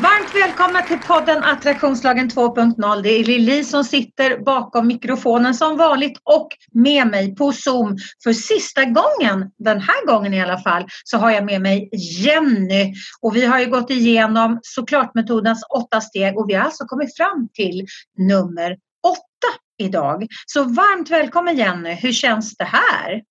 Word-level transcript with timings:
Varmt 0.00 0.34
välkomna 0.34 0.82
till 0.82 0.98
podden 0.98 1.44
Attraktionslagen 1.44 2.30
2.0. 2.30 3.02
Det 3.02 3.08
är 3.08 3.24
Lili 3.24 3.64
som 3.64 3.84
sitter 3.84 4.38
bakom 4.38 4.86
mikrofonen 4.86 5.54
som 5.54 5.76
vanligt 5.76 6.20
och 6.24 6.48
med 6.72 7.06
mig 7.06 7.34
på 7.34 7.52
Zoom 7.52 7.96
för 8.22 8.32
sista 8.32 8.84
gången, 8.84 9.50
den 9.58 9.80
här 9.80 10.06
gången 10.06 10.34
i 10.34 10.40
alla 10.40 10.58
fall, 10.58 10.86
så 11.04 11.18
har 11.18 11.30
jag 11.30 11.44
med 11.44 11.60
mig 11.60 11.88
Jenny. 11.92 12.94
Och 13.20 13.36
vi 13.36 13.46
har 13.46 13.58
ju 13.58 13.66
gått 13.66 13.90
igenom 13.90 14.58
såklart 14.62 15.14
metodens 15.14 15.64
åtta 15.74 16.00
steg 16.00 16.38
och 16.38 16.48
vi 16.48 16.54
har 16.54 16.64
alltså 16.64 16.84
kommit 16.84 17.16
fram 17.16 17.48
till 17.54 17.86
nummer 18.18 18.76
åtta 19.06 19.60
idag. 19.78 20.26
Så 20.46 20.62
varmt 20.62 21.10
välkommen 21.10 21.56
Jenny, 21.56 21.94
hur 21.94 22.12
känns 22.12 22.56
det 22.56 22.64
här? 22.64 23.22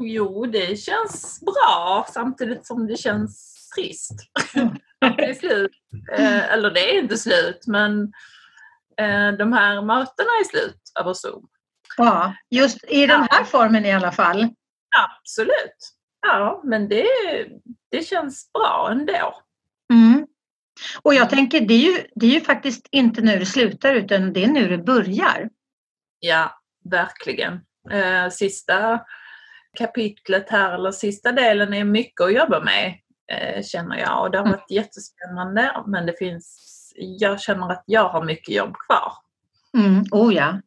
Jo, 0.00 0.46
det 0.46 0.78
känns 0.78 1.40
bra 1.40 2.06
samtidigt 2.12 2.66
som 2.66 2.86
det 2.86 2.96
känns 2.96 3.54
trist. 3.76 4.14
Att 5.04 5.16
det 5.16 5.24
är 5.24 5.34
slut. 5.34 5.70
Eh, 6.12 6.52
eller 6.52 6.70
det 6.70 6.90
är 6.90 6.98
inte 6.98 7.16
slut, 7.16 7.66
men 7.66 8.12
eh, 9.00 9.32
de 9.38 9.52
här 9.52 9.82
mötena 9.82 10.30
är 10.40 10.44
slut 10.44 10.80
över 11.00 11.12
Zoom. 11.12 11.48
Ja, 11.96 12.34
just 12.50 12.84
i 12.88 13.06
den 13.06 13.26
här 13.30 13.44
formen 13.44 13.84
i 13.84 13.92
alla 13.92 14.12
fall. 14.12 14.48
Absolut. 15.20 15.94
Ja, 16.26 16.60
men 16.64 16.88
det, 16.88 17.06
det 17.90 18.06
känns 18.06 18.52
bra 18.52 18.88
ändå. 18.90 19.42
Mm. 19.92 20.26
Och 21.02 21.14
jag 21.14 21.30
tänker, 21.30 21.60
det 21.60 21.74
är, 21.74 21.78
ju, 21.78 22.06
det 22.14 22.26
är 22.26 22.30
ju 22.30 22.40
faktiskt 22.40 22.88
inte 22.90 23.20
nu 23.20 23.38
det 23.38 23.46
slutar 23.46 23.94
utan 23.94 24.32
det 24.32 24.44
är 24.44 24.48
nu 24.48 24.68
det 24.68 24.78
börjar. 24.78 25.50
Ja, 26.18 26.60
verkligen. 26.90 27.60
Eh, 27.90 28.28
sista 28.30 29.00
kapitlet 29.78 30.50
här, 30.50 30.74
eller 30.74 30.90
sista 30.90 31.32
delen, 31.32 31.74
är 31.74 31.84
mycket 31.84 32.20
att 32.20 32.34
jobba 32.34 32.60
med 32.60 32.94
känner 33.62 33.96
jag. 33.96 34.22
Och 34.22 34.30
det 34.30 34.38
har 34.38 34.44
mm. 34.46 34.58
varit 34.58 34.70
mm. 34.70 34.82
jättespännande 34.82 35.82
men 35.86 36.06
det 36.06 36.18
finns, 36.18 36.72
jag 36.96 37.40
känner 37.40 37.72
att 37.72 37.84
jag 37.86 38.08
har 38.08 38.24
mycket 38.24 38.54
jobb 38.54 38.76
kvar. 38.86 39.12
Mm, 39.76 40.04
oh 40.10 40.34
ja. 40.34 40.60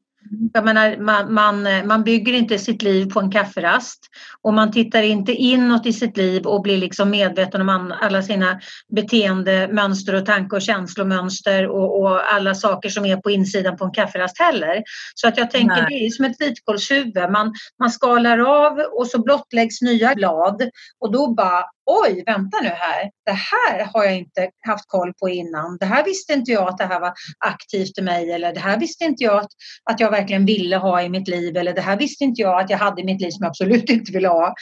Jag 0.54 0.66
menar, 0.66 0.98
man, 0.98 1.34
man, 1.34 1.88
man 1.88 2.04
bygger 2.04 2.34
inte 2.34 2.60
sitt 2.60 2.82
liv 2.82 3.06
på 3.06 3.20
en 3.20 3.32
kafferast 3.32 4.00
och 4.42 4.54
man 4.54 4.72
tittar 4.72 5.02
inte 5.02 5.34
inåt 5.34 5.86
i 5.86 5.94
sitt 5.94 6.18
liv 6.18 6.46
och 6.46 6.62
blir 6.62 6.78
liksom 6.78 7.10
medveten 7.10 7.70
om 7.70 7.94
alla 8.02 8.22
sina 8.22 8.60
beteendemönster 8.96 10.16
och 10.16 10.26
tanke 10.26 10.56
och 10.56 10.62
känslomönster 10.62 11.68
och, 11.68 12.02
och, 12.02 12.34
alla 12.34 12.56
saker 12.56 12.90
som 12.90 13.06
är 13.06 13.18
på 13.18 13.32
insidan 13.32 13.78
på 13.78 13.86
en 13.86 13.92
kafferast 13.92 14.40
heller. 14.40 14.84
Så 15.16 15.28
att 15.28 15.38
jag 15.38 15.52
tänker 15.52 15.82
Nej. 15.82 15.86
det 15.90 16.06
är 16.06 16.10
som 16.10 16.26
ett 16.26 16.42
vitkålshuvud. 16.42 17.32
Man, 17.32 17.54
man 17.80 17.90
skalar 17.90 18.40
av 18.40 18.80
och 18.80 19.08
så 19.08 19.22
blottläggs 19.22 19.82
nya 19.82 20.16
blad 20.16 20.70
och 21.00 21.12
då 21.12 21.34
bara 21.34 21.64
oj, 21.88 22.24
vänta 22.26 22.58
nu 22.62 22.70
här, 22.70 23.12
det 23.26 23.32
här 23.32 23.86
har 23.94 24.04
jag 24.04 24.18
inte 24.18 24.50
haft 24.68 24.88
koll 24.88 25.14
på 25.14 25.30
innan. 25.30 25.78
Det 25.80 25.86
här 25.86 26.06
visste 26.06 26.34
inte 26.34 26.52
jag 26.52 26.68
att 26.70 26.78
det 26.78 26.86
här 26.86 27.00
var 27.00 27.14
aktivt 27.46 27.98
i 27.98 28.02
mig 28.02 28.32
eller 28.32 28.54
det 28.54 28.60
här 28.60 28.80
visste 28.80 29.04
inte 29.04 29.24
jag 29.24 29.38
att, 29.38 29.50
att 29.92 30.00
jag 30.00 30.12
verkligen 30.12 30.46
ville 30.46 30.78
ha 30.78 31.02
i 31.02 31.10
mitt 31.10 31.28
liv 31.28 31.58
eller 31.58 31.74
det 31.74 31.82
här 31.82 31.98
visste 31.98 32.24
inte 32.24 32.42
jag 32.42 32.62
att 32.62 32.70
jag 32.70 32.78
hade 32.78 33.02
i 33.02 33.06
mitt 33.06 33.22
liv 33.22 33.30
som 33.30 33.44
jag 33.44 33.50
absolut 33.50 33.90
inte 33.90 34.12
ville 34.12 34.28
ha. 34.28 34.54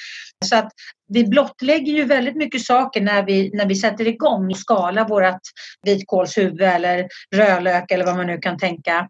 Så 0.46 0.56
att 0.56 0.72
vi 1.08 1.23
blottlägger 1.23 1.94
ju 1.94 2.03
väldigt 2.03 2.36
mycket 2.36 2.62
saker 2.62 3.02
när 3.02 3.23
vi, 3.26 3.52
när 3.53 3.66
vi 3.66 3.76
sätter 3.76 4.08
igång 4.08 4.52
och 4.52 4.58
skalar 4.58 5.08
vårt 5.08 5.42
vitkålshuvud 5.86 6.62
eller 6.62 7.08
rödlök 7.36 7.92
eller 7.92 8.06
vad 8.06 8.16
man 8.16 8.28
nu 8.28 8.38
kan 8.38 8.58
tänka. 8.58 9.09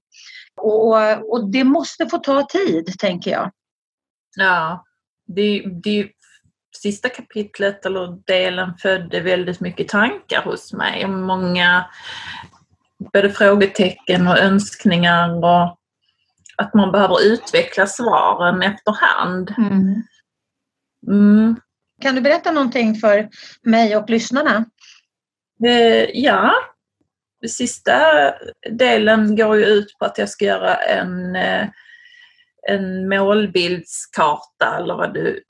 Och, 0.61 1.33
och 1.33 1.51
det 1.51 1.63
måste 1.63 2.09
få 2.09 2.17
ta 2.17 2.47
tid, 2.47 2.99
tänker 2.99 3.31
jag. 3.31 3.51
Ja, 4.37 4.85
det, 5.27 5.63
det 5.83 6.09
sista 6.85 7.09
kapitlet 7.09 7.85
eller 7.85 8.17
delen 8.27 8.73
födde 8.77 9.21
väldigt 9.21 9.59
mycket 9.59 9.87
tankar 9.87 10.41
hos 10.41 10.73
mig. 10.73 11.07
Många 11.07 11.85
både 13.13 13.29
frågetecken 13.29 14.27
och 14.27 14.37
önskningar 14.37 15.45
och 15.45 15.77
att 16.57 16.73
man 16.73 16.91
behöver 16.91 17.23
utveckla 17.23 17.87
svaren 17.87 18.61
efterhand. 18.61 19.53
Mm. 19.57 20.03
Mm. 21.07 21.55
Kan 22.01 22.15
du 22.15 22.21
berätta 22.21 22.51
någonting 22.51 22.95
för 22.95 23.29
mig 23.61 23.97
och 23.97 24.09
lyssnarna? 24.09 24.65
Eh, 25.65 26.09
ja, 26.13 26.53
sista 27.47 27.99
delen 28.71 29.35
går 29.35 29.55
ju 29.55 29.65
ut 29.65 29.95
på 29.99 30.05
att 30.05 30.17
jag 30.17 30.29
ska 30.29 30.45
göra 30.45 30.75
en, 30.75 31.35
eh, 31.35 31.67
en 32.69 33.09
målbildskarta 33.09 34.77
eller 34.77 34.95
vad 34.95 35.13
du 35.13 35.43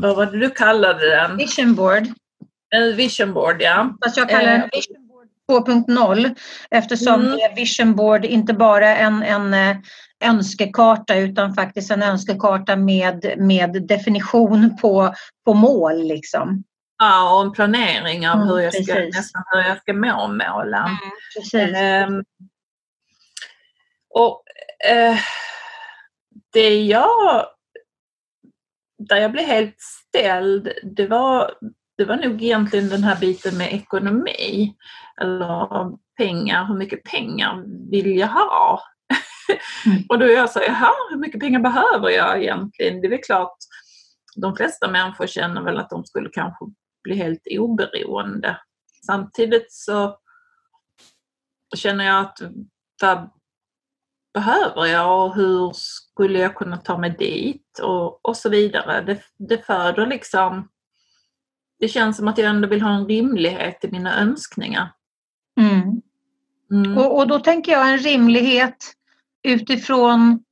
vad 0.00 0.16
var 0.16 0.26
det 0.26 0.38
du 0.38 0.50
kallade 0.50 1.10
den? 1.10 1.36
Vision 1.36 1.74
board. 1.74 2.06
En 2.74 2.96
vision 2.96 3.34
board, 3.34 3.62
ja. 3.62 3.96
Fast 4.04 4.16
jag 4.16 4.28
kallar 4.28 4.52
den 4.52 4.60
eh, 4.60 4.68
vision 4.72 5.08
board 5.08 5.28
2.0 5.68 6.34
eftersom 6.70 7.20
mm. 7.20 7.54
vision 7.56 7.94
board 7.94 8.24
inte 8.24 8.54
bara 8.54 8.96
en, 8.96 9.22
en 9.22 9.54
eh, 9.54 9.76
önskekarta 10.24 11.16
utan 11.16 11.54
faktiskt 11.54 11.90
en 11.90 12.02
önskekarta 12.02 12.76
med, 12.76 13.34
med 13.36 13.86
definition 13.86 14.76
på, 14.76 15.14
på 15.44 15.54
mål. 15.54 16.02
Liksom. 16.02 16.64
Ja, 16.98 17.34
och 17.34 17.42
en 17.42 17.52
planering 17.52 18.28
av 18.28 18.36
mm, 18.36 18.48
hur, 18.48 18.60
jag 18.60 18.84
ska, 18.84 18.94
nästan 18.94 19.42
hur 19.50 19.60
jag 19.60 19.78
ska 19.78 19.92
målen. 19.92 20.96
Mm, 21.54 22.08
um, 22.08 22.24
och 24.14 24.42
uh, 24.92 25.18
det 26.52 26.82
jag 26.82 27.46
där 29.08 29.16
jag 29.16 29.32
blev 29.32 29.44
helt 29.44 29.80
ställd, 29.80 30.72
det 30.82 31.06
var, 31.06 31.54
det 31.96 32.04
var 32.04 32.16
nog 32.16 32.42
egentligen 32.42 32.88
den 32.88 33.04
här 33.04 33.20
biten 33.20 33.58
med 33.58 33.72
ekonomi. 33.72 34.74
Eller 35.20 35.90
pengar, 36.16 36.64
hur 36.64 36.74
mycket 36.74 37.04
pengar 37.04 37.64
vill 37.90 38.16
jag 38.16 38.28
ha? 38.28 38.82
Mm. 39.86 40.02
och 40.08 40.18
då 40.18 40.24
är 40.24 40.34
jag 40.34 40.50
så 40.50 40.58
här, 40.58 41.10
hur 41.10 41.18
mycket 41.18 41.40
pengar 41.40 41.60
behöver 41.60 42.10
jag 42.10 42.42
egentligen? 42.42 43.00
Det 43.00 43.06
är 43.06 43.10
väl 43.10 43.22
klart, 43.22 43.56
de 44.36 44.56
flesta 44.56 44.90
människor 44.90 45.26
känner 45.26 45.62
väl 45.62 45.78
att 45.78 45.90
de 45.90 46.04
skulle 46.04 46.28
kanske 46.32 46.64
bli 47.04 47.16
helt 47.16 47.42
oberoende. 47.50 48.58
Samtidigt 49.06 49.72
så 49.72 50.16
känner 51.76 52.04
jag 52.04 52.20
att 52.20 52.38
vad 53.02 53.30
behöver 54.34 54.86
jag 54.86 55.26
och 55.26 55.34
hur 55.34 55.72
skulle 55.74 56.38
jag 56.38 56.54
kunna 56.54 56.76
ta 56.76 56.98
mig 56.98 57.10
dit 57.10 57.78
och, 57.82 58.28
och 58.28 58.36
så 58.36 58.48
vidare. 58.48 59.00
Det, 59.00 59.22
det 59.38 59.66
föder 59.66 60.06
liksom, 60.06 60.68
det 61.78 61.88
känns 61.88 62.16
som 62.16 62.28
att 62.28 62.38
jag 62.38 62.50
ändå 62.50 62.68
vill 62.68 62.82
ha 62.82 62.90
en 62.90 63.06
rimlighet 63.06 63.84
i 63.84 63.90
mina 63.90 64.20
önskningar. 64.20 64.92
Mm. 65.60 66.02
Mm. 66.70 66.98
Och, 66.98 67.18
och 67.18 67.28
då 67.28 67.38
tänker 67.38 67.72
jag 67.72 67.90
en 67.92 67.98
rimlighet 67.98 68.76
utifrån 69.42 70.44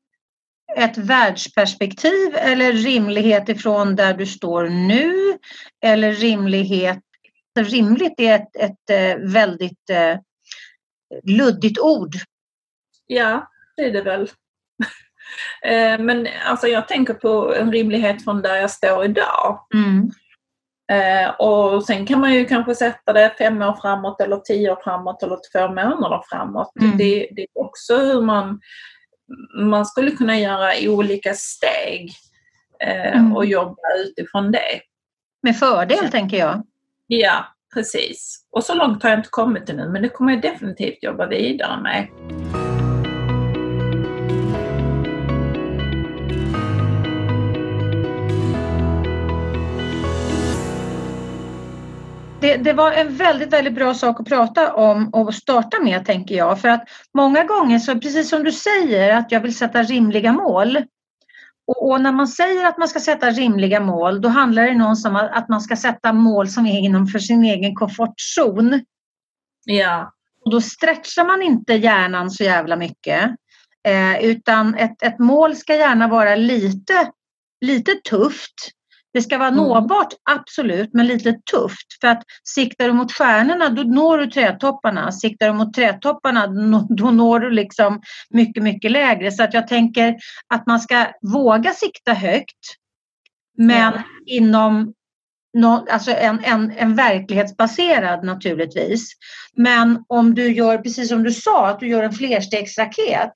ett 0.76 0.98
världsperspektiv 0.98 2.34
eller 2.34 2.72
rimlighet 2.72 3.48
ifrån 3.48 3.97
där 3.97 4.14
du 4.14 4.26
står 4.26 4.68
nu 4.68 5.38
eller 5.82 6.12
rimlighet 6.12 7.00
Rimligt 7.58 8.20
är 8.20 8.34
ett, 8.34 8.56
ett 8.56 8.91
eh, 8.91 9.30
väldigt 9.32 9.91
eh, 9.91 10.18
luddigt 11.24 11.78
ord. 11.78 12.14
Ja, 13.06 13.50
är 13.86 13.91
det 13.91 14.02
väl. 14.02 14.28
Eh, 15.62 15.98
men 15.98 16.28
alltså 16.46 16.66
jag 16.66 16.88
tänker 16.88 17.14
på 17.14 17.54
en 17.54 17.72
rimlighet 17.72 18.24
från 18.24 18.42
där 18.42 18.56
jag 18.56 18.70
står 18.70 19.04
idag. 19.04 19.66
Mm. 19.74 20.10
Eh, 20.91 21.30
och 21.30 21.84
sen 21.84 22.06
kan 22.06 22.20
man 22.20 22.34
ju 22.34 22.44
kanske 22.44 22.74
sätta 22.74 23.12
det 23.12 23.34
fem 23.38 23.62
år 23.62 23.78
framåt 23.82 24.21
eller 24.21 24.36
tio 24.36 24.71
år 24.71 24.78
framåt 24.84 25.22
eller 25.22 25.38
två 25.53 25.68
månader 25.68 26.22
framåt. 26.30 26.72
Mm. 26.80 26.98
Det, 26.98 27.28
det, 27.36 27.42
är 27.42 27.48
också 27.54 27.97
hur 27.97 28.22
man, 28.22 28.60
man 29.60 29.86
skulle 29.86 30.10
kunna 30.10 30.38
göra 30.38 30.72
olika 30.82 31.34
steg 31.34 32.12
eh, 32.84 33.16
mm. 33.16 33.36
och 33.36 33.47
jobba 33.47 33.94
utifrån 34.06 34.53
det. 34.53 34.80
Med 35.42 35.56
fördel 35.56 35.98
Så. 35.98 36.09
tänker 36.09 36.36
jag. 36.36 36.62
Ja, 37.06 37.47
precis. 37.74 38.47
Och 38.50 38.65
så 38.65 38.74
långt 38.74 39.03
har 39.03 39.10
jag 39.10 39.18
inte 39.18 39.30
kommit 39.30 39.71
ännu 39.71 39.88
men 39.88 40.03
det 40.03 40.09
kommer 40.09 40.32
jag 40.32 40.42
definitivt 40.42 41.03
jobba 41.03 41.27
vidare 41.27 41.82
med. 41.82 42.09
Det, 52.50 52.56
det, 52.56 52.72
var 52.72 52.92
en 52.92 53.16
väldigt, 53.16 53.52
väldigt 53.52 53.74
bra 53.74 53.94
sak 53.94 54.20
att 54.20 54.28
prata 54.28 54.72
om 54.74 55.08
och 55.08 55.34
starta 55.34 55.82
med 55.82 56.06
tänker 56.06 56.34
jag. 56.34 56.60
För 56.60 56.68
att 56.68 56.84
många 57.14 57.44
gånger 57.44 57.78
så 57.78 57.94
precis 57.94 58.28
som 58.28 58.44
du 58.44 58.52
säger 58.52 59.16
att 59.16 59.32
jag 59.32 59.41
vill 59.41 59.56
sätta 59.56 59.82
rimliga 59.82 60.32
mål. 60.32 60.76
Och, 61.66 61.91
och, 61.91 62.00
när 62.00 62.12
man 62.12 62.28
säger 62.28 62.66
att 62.66 62.78
man 62.78 62.88
ska 62.88 63.00
sätta 63.00 63.30
rimliga 63.30 63.80
mål, 63.80 64.20
då 64.20 64.28
handlar 64.28 64.62
det 64.62 64.74
någonstans 64.74 65.16
om 65.16 65.28
att 65.32 65.48
man 65.48 65.60
ska 65.60 65.76
sätta 65.76 66.12
mål 66.12 66.48
som 66.48 66.66
är 66.66 66.78
inom 66.78 67.06
för 67.06 67.18
sin 67.18 67.44
egen 67.44 67.74
komfortzon. 67.74 68.80
Ja. 69.64 70.12
Och 70.44 70.50
då 70.50 70.60
stretchar 70.60 71.24
man 71.24 71.42
inte 71.42 71.74
hjärnan 71.74 72.30
så 72.30 72.44
jävla 72.44 72.76
mycket. 72.76 73.30
Eh, 73.88 74.24
utan 74.24 74.74
ett, 74.74 75.03
ett 75.03 75.18
mål 75.18 75.56
ska 75.56 75.76
gärna 75.76 76.08
vara 76.08 76.34
lite, 76.36 77.10
lite 77.60 77.94
tufft. 77.94 78.54
Det 79.12 79.22
ska 79.22 79.39
vara 79.39 79.48
mm. 79.48 79.65
nåbart, 79.65 80.09
absolut, 80.30 80.91
men 80.92 81.07
lite 81.07 81.33
tufft. 81.33 82.01
För 82.01 82.09
att 82.09 82.22
siktar 82.45 82.86
du 82.86 82.92
mot 82.92 83.12
stjärnorna, 83.12 83.68
då 83.68 83.83
når 83.83 84.18
du 84.18 84.27
trädtopparna. 84.27 85.12
Siktar 85.12 85.47
du 85.47 85.53
mot 85.53 85.74
trädtopparna, 85.74 86.47
då 86.89 87.10
når 87.10 87.41
du 87.41 87.51
liksom 87.51 88.01
mycket, 88.30 88.62
mycket 88.62 88.91
lägre. 88.91 89.33
Så 89.33 89.42
att 89.42 89.54
jag 89.54 89.68
tänker 89.68 90.16
att 90.54 90.66
man 90.66 90.80
ska 90.80 91.07
våga 91.22 91.72
sikta 91.72 92.12
högt. 92.12 92.77
Men 93.59 93.92
ja. 93.92 94.03
inom 94.27 94.95
no, 95.59 95.86
alltså 95.91 96.10
en, 96.10 96.45
en, 96.45 96.72
en 96.77 96.95
verklighetsbaserad 96.95 98.24
naturligtvis. 98.24 99.13
Men 99.56 100.04
om 100.09 100.34
du 100.34 100.53
gör, 100.53 100.78
precis 100.78 101.09
som 101.09 101.22
du 101.22 101.33
sa, 101.33 101.68
att 101.68 101.80
du 101.80 101.89
gör 101.89 102.03
en 102.03 102.13
flerstegsraket 102.13 103.33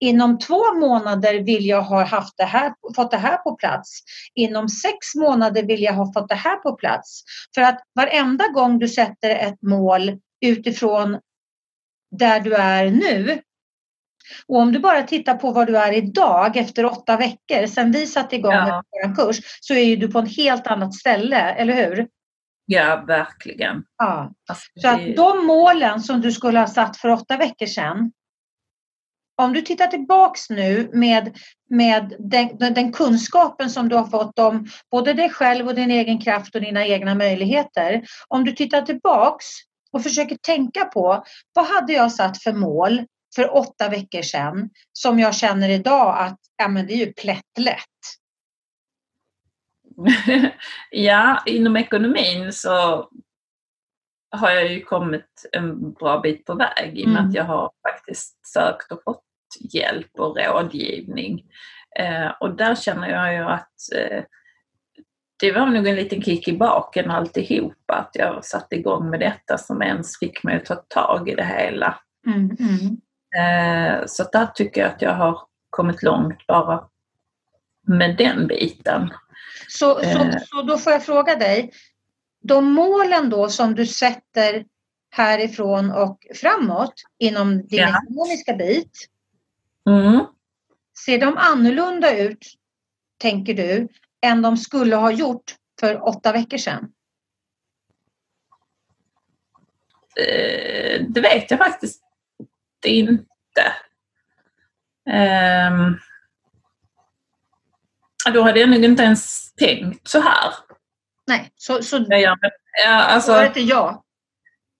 Inom 0.00 0.38
två 0.38 0.74
månader 0.74 1.44
vill 1.44 1.66
jag 1.66 1.82
ha 1.82 2.04
haft 2.04 2.34
det 2.36 2.44
här, 2.44 2.74
fått 2.96 3.10
det 3.10 3.16
här 3.16 3.36
på 3.36 3.56
plats. 3.56 4.00
Inom 4.34 4.68
sex 4.68 5.14
månader 5.14 5.62
vill 5.62 5.82
jag 5.82 5.92
ha 5.92 6.12
fått 6.12 6.28
det 6.28 6.34
här 6.34 6.56
på 6.56 6.76
plats. 6.76 7.22
För 7.54 7.62
att 7.62 7.82
varenda 7.94 8.48
gång 8.48 8.78
du 8.78 8.88
sätter 8.88 9.30
ett 9.30 9.62
mål 9.62 10.18
utifrån 10.40 11.18
där 12.10 12.40
du 12.40 12.54
är 12.54 12.90
nu. 12.90 13.40
Och 14.46 14.56
om 14.56 14.72
du 14.72 14.78
bara 14.78 15.02
tittar 15.02 15.34
på 15.34 15.50
var 15.50 15.66
du 15.66 15.76
är 15.76 15.92
idag 15.92 16.56
efter 16.56 16.84
åtta 16.84 17.16
veckor 17.16 17.66
sedan 17.66 17.92
vi 17.92 18.06
satte 18.06 18.36
igång 18.36 18.52
ja. 18.52 18.82
vår 18.90 19.14
kurs 19.14 19.40
så 19.60 19.74
är 19.74 19.96
du 19.96 20.08
på 20.08 20.18
ett 20.18 20.36
helt 20.36 20.66
annat 20.66 20.94
ställe, 20.94 21.40
eller 21.40 21.74
hur? 21.74 22.08
Ja, 22.66 23.04
verkligen. 23.06 23.84
Ja. 23.98 24.32
Alltså, 24.48 24.64
så 24.74 24.88
att 24.88 25.16
de 25.16 25.46
målen 25.46 26.00
som 26.00 26.20
du 26.20 26.32
skulle 26.32 26.58
ha 26.58 26.66
satt 26.66 26.96
för 26.96 27.08
åtta 27.08 27.36
veckor 27.36 27.66
sedan 27.66 28.12
om 29.36 29.52
du 29.52 29.62
tittar 29.62 29.86
tillbaks 29.86 30.50
nu 30.50 30.90
med, 30.92 31.38
med 31.70 32.16
den, 32.18 32.74
den, 32.74 32.92
kunskapen 32.92 33.70
som 33.70 33.88
du 33.88 33.96
har 33.96 34.06
fått 34.06 34.38
om 34.38 34.66
både 34.90 35.12
dig 35.12 35.30
själv 35.30 35.68
och 35.68 35.74
din 35.74 35.90
egen 35.90 36.20
kraft 36.20 36.54
och 36.54 36.60
dina 36.60 36.86
egna 36.86 37.14
möjligheter. 37.14 38.02
Om 38.28 38.44
du 38.44 38.52
tittar 38.52 38.82
tillbaks 38.82 39.46
och 39.92 40.02
försöker 40.02 40.36
tänka 40.36 40.84
på 40.84 41.24
vad 41.52 41.66
hade 41.66 41.92
jag 41.92 42.12
satt 42.12 42.42
för 42.42 42.52
mål 42.52 43.04
för 43.34 43.56
åtta 43.56 43.88
veckor 43.88 44.22
sedan 44.22 44.70
som 44.92 45.18
jag 45.18 45.34
känner 45.34 45.68
idag 45.68 46.16
att 46.18 46.38
ja, 46.56 46.68
men 46.68 46.86
det 46.86 46.92
är 46.92 47.06
ju 47.06 47.12
plättlätt. 47.12 47.82
ja, 50.90 51.42
inom 51.46 51.76
ekonomin 51.76 52.52
så 52.52 53.08
har 54.30 54.50
jag 54.50 54.72
ju 54.72 54.84
kommit 54.84 55.48
en 55.52 55.92
bra 55.92 56.20
bit 56.20 56.44
på 56.44 56.54
väg 56.54 56.98
i 56.98 57.04
och 57.04 57.08
med 57.08 57.18
mm. 57.18 57.28
att 57.28 57.34
jag 57.34 57.44
har 57.44 57.70
faktiskt 57.88 58.46
sökt 58.46 58.92
och 58.92 59.02
fått 59.04 59.25
hjälp 59.60 60.10
och 60.18 60.36
rådgivning. 60.36 61.44
Eh, 61.98 62.28
och 62.40 62.56
där 62.56 62.74
känner 62.74 63.08
jag 63.08 63.34
ju 63.34 63.40
att 63.40 63.72
eh, 63.96 64.22
det 65.38 65.52
var 65.52 65.66
nog 65.66 65.86
en 65.86 65.96
liten 65.96 66.22
kick 66.22 66.48
i 66.48 66.52
baken 66.52 67.10
alltihopa 67.10 67.94
att 67.94 68.10
jag 68.12 68.44
satte 68.44 68.76
igång 68.76 69.10
med 69.10 69.20
detta 69.20 69.58
som 69.58 69.82
ens 69.82 70.18
fick 70.18 70.42
mig 70.42 70.56
att 70.56 70.64
ta 70.64 70.74
tag 70.74 71.28
i 71.28 71.34
det 71.34 71.44
hela. 71.44 71.98
Mm, 72.26 72.56
mm. 72.60 72.96
Eh, 73.36 74.06
så 74.06 74.24
där 74.32 74.46
tycker 74.46 74.80
jag 74.80 74.90
att 74.90 75.02
jag 75.02 75.14
har 75.14 75.40
kommit 75.70 76.02
långt 76.02 76.46
bara 76.46 76.84
med 77.86 78.16
den 78.16 78.46
biten. 78.46 79.10
Så, 79.68 79.94
så, 79.94 80.30
så 80.46 80.62
då 80.62 80.78
får 80.78 80.92
jag 80.92 81.04
fråga 81.04 81.36
dig, 81.36 81.70
de 82.42 82.64
målen 82.64 83.30
då 83.30 83.48
som 83.48 83.74
du 83.74 83.86
sätter 83.86 84.64
härifrån 85.10 85.90
och 85.90 86.18
framåt 86.34 86.94
inom 87.18 87.66
din 87.66 87.78
ja. 87.78 87.88
ekonomiska 87.88 88.54
bit, 88.54 89.08
Mm. 89.86 90.26
Ser 91.04 91.18
de 91.18 91.36
annorlunda 91.36 92.18
ut, 92.18 92.46
tänker 93.18 93.54
du, 93.54 93.88
än 94.26 94.42
de 94.42 94.56
skulle 94.56 94.96
ha 94.96 95.10
gjort 95.10 95.54
för 95.80 96.08
åtta 96.08 96.32
veckor 96.32 96.56
sedan? 96.56 96.92
Eh, 100.20 101.02
det 101.08 101.20
vet 101.20 101.50
jag 101.50 101.58
faktiskt 101.58 102.02
inte. 102.84 103.26
Um, 105.06 105.98
då 108.32 108.42
hade 108.42 108.60
jag 108.60 108.68
nog 108.68 108.84
inte 108.84 109.02
ens 109.02 109.54
tänkt 109.54 110.08
så 110.08 110.20
här. 110.20 110.54
Nej, 111.26 111.52
så, 111.56 111.82
så 111.82 112.06
ja, 112.08 112.36
alltså, 112.84 113.32
svaret 113.32 113.56
är 113.56 113.60
ja? 113.60 114.04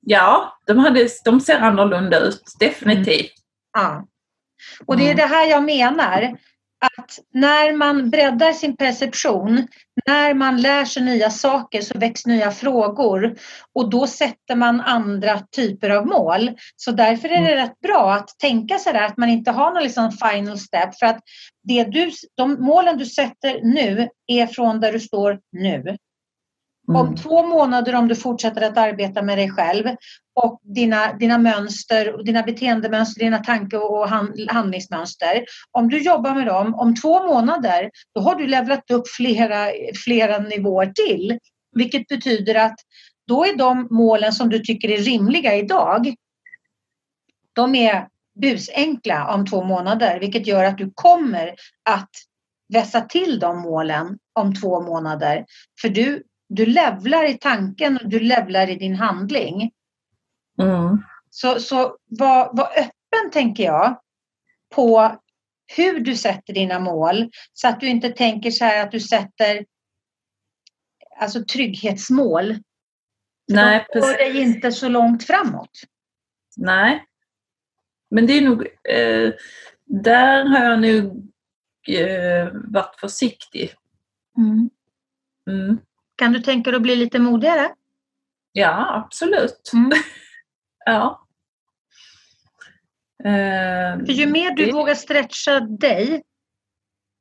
Ja, 0.01 0.59
de, 0.67 0.79
hade, 0.79 1.09
de 1.25 1.41
ser 1.41 1.61
annorlunda 1.61 2.21
ut, 2.21 2.43
definitivt. 2.59 3.33
Mm. 3.79 3.87
Ja. 3.87 4.07
Och 4.87 4.97
det 4.97 5.03
är 5.03 5.13
mm. 5.13 5.17
det 5.17 5.35
här 5.35 5.47
jag 5.47 5.65
menar. 5.65 6.37
Att 6.99 7.19
när 7.35 7.77
man 7.77 8.11
breddar 8.11 8.53
sin 8.53 8.77
perception, 8.77 9.67
när 10.07 10.35
man 10.35 10.61
lär 10.61 10.85
sig 10.85 11.03
nya 11.03 11.31
saker 11.31 11.81
så 11.81 11.99
väcks 11.99 12.27
nya 12.27 12.51
frågor 12.51 13.37
och 13.75 13.91
då 13.91 14.07
sätter 14.07 14.55
man 14.55 14.81
andra 14.81 15.41
typer 15.57 15.91
av 15.91 16.07
mål. 16.07 16.51
Så 16.77 16.93
därför 16.93 17.29
är 17.29 17.43
det 17.43 17.53
mm. 17.53 17.67
rätt 17.67 17.81
bra 17.81 18.13
att 18.13 18.29
tänka 18.39 18.79
sådär 18.79 19.07
att 19.07 19.17
man 19.17 19.29
inte 19.29 19.51
har 19.51 19.73
någon 19.73 19.83
liksom 19.83 20.13
final 20.13 20.59
step 20.59 20.99
för 20.99 21.07
att 21.07 21.21
det 21.63 21.85
du, 21.85 22.11
de 22.37 22.65
målen 22.65 22.99
du 22.99 23.07
sätter 23.07 23.61
nu 23.63 24.09
är 24.27 24.47
från 24.47 24.81
där 24.81 24.93
du 24.93 25.01
står 25.01 25.39
nu. 25.53 25.97
Mm. 26.89 27.01
Om 27.01 27.17
två 27.17 27.47
månader 27.47 27.95
om 27.95 28.09
du 28.09 28.15
fortsätter 28.15 28.63
att 28.63 28.77
arbeta 28.77 29.23
med 29.23 29.39
dig 29.39 29.51
själv 29.51 29.85
och 30.35 30.61
dina, 30.63 31.13
dina 31.13 31.39
mönster, 31.39 32.15
och 32.15 32.25
dina 32.25 32.43
beteendemönster, 32.43 33.21
dina 33.21 33.39
tanke 33.39 33.77
och 33.77 34.09
handlingsmönster. 34.49 35.45
Om 35.71 35.89
du 35.89 35.99
jobbar 36.03 36.35
med 36.35 36.47
dem 36.47 36.75
om 36.75 36.95
två 36.95 37.27
månader, 37.27 37.91
då 38.15 38.21
har 38.21 38.35
du 38.35 38.47
levlat 38.47 38.91
upp 38.91 39.09
flera, 39.09 39.71
flera 40.05 40.39
nivåer 40.39 40.87
till. 40.87 41.39
Vilket 41.73 42.09
betyder 42.09 42.55
att 42.55 42.77
då 43.27 43.45
är 43.45 43.57
de 43.57 43.89
målen 43.91 44.33
som 44.33 44.49
du 44.49 44.59
tycker 44.59 44.91
är 44.91 44.99
rimliga 44.99 45.57
idag, 45.57 46.15
de 47.53 47.75
är 47.75 48.09
busenkla 48.41 49.35
om 49.35 49.47
två 49.47 49.65
månader, 49.65 50.21
vilket 50.21 50.47
gör 50.47 50.65
att 50.65 50.79
du 50.79 50.93
kommer 50.95 51.55
att 51.91 52.11
vässa 52.73 53.01
till 53.01 53.39
de 53.39 53.61
målen 53.61 54.19
om 54.33 54.55
två 54.55 54.81
månader. 54.81 55.45
För 55.81 55.89
du 55.89 56.23
du 56.49 56.67
levlar 56.67 57.25
i 57.25 57.39
tanken 57.39 57.97
och 57.97 58.09
du 58.09 58.21
levlar 58.21 58.71
i 58.71 58.75
din 58.75 58.95
handling. 58.95 59.73
Mm. 60.63 61.03
Så, 61.31 61.61
så 61.61 61.97
var, 62.05 62.51
var 62.53 62.67
öppen, 62.67 63.31
tänker 63.33 63.65
jag, 63.65 64.01
på 64.75 65.17
hur 65.77 66.01
du 66.01 66.17
sätter 66.17 66.53
dina 66.53 66.79
mål 66.79 67.31
så 67.53 67.69
att 67.69 67.81
du 67.81 67.89
inte 67.89 68.09
tänker 68.09 68.51
så 68.51 68.65
här 68.65 68.85
att 68.85 68.93
du 68.93 69.01
sätter 69.01 69.67
alltså 71.19 71.45
trygghetsmål. 71.45 72.57
Nej, 73.49 73.87
de 73.93 74.01
får 74.01 74.09
dig 74.09 74.43
inte 74.43 74.73
så 74.73 74.89
långt 74.89 75.25
framåt. 75.25 75.71
Nej. 76.57 77.05
Men 78.11 78.27
det 78.27 78.33
är 78.33 78.41
nog, 78.41 78.67
eh, 78.89 79.33
där 79.85 80.45
har 80.45 80.65
jag 80.65 80.81
nog 80.81 81.33
eh, 81.89 82.49
varit 82.53 83.01
försiktig. 83.01 83.75
Mm. 84.39 84.71
Mm. 85.51 85.79
Kan 86.17 86.33
du 86.33 86.41
tänka 86.41 86.71
dig 86.71 86.77
att 86.77 86.83
bli 86.83 86.97
lite 86.97 87.19
modigare? 87.19 87.75
Ja, 88.53 88.95
absolut. 88.95 89.71
Mm. 89.73 89.91
ja. 90.87 91.23
För 94.07 94.13
ju 94.13 94.27
mer 94.27 94.51
du 94.51 94.67
det... 94.67 94.73
vågar 94.73 94.95
stretcha 94.95 95.61
dig, 95.61 96.23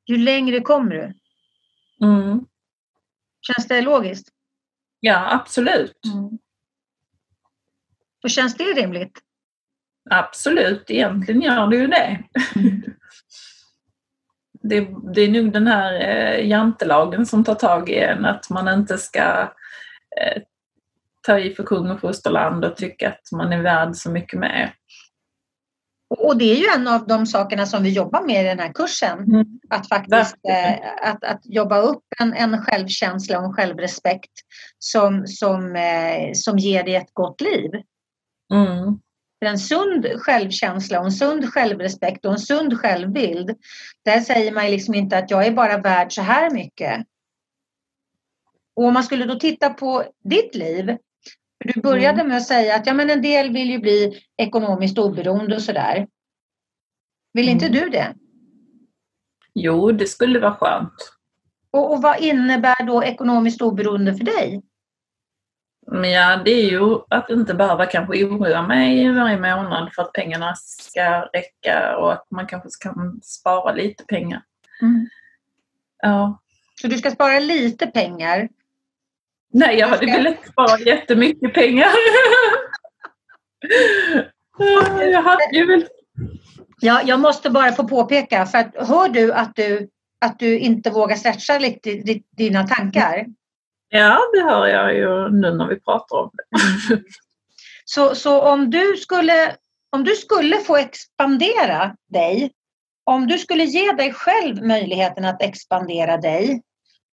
ju 0.06 0.16
längre 0.18 0.60
kommer 0.60 0.90
du. 0.90 1.14
Mm. 2.06 2.46
Känns 3.40 3.68
det 3.68 3.80
logiskt? 3.80 4.28
Ja, 5.00 5.32
absolut. 5.32 6.04
Mm. 6.04 6.38
Och 8.22 8.30
känns 8.30 8.54
det 8.54 8.64
rimligt? 8.64 9.18
Absolut, 10.10 10.90
egentligen 10.90 11.40
gör 11.40 11.66
det 11.66 11.76
ju 11.76 11.86
det. 11.86 12.24
Mm. 12.56 12.82
det, 14.68 14.88
det 15.14 15.20
är 15.20 15.28
nog 15.28 15.52
den 15.52 15.66
här 15.66 15.94
eh, 15.94 16.48
jantelagen 16.48 17.26
som 17.26 17.44
tar 17.44 17.54
tag 17.54 17.90
i 17.90 17.98
en, 17.98 18.24
att 18.24 18.50
man 18.50 18.68
inte 18.68 18.98
ska 18.98 19.52
eh, 20.20 20.42
ta 21.22 21.38
i 21.38 21.54
för 21.54 21.62
kung 21.62 21.90
och 21.90 22.00
fosterland 22.00 22.64
och 22.64 22.76
tycka 22.76 23.08
att 23.08 23.32
man 23.32 23.52
är 23.52 23.62
värd 23.62 23.96
så 23.96 24.10
mycket 24.10 24.40
mer. 24.40 24.74
Och 26.18 26.36
det 26.36 26.44
är 26.44 26.56
ju 26.56 26.80
en 26.80 26.88
av 26.88 27.06
de 27.06 27.26
sakerna 27.26 27.66
som 27.66 27.82
vi 27.82 27.90
jobbar 27.90 28.22
med 28.22 28.44
i 28.44 28.48
den 28.48 28.58
här 28.58 28.72
kursen. 28.72 29.18
Mm. 29.18 29.46
Att 29.70 29.88
faktiskt 29.88 30.36
eh, 30.48 31.10
att, 31.10 31.24
att 31.24 31.40
jobba 31.44 31.78
upp 31.78 32.04
en, 32.18 32.32
en 32.32 32.62
självkänsla 32.62 33.38
och 33.38 33.44
en 33.44 33.52
självrespekt 33.52 34.32
som, 34.78 35.26
som, 35.26 35.76
eh, 35.76 36.32
som 36.34 36.58
ger 36.58 36.84
dig 36.84 36.94
ett 36.94 37.10
gott 37.12 37.40
liv. 37.40 37.70
Mm. 38.54 38.98
För 39.38 39.46
en 39.46 39.58
sund 39.58 40.06
självkänsla 40.18 40.98
och 41.00 41.04
en 41.04 41.12
sund 41.12 41.52
självrespekt 41.52 42.24
och 42.24 42.32
en 42.32 42.38
sund 42.38 42.80
självbild, 42.80 43.56
där 44.04 44.20
säger 44.20 44.52
man 44.52 44.70
liksom 44.70 44.94
inte 44.94 45.18
att 45.18 45.30
jag 45.30 45.46
är 45.46 45.52
bara 45.52 45.78
värd 45.78 46.12
så 46.12 46.22
här 46.22 46.50
mycket. 46.50 47.06
Och 48.76 48.84
om 48.84 48.94
man 48.94 49.04
skulle 49.04 49.24
då 49.24 49.34
titta 49.34 49.70
på 49.70 50.04
ditt 50.24 50.54
liv, 50.54 50.96
du 51.64 51.80
började 51.80 52.20
mm. 52.20 52.28
med 52.28 52.36
att 52.36 52.46
säga 52.46 52.76
att 52.76 52.86
ja, 52.86 52.94
men 52.94 53.10
en 53.10 53.22
del 53.22 53.52
vill 53.52 53.70
ju 53.70 53.78
bli 53.78 54.20
ekonomiskt 54.36 54.98
oberoende 54.98 55.56
och 55.56 55.62
sådär. 55.62 56.06
Vill 57.32 57.48
inte 57.48 57.66
mm. 57.66 57.80
du 57.80 57.88
det? 57.88 58.14
Jo, 59.54 59.92
det 59.92 60.06
skulle 60.06 60.40
vara 60.40 60.54
skönt. 60.54 61.12
Och, 61.70 61.92
och 61.92 62.02
vad 62.02 62.20
innebär 62.20 62.86
då 62.86 63.04
ekonomiskt 63.04 63.62
oberoende 63.62 64.14
för 64.14 64.24
dig? 64.24 64.62
Men 65.86 66.10
ja, 66.10 66.42
det 66.44 66.50
är 66.50 66.70
ju 66.70 66.98
att 67.08 67.30
inte 67.30 67.54
behöva 67.54 67.86
kanske 67.86 68.24
oroa 68.24 68.62
mig 68.62 69.12
varje 69.12 69.36
månad 69.38 69.92
för 69.94 70.02
att 70.02 70.12
pengarna 70.12 70.54
ska 70.56 71.28
räcka 71.32 71.96
och 71.96 72.12
att 72.12 72.30
man 72.30 72.46
kanske 72.46 72.68
kan 72.80 73.20
spara 73.22 73.72
lite 73.72 74.04
pengar. 74.04 74.42
Mm. 74.82 75.08
Ja. 76.02 76.40
Så 76.80 76.88
du 76.88 76.98
ska 76.98 77.10
spara 77.10 77.38
lite 77.38 77.86
pengar? 77.86 78.48
Nej, 79.52 79.78
jag 79.78 79.88
hade 79.88 80.06
velat 80.06 80.46
spara 80.46 80.78
jättemycket 80.78 81.54
pengar. 81.54 81.88
jag 85.12 85.22
hade 85.22 85.48
ju 85.52 85.66
väl... 85.66 85.86
Ja, 86.80 87.02
jag 87.04 87.20
måste 87.20 87.50
bara 87.50 87.72
få 87.72 87.88
påpeka, 87.88 88.46
för 88.46 88.58
att 88.58 88.88
hör 88.88 89.08
du 89.08 89.32
att 89.32 89.56
du, 89.56 89.88
att 90.20 90.38
du 90.38 90.58
inte 90.58 90.90
vågar 90.90 91.16
stretcha 91.16 91.58
lite 91.58 92.02
dina 92.36 92.66
tankar? 92.66 93.26
Ja, 93.88 94.20
det 94.32 94.42
hör 94.42 94.66
jag 94.66 94.94
ju 94.94 95.28
nu 95.28 95.54
när 95.54 95.66
vi 95.66 95.80
pratar 95.80 96.16
om 96.16 96.30
det. 96.32 96.58
så, 97.84 98.14
så 98.14 98.40
om, 98.40 98.70
du 98.70 98.96
skulle, 98.96 99.56
om 99.90 100.04
du 100.04 100.14
skulle 100.14 100.56
få 100.56 100.76
expandera 100.76 101.96
dig, 102.08 102.52
om 103.04 103.26
du 103.26 103.38
skulle 103.38 103.64
ge 103.64 103.92
dig 103.92 104.12
själv 104.12 104.64
möjligheten 104.64 105.24
att 105.24 105.42
expandera 105.42 106.16
dig 106.16 106.62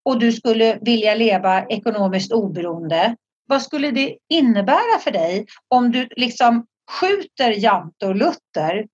och 0.04 0.18
du 0.18 0.32
skulle 0.32 0.78
vilja 0.80 1.14
leva 1.14 1.66
ekonomiskt 1.66 2.32
oberoende, 2.32 3.16
vad 3.46 3.62
skulle 3.62 3.90
det 3.90 4.16
innebära 4.28 4.98
för 5.04 5.10
dig 5.10 5.46
om 5.68 5.92
du 5.92 6.08
liksom 6.16 6.66
skjuter 6.90 7.50
Jante 7.50 8.06
och 8.06 8.16
Luther 8.16 8.86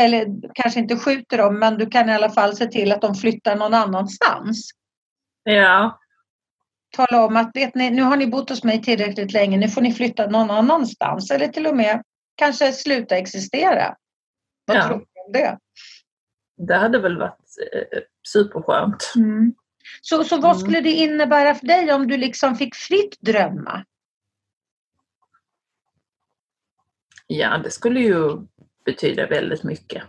eller 0.00 0.26
kanske 0.54 0.80
inte 0.80 0.96
skjuter 0.96 1.38
dem, 1.38 1.58
men 1.58 1.78
du 1.78 1.86
kan 1.86 2.08
i 2.08 2.14
alla 2.14 2.30
fall 2.30 2.56
se 2.56 2.66
till 2.66 2.92
att 2.92 3.00
de 3.00 3.14
flyttar 3.14 3.56
någon 3.56 3.74
annanstans. 3.74 4.70
Ja 5.42 5.98
tala 6.90 7.24
om 7.24 7.36
att 7.36 7.50
vet 7.54 7.74
ni, 7.74 7.90
nu 7.90 8.02
har 8.02 8.16
ni 8.16 8.26
bott 8.26 8.50
hos 8.50 8.64
mig 8.64 8.82
tillräckligt 8.82 9.32
länge, 9.32 9.56
nu 9.56 9.68
får 9.68 9.80
ni 9.80 9.92
flytta 9.92 10.26
någon 10.26 10.50
annanstans 10.50 11.30
eller 11.30 11.48
till 11.48 11.66
och 11.66 11.76
med 11.76 12.02
kanske 12.34 12.72
sluta 12.72 13.16
existera. 13.16 13.96
Vad 14.64 14.76
ja. 14.76 14.86
tror 14.86 14.98
du 14.98 15.04
om 15.26 15.32
det? 15.32 15.58
Det 16.56 16.76
hade 16.76 16.98
väl 16.98 17.18
varit 17.18 17.56
eh, 17.72 18.00
superskönt. 18.28 19.12
Mm. 19.16 19.54
Så, 20.00 20.24
så 20.24 20.40
vad 20.40 20.56
mm. 20.56 20.60
skulle 20.60 20.80
det 20.80 20.90
innebära 20.92 21.54
för 21.54 21.66
dig 21.66 21.92
om 21.92 22.08
du 22.08 22.16
liksom 22.16 22.56
fick 22.56 22.74
fritt 22.74 23.20
drömma? 23.20 23.84
Ja, 27.26 27.58
det 27.58 27.70
skulle 27.70 28.00
ju 28.00 28.46
betyda 28.84 29.26
väldigt 29.26 29.64
mycket. 29.64 30.02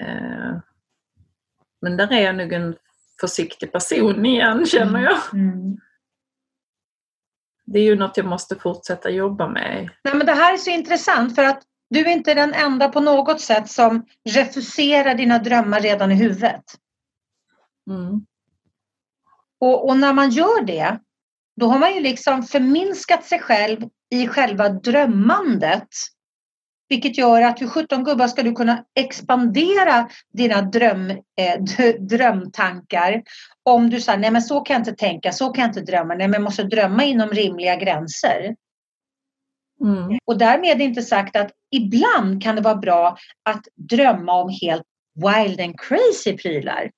Eh, 0.00 0.58
men 1.80 1.96
där 1.96 2.12
är 2.12 2.20
jag 2.20 2.36
nog 2.36 2.52
en 2.52 2.76
försiktig 3.20 3.72
person 3.72 4.26
igen 4.26 4.66
känner 4.66 5.02
jag. 5.02 5.18
Mm. 5.32 5.48
mm. 5.54 5.76
Det 7.66 7.78
är 7.78 7.82
ju 7.82 7.96
något 7.96 8.16
jag 8.16 8.26
måste 8.26 8.56
fortsätta 8.56 9.10
jobba 9.10 9.48
med. 9.48 9.90
Nej, 10.04 10.14
men 10.14 10.26
det 10.26 10.32
här 10.32 10.54
är 10.54 10.56
så 10.56 10.70
intressant 10.70 11.34
för 11.34 11.44
att 11.44 11.62
du 11.90 12.00
är 12.00 12.12
inte 12.12 12.34
den 12.34 12.54
enda 12.54 12.88
på 12.88 13.00
något 13.00 13.40
sätt 13.40 13.70
som 13.70 14.06
refuserar 14.30 15.14
dina 15.14 15.38
drömmar 15.38 15.80
redan 15.80 16.12
i 16.12 16.14
huvudet. 16.14 16.64
Mm. 17.90 18.26
Och, 19.60 19.88
och, 19.88 19.96
när 19.96 20.12
man 20.12 20.30
gör 20.30 20.64
det, 20.64 20.98
då 21.56 21.66
har 21.66 21.78
man 21.78 21.94
ju 21.94 22.00
liksom 22.00 22.42
förminskat 22.42 23.24
sig 23.24 23.40
själv 23.40 23.88
i 24.10 24.28
själva 24.28 24.68
drömmandet. 24.68 25.88
Vilket 26.88 27.18
gör 27.18 27.42
att 27.42 27.60
hur 27.60 27.68
17 27.68 28.04
gubbar 28.04 28.28
ska 28.28 28.42
du 28.42 28.52
kunna 28.52 28.84
expandera 28.94 30.08
dina 30.32 30.62
dröm, 30.62 31.10
eh, 31.10 31.60
drömtankar 31.98 33.22
om 33.62 33.90
du 33.90 34.00
säger 34.00 34.18
nej 34.18 34.30
men 34.30 34.42
så 34.42 34.60
kan 34.60 34.74
jag 34.74 34.80
inte 34.80 34.92
tänka, 34.92 35.32
så 35.32 35.48
kan 35.48 35.62
jag 35.62 35.70
inte 35.70 35.92
drömma, 35.92 36.14
nej 36.14 36.28
men 36.28 36.32
jag 36.32 36.42
måste 36.42 36.62
drömma 36.62 37.04
inom 37.04 37.28
rimliga 37.28 37.76
gränser. 37.76 38.56
Mm. 39.80 40.18
Och 40.24 40.38
därmed 40.38 40.80
inte 40.80 41.02
sagt 41.02 41.36
att 41.36 41.50
ibland 41.70 42.42
kan 42.42 42.56
det 42.56 42.62
vara 42.62 42.76
bra 42.76 43.16
att 43.42 43.62
drömma 43.74 44.32
om 44.32 44.50
helt 44.62 44.82
wild 45.14 45.60
and 45.60 45.80
crazy 45.80 46.36
prylar. 46.36 46.90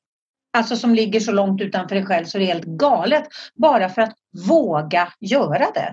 Alltså 0.53 0.77
som 0.77 0.95
ligger 0.95 1.21
så 1.21 1.33
långt 1.33 1.61
utanför 1.61 1.95
dig 1.95 2.07
själv 2.07 2.25
så 2.25 2.39
det 2.39 2.45
är 2.45 2.55
helt 2.55 2.65
galet. 2.65 3.25
Bara 3.55 3.89
för 3.89 4.03
att 4.03 4.15
våga 4.49 5.13
göra 5.21 5.71
det. 5.75 5.93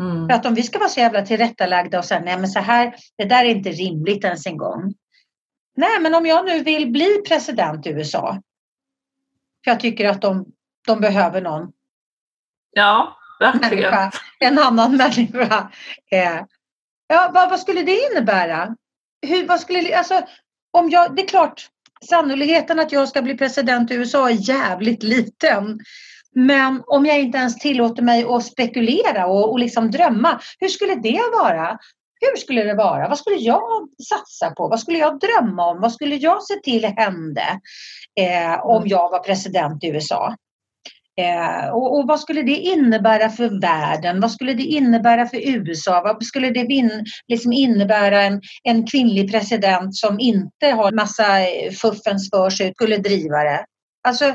Mm. 0.00 0.28
För 0.28 0.34
att 0.34 0.46
om 0.46 0.54
vi 0.54 0.62
ska 0.62 0.78
vara 0.78 0.88
så 0.88 1.00
jävla 1.00 1.22
tillrättalagda 1.22 1.98
och 1.98 2.04
säga 2.04 2.20
nej 2.20 2.38
men 2.38 2.48
så 2.48 2.58
här, 2.58 2.94
det 3.18 3.24
där 3.24 3.44
är 3.44 3.48
inte 3.48 3.70
rimligt 3.70 4.24
ens 4.24 4.46
en 4.46 4.56
gång. 4.56 4.94
Nej 5.76 6.00
men 6.00 6.14
om 6.14 6.26
jag 6.26 6.44
nu 6.44 6.62
vill 6.62 6.90
bli 6.90 7.22
president 7.28 7.86
i 7.86 7.90
USA. 7.90 8.42
För 9.64 9.70
jag 9.70 9.80
tycker 9.80 10.08
att 10.08 10.22
de, 10.22 10.46
de 10.86 11.00
behöver 11.00 11.40
någon. 11.40 11.72
Ja, 12.70 13.18
verkligen. 13.40 13.70
Människa, 13.70 14.10
en 14.38 14.58
annan 14.58 14.96
människa. 14.96 15.70
Eh, 16.10 16.40
ja, 17.06 17.30
vad, 17.34 17.50
vad, 17.50 17.60
skulle 17.60 17.82
det 17.82 18.10
innebära? 18.10 18.76
Hur, 19.26 19.46
vad 19.46 19.60
skulle, 19.60 19.98
alltså, 19.98 20.22
om 20.70 20.90
jag, 20.90 21.16
det 21.16 21.22
är 21.22 21.28
klart, 21.28 21.68
sannolikheten 22.08 22.80
att 22.80 22.92
jag 22.92 23.08
ska 23.08 23.22
bli 23.22 23.36
president 23.36 23.90
i 23.90 23.94
USA 23.94 24.30
är 24.30 24.48
jävligt 24.48 25.02
liten. 25.02 25.80
Men 26.34 26.82
om 26.86 27.06
jag 27.06 27.20
inte 27.20 27.38
ens 27.38 27.58
tillåter 27.58 28.02
mig 28.02 28.24
att 28.24 28.44
spekulera 28.44 29.26
och, 29.26 29.52
och 29.52 29.58
liksom 29.58 29.90
drömma, 29.90 30.40
hur 30.60 30.68
skulle 30.68 30.94
det 30.94 31.22
vara? 31.42 31.78
Hur 32.20 32.36
skulle 32.36 32.62
det 32.62 32.74
vara? 32.74 33.08
Vad 33.08 33.18
skulle 33.18 33.36
jag 33.36 33.88
satsa 34.08 34.50
på? 34.50 34.68
Vad 34.68 34.80
skulle 34.80 34.98
jag 34.98 35.20
drömma 35.20 35.70
om? 35.70 35.80
Vad 35.80 35.92
skulle 35.92 36.16
jag 36.16 36.42
se 36.42 36.54
till 36.54 36.84
hände 36.84 37.60
eh, 38.20 38.66
om 38.66 38.76
mm. 38.76 38.88
jag 38.88 39.10
var 39.10 39.18
president 39.18 39.84
i 39.84 39.88
USA? 39.88 40.36
Eh, 41.20 41.68
och, 41.68 41.98
och, 41.98 42.06
vad 42.08 42.20
skulle 42.20 42.42
det 42.42 42.56
innebära 42.56 43.30
för 43.30 43.60
världen? 43.60 44.20
Vad 44.20 44.32
skulle 44.32 44.54
det 44.54 44.62
innebära 44.62 45.26
för 45.26 45.48
USA? 45.48 46.02
Vad 46.04 46.24
skulle 46.24 46.50
det 46.50 46.60
in, 46.60 47.04
liksom 47.28 47.52
innebära 47.52 48.22
en, 48.22 48.40
en 48.62 48.86
kvinnlig 48.86 49.32
president 49.32 49.96
som 49.96 50.20
inte 50.20 50.66
har 50.66 50.92
massa 50.92 51.24
fuffens 51.80 52.30
för 52.30 52.50
sig, 52.50 52.72
skulle 52.74 52.96
driva 52.96 53.44
det? 53.44 53.64
Alltså, 54.08 54.34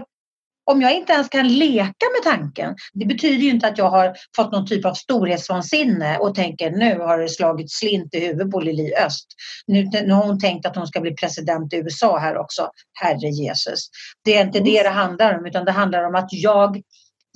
om 0.71 0.81
jag 0.81 0.95
inte 0.95 1.13
ens 1.13 1.29
kan 1.29 1.47
leka 1.47 2.05
med 2.15 2.33
tanken, 2.33 2.75
det 2.93 3.05
betyder 3.05 3.43
ju 3.43 3.49
inte 3.49 3.67
att 3.67 3.77
jag 3.77 3.89
har 3.89 4.15
fått 4.35 4.51
någon 4.51 4.67
typ 4.67 4.85
av 4.85 4.93
storhetsvansinne 4.93 6.17
och 6.17 6.35
tänker 6.35 6.71
nu 6.71 6.99
har 6.99 7.19
det 7.19 7.29
slagit 7.29 7.71
slint 7.71 8.15
i 8.15 8.19
huvudet 8.19 8.51
på 8.51 8.59
Lili 8.59 8.93
Öst. 9.05 9.27
Nu, 9.67 9.83
nu 9.83 10.13
har 10.13 10.25
hon 10.25 10.39
tänkt 10.39 10.65
att 10.65 10.75
hon 10.75 10.87
ska 10.87 11.01
bli 11.01 11.13
president 11.13 11.73
i 11.73 11.77
USA 11.77 12.17
här 12.17 12.37
också. 12.37 12.69
Herre 13.01 13.29
Jesus. 13.29 13.89
Det 14.23 14.35
är 14.35 14.45
inte 14.45 14.59
det 14.59 14.83
det 14.83 14.89
handlar 14.89 15.39
om 15.39 15.45
utan 15.45 15.65
det 15.65 15.71
handlar 15.71 16.03
om 16.03 16.15
att 16.15 16.29
jag 16.29 16.81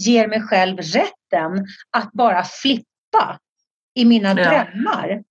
ger 0.05 0.27
mig 0.27 0.41
själv 0.41 0.77
rätten 0.77 1.65
att 1.97 2.11
bara 2.13 2.43
flippa 2.43 3.39
i 3.95 4.05
mina 4.05 4.29
ja. 4.29 4.35
drömmar. 4.35 5.23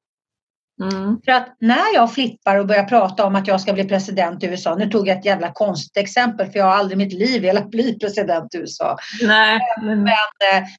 Mm. 0.83 1.21
För 1.25 1.33
att 1.33 1.57
när 1.61 1.95
jag 1.95 2.15
flippar 2.15 2.57
och 2.57 2.67
börjar 2.67 2.85
prata 2.85 3.27
om 3.27 3.37
att 3.37 3.47
jag 3.47 3.61
ska 3.61 3.73
bli 3.73 3.85
president 3.85 4.43
i 4.43 4.47
USA, 4.47 4.75
nu 4.75 4.91
tog 4.91 5.09
jag 5.09 5.19
ett 5.19 5.25
jävla 5.25 5.53
konstigt 5.53 5.97
exempel 5.97 6.47
för 6.47 6.59
jag 6.59 6.67
har 6.67 6.73
aldrig 6.73 7.01
i 7.01 7.05
mitt 7.05 7.13
liv 7.13 7.43
velat 7.43 7.71
bli 7.71 7.99
president 7.99 8.55
i 8.55 8.59
USA. 8.59 8.97
Nej. 9.23 9.61
Men, 9.83 10.03
men, 10.03 10.13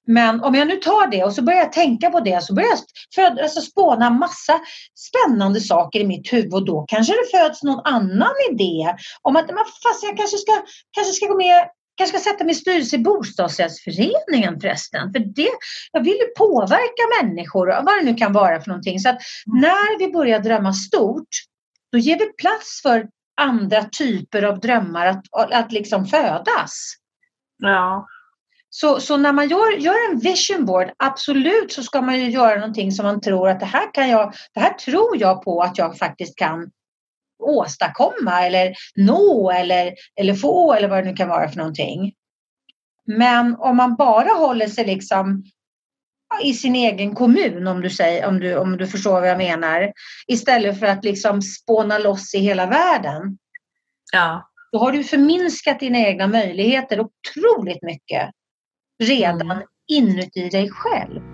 men, 0.08 0.44
om 0.44 0.56
jag 0.56 0.68
nu 0.68 0.76
tar 0.76 1.08
det 1.08 1.24
och 1.24 1.34
så 1.34 1.42
börjar 1.42 1.60
jag 1.60 1.72
tänka 1.72 2.10
på 2.10 2.20
det 2.20 2.44
så 2.44 2.54
börjar 2.54 2.70
jag 2.70 2.80
föd, 3.16 3.40
alltså 3.40 3.62
spåna 3.62 4.10
massa 4.10 4.60
spännande 4.96 5.62
saker 5.62 6.00
i 6.00 6.08
mitt 6.08 6.34
huvud 6.34 6.54
och 6.54 6.66
då 6.66 6.86
kanske 6.88 7.14
det 7.14 7.38
föds 7.38 7.64
någon 7.64 7.82
annan 7.84 8.34
idé 8.52 8.96
om 9.22 9.36
att 9.36 9.48
fast 9.84 10.04
jag 10.04 10.18
kanske 10.18 10.38
ska, 10.38 10.52
kanske 10.92 11.14
ska 11.14 11.26
gå 11.26 11.38
med 11.38 11.68
kanske 11.96 12.20
ska 12.20 12.30
sätta 12.30 12.44
mig 12.44 12.52
i 12.52 12.56
styrelse 12.56 12.96
i 12.96 13.00
bostadsrättsföreningen 13.00 14.60
förresten. 14.62 15.14
För 15.14 15.20
det, 15.20 15.50
jag 15.92 16.04
vill 16.04 16.14
ju 16.14 16.28
påverka 16.38 17.22
människor, 17.22 17.68
vad 17.68 17.98
det 18.00 18.12
nu 18.12 18.16
kan 18.16 18.34
vara 18.34 18.62
för 18.62 18.70
någonting. 18.70 19.00
Så 19.00 19.10
att 19.10 19.18
mm. 19.48 19.62
när 19.62 20.00
vi 20.00 20.12
börjar 20.12 20.40
drömma 20.40 20.74
stort, 20.74 21.30
då 21.92 21.98
ger 21.98 22.20
vi 22.20 22.34
plats 22.34 22.82
för 22.82 23.08
andra 23.42 23.84
typer 23.84 24.44
av 24.44 24.60
drömmar 24.60 25.06
att, 25.06 25.26
att 25.32 25.72
liksom 25.72 26.06
födas. 26.06 26.94
Ja. 27.58 28.08
Så, 28.70 29.00
så 29.00 29.18
när 29.18 29.34
man 29.34 29.50
gör, 29.50 29.78
gör 29.78 30.12
en 30.12 30.20
vision 30.20 30.66
board, 30.66 30.92
absolut 30.98 31.74
så 31.74 31.84
ska 31.84 32.02
man 32.02 32.20
ju 32.20 32.30
göra 32.30 32.56
någonting 32.56 32.92
som 32.92 33.06
man 33.06 33.22
tror 33.22 33.50
att 33.50 33.60
det 33.60 33.66
här 33.66 33.94
kan 33.94 34.10
jag, 34.10 34.34
det 34.54 34.60
här 34.60 34.74
tror 34.74 35.18
jag 35.18 35.44
på 35.44 35.62
att 35.62 35.78
jag 35.78 35.98
faktiskt 35.98 36.38
kan 36.38 36.70
åstadkomma 37.44 38.46
eller 38.46 38.74
nå 38.96 39.52
eller, 39.52 39.94
eller 40.20 40.34
få 40.34 40.74
eller 40.74 40.88
vad 40.88 41.04
det 41.04 41.10
nu 41.10 41.16
kan 41.16 41.30
vara 41.30 41.50
för 41.50 41.58
någonting. 41.58 42.14
Men 43.06 43.56
om 43.56 43.78
man 43.78 43.96
bara 43.96 44.30
håller 44.30 44.68
sig 44.68 44.86
liksom 44.86 45.44
i 46.44 46.54
sin 46.54 46.76
egen 46.76 47.16
kommun 47.16 47.68
om 47.68 47.82
du, 47.82 47.90
säger, 47.90 48.28
om, 48.28 48.40
du, 48.40 48.56
om 48.56 48.78
du 48.78 48.88
förstår 48.88 49.12
vad 49.12 49.30
jag 49.30 49.38
menar. 49.38 49.94
Istället 50.28 50.80
för 50.80 50.86
att 50.86 51.04
liksom 51.04 51.42
spåna 51.42 51.98
loss 51.98 52.36
i 52.36 52.40
hela 52.40 52.66
världen. 52.66 53.38
Ja. 54.14 54.50
Då 54.72 54.80
har 54.80 54.92
du 54.92 55.04
förminskat 55.04 55.80
dina 55.80 56.00
egna 56.00 56.28
möjligheter 56.28 57.00
otroligt 57.00 57.84
mycket 57.84 58.30
redan 59.04 59.52
mm. 59.52 59.64
inuti 59.88 60.50
dig 60.50 60.70
själv. 60.70 61.33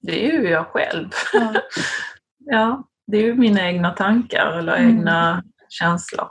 Det 0.00 0.26
är 0.26 0.32
ju 0.32 0.48
jag 0.48 0.66
själv. 0.66 1.10
Ja, 1.32 1.54
ja 2.38 2.88
det 3.06 3.16
är 3.16 3.22
ju 3.22 3.34
mina 3.34 3.68
egna 3.68 3.90
tankar 3.90 4.58
eller 4.58 4.76
mm. 4.76 4.88
egna 4.88 5.42
känslor. 5.68 6.28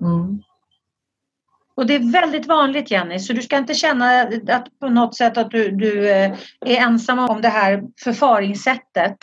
Mm. 0.00 0.42
Och 1.74 1.86
det 1.86 1.94
är 1.94 2.12
väldigt 2.12 2.46
vanligt 2.46 2.90
Jenny, 2.90 3.18
så 3.18 3.32
du 3.32 3.42
ska 3.42 3.56
inte 3.56 3.74
känna 3.74 4.22
att 4.48 4.78
på 4.78 4.88
något 4.88 5.16
sätt 5.16 5.36
att 5.36 5.50
du, 5.50 5.70
du 5.70 6.10
eh, 6.10 6.32
är 6.60 6.76
ensam 6.76 7.18
om 7.18 7.40
det 7.40 7.48
här 7.48 7.82
förfaringssättet. 8.04 9.18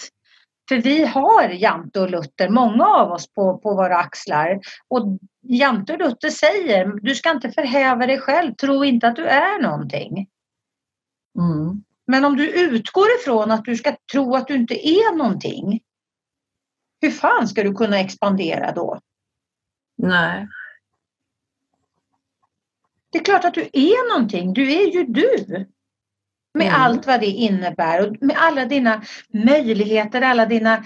För 0.70 0.78
vi 0.78 1.06
har 1.06 1.50
Jante 1.50 2.00
och 2.00 2.10
Luther, 2.10 2.50
många 2.50 2.86
av 2.86 3.12
oss 3.12 3.34
på, 3.34 3.58
på 3.58 3.76
våra 3.76 3.98
axlar. 3.98 4.60
Och 4.88 5.20
Jante 5.42 5.94
och 5.94 6.00
Luther 6.00 6.30
säger, 6.30 6.86
du 7.02 7.16
ska 7.16 7.32
inte 7.32 7.52
förhäva 7.52 8.06
dig 8.06 8.20
själv, 8.20 8.56
tro 8.56 8.84
inte 8.84 9.08
att 9.08 9.16
du 9.16 9.26
är 9.26 9.62
någonting. 9.62 10.28
Mm. 11.38 11.84
Men 12.08 12.26
om 12.26 12.38
du 12.38 12.50
utgår 12.50 13.06
ifrån 13.20 13.52
att 13.52 13.66
du 13.66 13.76
ska 13.76 13.96
tro 14.12 14.36
att 14.36 14.48
du 14.48 14.56
inte 14.56 14.88
är 14.88 15.16
någonting, 15.18 15.82
hur 17.02 17.12
fan 17.12 17.48
ska 17.48 17.64
du 17.64 17.74
kunna 17.74 18.00
expandera 18.00 18.72
då? 18.72 19.00
Nej. 19.98 20.48
Det 23.12 23.18
är 23.18 23.24
klart 23.24 23.46
att 23.46 23.54
du 23.54 23.70
är 23.74 24.14
någonting, 24.14 24.54
du 24.54 24.74
är 24.74 24.94
ju 24.94 25.04
du. 25.04 25.66
Med 26.54 26.68
mm. 26.68 26.82
allt 26.82 27.08
vad 27.08 27.20
det 27.20 27.26
innebär 27.26 28.08
och 28.08 28.16
med 28.22 28.36
alla 28.40 28.66
dina 28.66 29.02
möjligheter, 29.34 30.22
alla 30.22 30.46
dina 30.46 30.86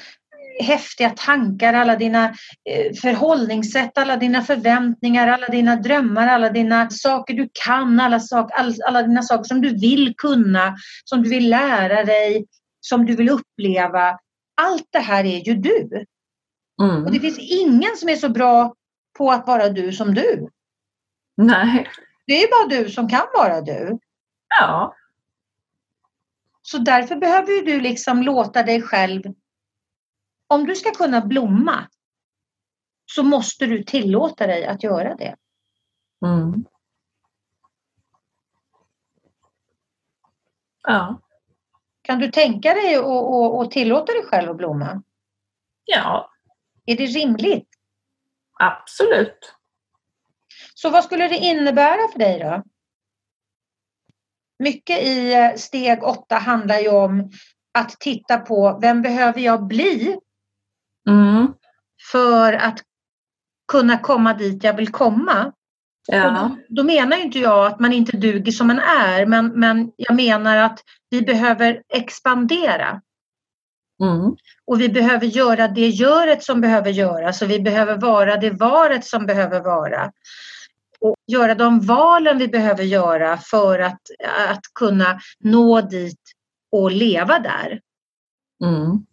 häftiga 0.60 1.10
tankar, 1.10 1.74
alla 1.74 1.96
dina 1.96 2.25
eh, 2.70 2.93
förhållningssätt, 3.01 3.98
alla 3.98 4.17
dina 4.17 4.41
förväntningar, 4.41 5.27
alla 5.27 5.48
dina 5.48 5.75
drömmar, 5.75 6.27
alla 6.27 6.50
dina 6.50 6.90
saker 6.90 7.33
du 7.33 7.50
kan, 7.66 8.00
alla, 8.00 8.20
sak, 8.20 8.51
all, 8.53 8.74
alla 8.87 9.03
dina 9.03 9.22
saker 9.22 9.44
som 9.44 9.61
du 9.61 9.79
vill 9.79 10.14
kunna, 10.18 10.75
som 11.03 11.24
du 11.24 11.29
vill 11.29 11.50
lära 11.50 12.03
dig, 12.03 12.46
som 12.79 13.05
du 13.05 13.16
vill 13.16 13.29
uppleva. 13.29 14.20
Allt 14.61 14.87
det 14.90 15.00
här 15.00 15.24
är 15.24 15.48
ju 15.48 15.53
du. 15.53 16.05
Mm. 16.81 17.05
Och 17.05 17.11
det 17.11 17.20
finns 17.20 17.40
ingen 17.40 17.96
som 17.98 18.09
är 18.09 18.16
så 18.16 18.29
bra 18.29 18.74
på 19.18 19.31
att 19.31 19.48
vara 19.48 19.70
du 19.70 19.92
som 19.92 20.14
du. 20.14 20.48
Nej. 21.37 21.87
Det 22.27 22.44
är 22.44 22.48
bara 22.50 22.81
du 22.81 22.90
som 22.90 23.09
kan 23.09 23.25
vara 23.33 23.61
du. 23.61 23.98
Ja. 24.59 24.96
Så 26.65 26.77
därför 26.77 27.15
behöver 27.15 27.65
du 27.65 27.81
liksom 27.81 28.23
låta 28.23 28.63
dig 28.63 28.81
själv, 28.81 29.23
om 30.47 30.65
du 30.65 30.75
ska 30.75 30.91
kunna 30.91 31.21
blomma, 31.21 31.89
så 33.05 33.23
måste 33.23 33.65
du 33.65 33.83
tillåta 33.83 34.47
dig 34.47 34.65
att 34.65 34.83
göra 34.83 35.15
det. 35.15 35.35
Mm. 36.25 36.65
Ja. 40.83 41.21
Kan 42.01 42.19
du 42.19 42.31
tänka 42.31 42.73
dig 42.73 42.95
att 43.61 43.71
tillåta 43.71 44.13
dig 44.13 44.25
själv 44.25 44.51
att 44.51 44.57
blomma? 44.57 45.03
Ja. 45.85 46.31
Är 46.85 46.97
det 46.97 47.05
rimligt? 47.05 47.69
Absolut. 48.59 49.55
Så 50.73 50.89
vad 50.89 51.03
skulle 51.03 51.27
det 51.27 51.37
innebära 51.37 52.11
för 52.11 52.19
dig 52.19 52.39
då? 52.39 52.63
Mycket 54.59 55.03
i 55.03 55.33
eh, 55.33 55.55
steg 55.55 56.03
åtta 56.03 56.35
handlar 56.35 56.79
ju 56.79 56.89
om 56.89 57.31
att 57.74 58.00
titta 58.00 58.37
på 58.37 58.79
vem 58.81 59.01
behöver 59.01 59.42
jag 59.42 59.68
bli 59.68 60.18
mm. 61.09 61.53
för 62.11 62.53
att 62.53 62.79
kunna 63.72 63.98
komma 63.98 64.33
dit 64.33 64.63
jag 64.63 64.74
vill 64.74 64.92
komma. 64.92 65.51
Ja. 66.07 66.29
Då, 66.29 66.75
då, 66.75 66.83
menar 66.83 67.18
inte 67.18 67.39
jag 67.39 67.66
att 67.66 67.79
man 67.79 67.94
inte 67.94 68.18
duger 68.18 68.51
som 68.51 68.68
man 68.68 68.79
är 68.79 69.25
men, 69.25 69.48
men 69.48 69.92
jag 69.98 70.16
menar 70.16 70.57
att 70.57 70.79
vi 71.09 71.22
behöver 71.22 71.81
expandera. 71.89 73.01
Mm. 74.01 74.35
Och 74.66 74.81
vi 74.81 74.89
behöver 74.89 75.25
göra 75.25 75.68
det 75.68 75.87
göret 75.87 76.44
som 76.44 76.61
behöver 76.61 76.92
göras 76.92 77.42
och 77.42 77.50
vi 77.50 77.59
behöver 77.59 77.98
vara 77.98 78.37
det 78.37 78.50
varet 78.50 79.05
som 79.05 79.25
behöver 79.25 79.59
vara 79.59 80.11
och 81.03 81.16
göra 81.27 81.55
de 81.55 81.79
valen 81.79 82.37
vi 82.37 82.48
behöver 82.48 82.83
göra 82.83 83.37
för 83.37 83.79
att, 83.79 84.01
att 84.50 84.61
kunna 84.75 85.20
nå 85.39 85.81
dit 85.81 86.22
och 86.72 86.92
leva 86.92 87.39
där. 87.39 87.81
Mm. 88.63 89.05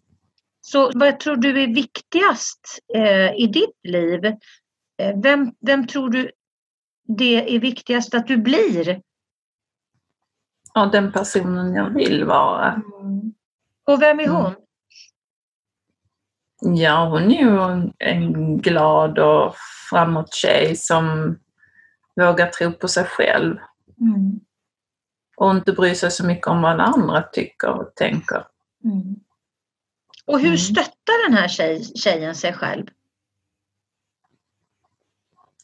Så 0.61 0.91
vad 0.95 1.21
tror 1.21 1.37
du 1.37 1.63
är 1.63 1.75
viktigast 1.75 2.79
eh, 2.95 3.35
i 3.35 3.47
ditt 3.47 3.79
liv? 3.83 4.25
Eh, 4.25 5.21
vem, 5.23 5.53
vem 5.61 5.87
tror 5.87 6.11
du 6.11 6.31
det 7.07 7.57
är 7.57 7.61
viktigast 7.61 8.15
att 8.15 8.27
du 8.27 8.37
blir? 8.37 9.03
Ja, 10.75 10.87
den 10.87 11.13
personen 11.13 11.75
jag 11.75 11.91
vill 11.91 12.25
vara. 12.25 12.73
Mm. 12.73 13.35
Och 13.87 14.03
vem 14.03 14.21
är 14.21 14.29
hon? 14.29 14.47
Mm. 14.47 14.57
Ja, 16.77 17.09
hon 17.09 17.23
är 17.23 17.41
ju 17.41 17.91
en 17.99 18.59
glad 18.59 19.19
och 19.19 19.55
framåt 19.91 20.35
tjej 20.35 20.77
som 20.77 21.37
våga 22.17 22.47
tro 22.47 22.73
på 22.73 22.89
sig 22.89 23.05
själv. 23.05 23.57
Mm. 24.01 24.41
Och 25.37 25.51
inte 25.51 25.73
bry 25.73 25.95
sig 25.95 26.11
så 26.11 26.27
mycket 26.27 26.47
om 26.47 26.63
vad 26.63 26.81
andra 26.81 27.23
tycker 27.23 27.69
och 27.69 27.95
tänker. 27.97 28.45
Mm. 28.85 29.17
Och 30.27 30.39
hur 30.39 30.47
mm. 30.47 30.59
stöttar 30.59 31.29
den 31.29 31.39
här 31.39 31.49
tjej, 31.49 31.85
tjejen 31.85 32.35
sig 32.35 32.53
själv? 32.53 32.87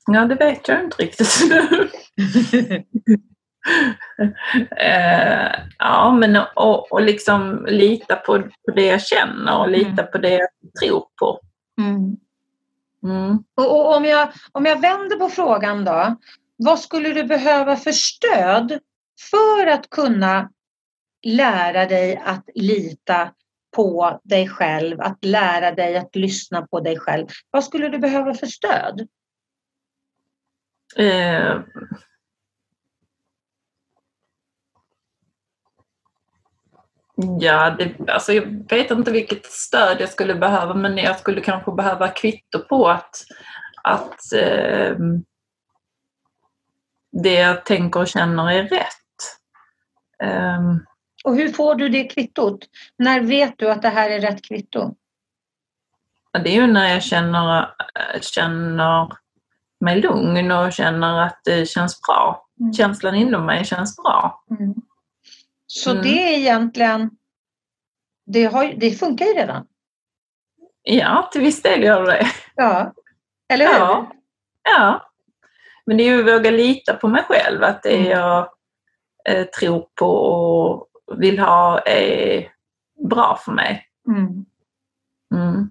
Ja, 0.07 0.25
det 0.25 0.35
vet 0.35 0.69
jag 0.69 0.85
inte 0.85 1.03
riktigt. 1.03 1.43
uh, 1.53 1.89
ja, 5.79 6.17
men 6.21 6.37
och, 6.57 6.93
och 6.93 7.03
liksom 7.03 7.67
lita 7.69 8.17
på, 8.17 8.43
på 8.43 8.71
det 8.75 8.87
jag 8.87 9.03
känner 9.03 9.59
och 9.59 9.71
lita 9.71 10.03
mm. 10.03 10.07
på 10.13 10.19
det 10.19 10.31
jag 10.31 10.49
tror 10.81 11.07
på. 11.21 11.41
Mm. 11.81 12.17
Mm. 13.03 13.45
Och, 13.55 13.79
och, 13.79 13.97
om, 13.97 14.05
jag, 14.05 14.33
om 14.53 14.67
jag 14.67 14.81
vänder 14.81 15.17
på 15.17 15.29
frågan 15.29 15.85
då. 15.85 16.17
Vad 16.57 16.81
skulle 16.81 17.09
du 17.09 17.25
behöva 17.25 17.77
för 17.77 17.93
stöd 17.93 18.79
för 19.31 19.67
att 19.67 19.91
kunna 19.91 20.51
lära 21.27 21.87
dig 21.87 22.17
att 22.17 22.49
lita 22.55 23.33
på 23.77 24.21
dig 24.25 24.49
själv, 24.49 25.01
att 25.01 25.25
lära 25.25 25.73
dig 25.73 25.97
att 25.97 26.17
lyssna 26.17 26.67
på 26.67 26.81
dig 26.81 26.99
själv. 26.99 27.27
Vad 27.51 27.65
skulle 27.65 27.89
du 27.89 27.99
behöva 27.99 28.35
för 28.35 28.47
stöd? 28.47 29.09
Eh, 30.97 31.61
Ja, 37.41 37.71
det, 37.71 38.11
alltså 38.11 38.33
jag 38.33 38.69
vet 38.69 38.91
inte 38.91 39.11
vilket 39.11 39.47
stöd 39.47 40.01
jag 40.01 40.09
skulle 40.09 40.35
behöva 40.35 40.75
men 40.75 40.99
jag 40.99 41.19
skulle 41.19 41.41
kanske 41.41 41.73
behöva 41.73 42.09
kvitto 42.09 42.59
på 42.59 42.89
att, 42.89 43.25
att 43.83 44.33
eh, 44.33 44.97
det 47.23 47.35
jag 47.35 47.65
tänker 47.65 48.01
och 48.01 48.09
känner 48.09 48.51
är 48.51 48.63
rätt. 48.63 48.93
Um, 50.59 50.87
och 51.25 51.37
hur 51.37 51.49
får 51.49 51.75
du 51.75 51.89
det 51.89 52.05
kvittot? 52.05 52.59
När 52.99 53.21
vet 53.21 53.55
du 53.59 53.71
att 53.71 53.83
det 53.83 53.89
här 53.89 54.11
är 54.11 54.21
rätt 54.21 54.45
kvitto? 54.45 54.95
Det 56.45 56.51
är 56.51 56.55
ju 56.55 56.67
när 56.67 56.93
jag 56.93 57.03
känner, 57.03 57.61
eh, 57.61 58.21
känner 58.21 59.09
mig 59.81 60.01
lugn 60.01 60.51
och 60.51 60.73
känner 60.73 61.21
att 61.21 61.41
det 61.45 61.69
känns 61.69 62.01
bra. 62.01 62.47
Mm. 62.61 62.73
Känslan 62.73 63.15
inom 63.15 63.47
mig 63.47 63.65
känns 63.65 63.97
bra. 63.97 64.45
Mm. 64.51 64.75
Så 65.77 65.91
mm. 65.91 66.03
det 66.03 66.35
är 66.35 66.39
egentligen, 66.39 67.11
det, 68.27 68.45
har, 68.45 68.75
det 68.77 68.91
funkar 68.91 69.27
ju 69.27 69.33
redan? 69.33 69.67
Ja, 70.83 71.29
till 71.33 71.41
viss 71.41 71.63
del 71.63 71.83
gör 71.83 72.07
det 72.07 72.27
Ja, 72.55 72.95
eller 73.49 73.67
hur? 73.67 73.75
Ja. 73.75 74.13
ja. 74.63 75.11
Men 75.87 75.97
det 75.97 76.03
är 76.03 76.07
ju 76.07 76.21
att 76.21 76.35
våga 76.35 76.51
lita 76.51 76.95
på 76.95 77.09
mig 77.09 77.23
själv, 77.23 77.63
att 77.63 77.83
det 77.83 77.97
mm. 77.97 78.11
jag 78.11 78.49
eh, 79.29 79.47
tror 79.47 79.87
på 79.95 80.07
och 80.07 80.89
vill 81.17 81.39
ha 81.39 81.81
är 81.81 82.53
bra 83.09 83.39
för 83.45 83.53
mig. 83.53 83.89
Mm. 84.09 84.45
Mm. 85.35 85.71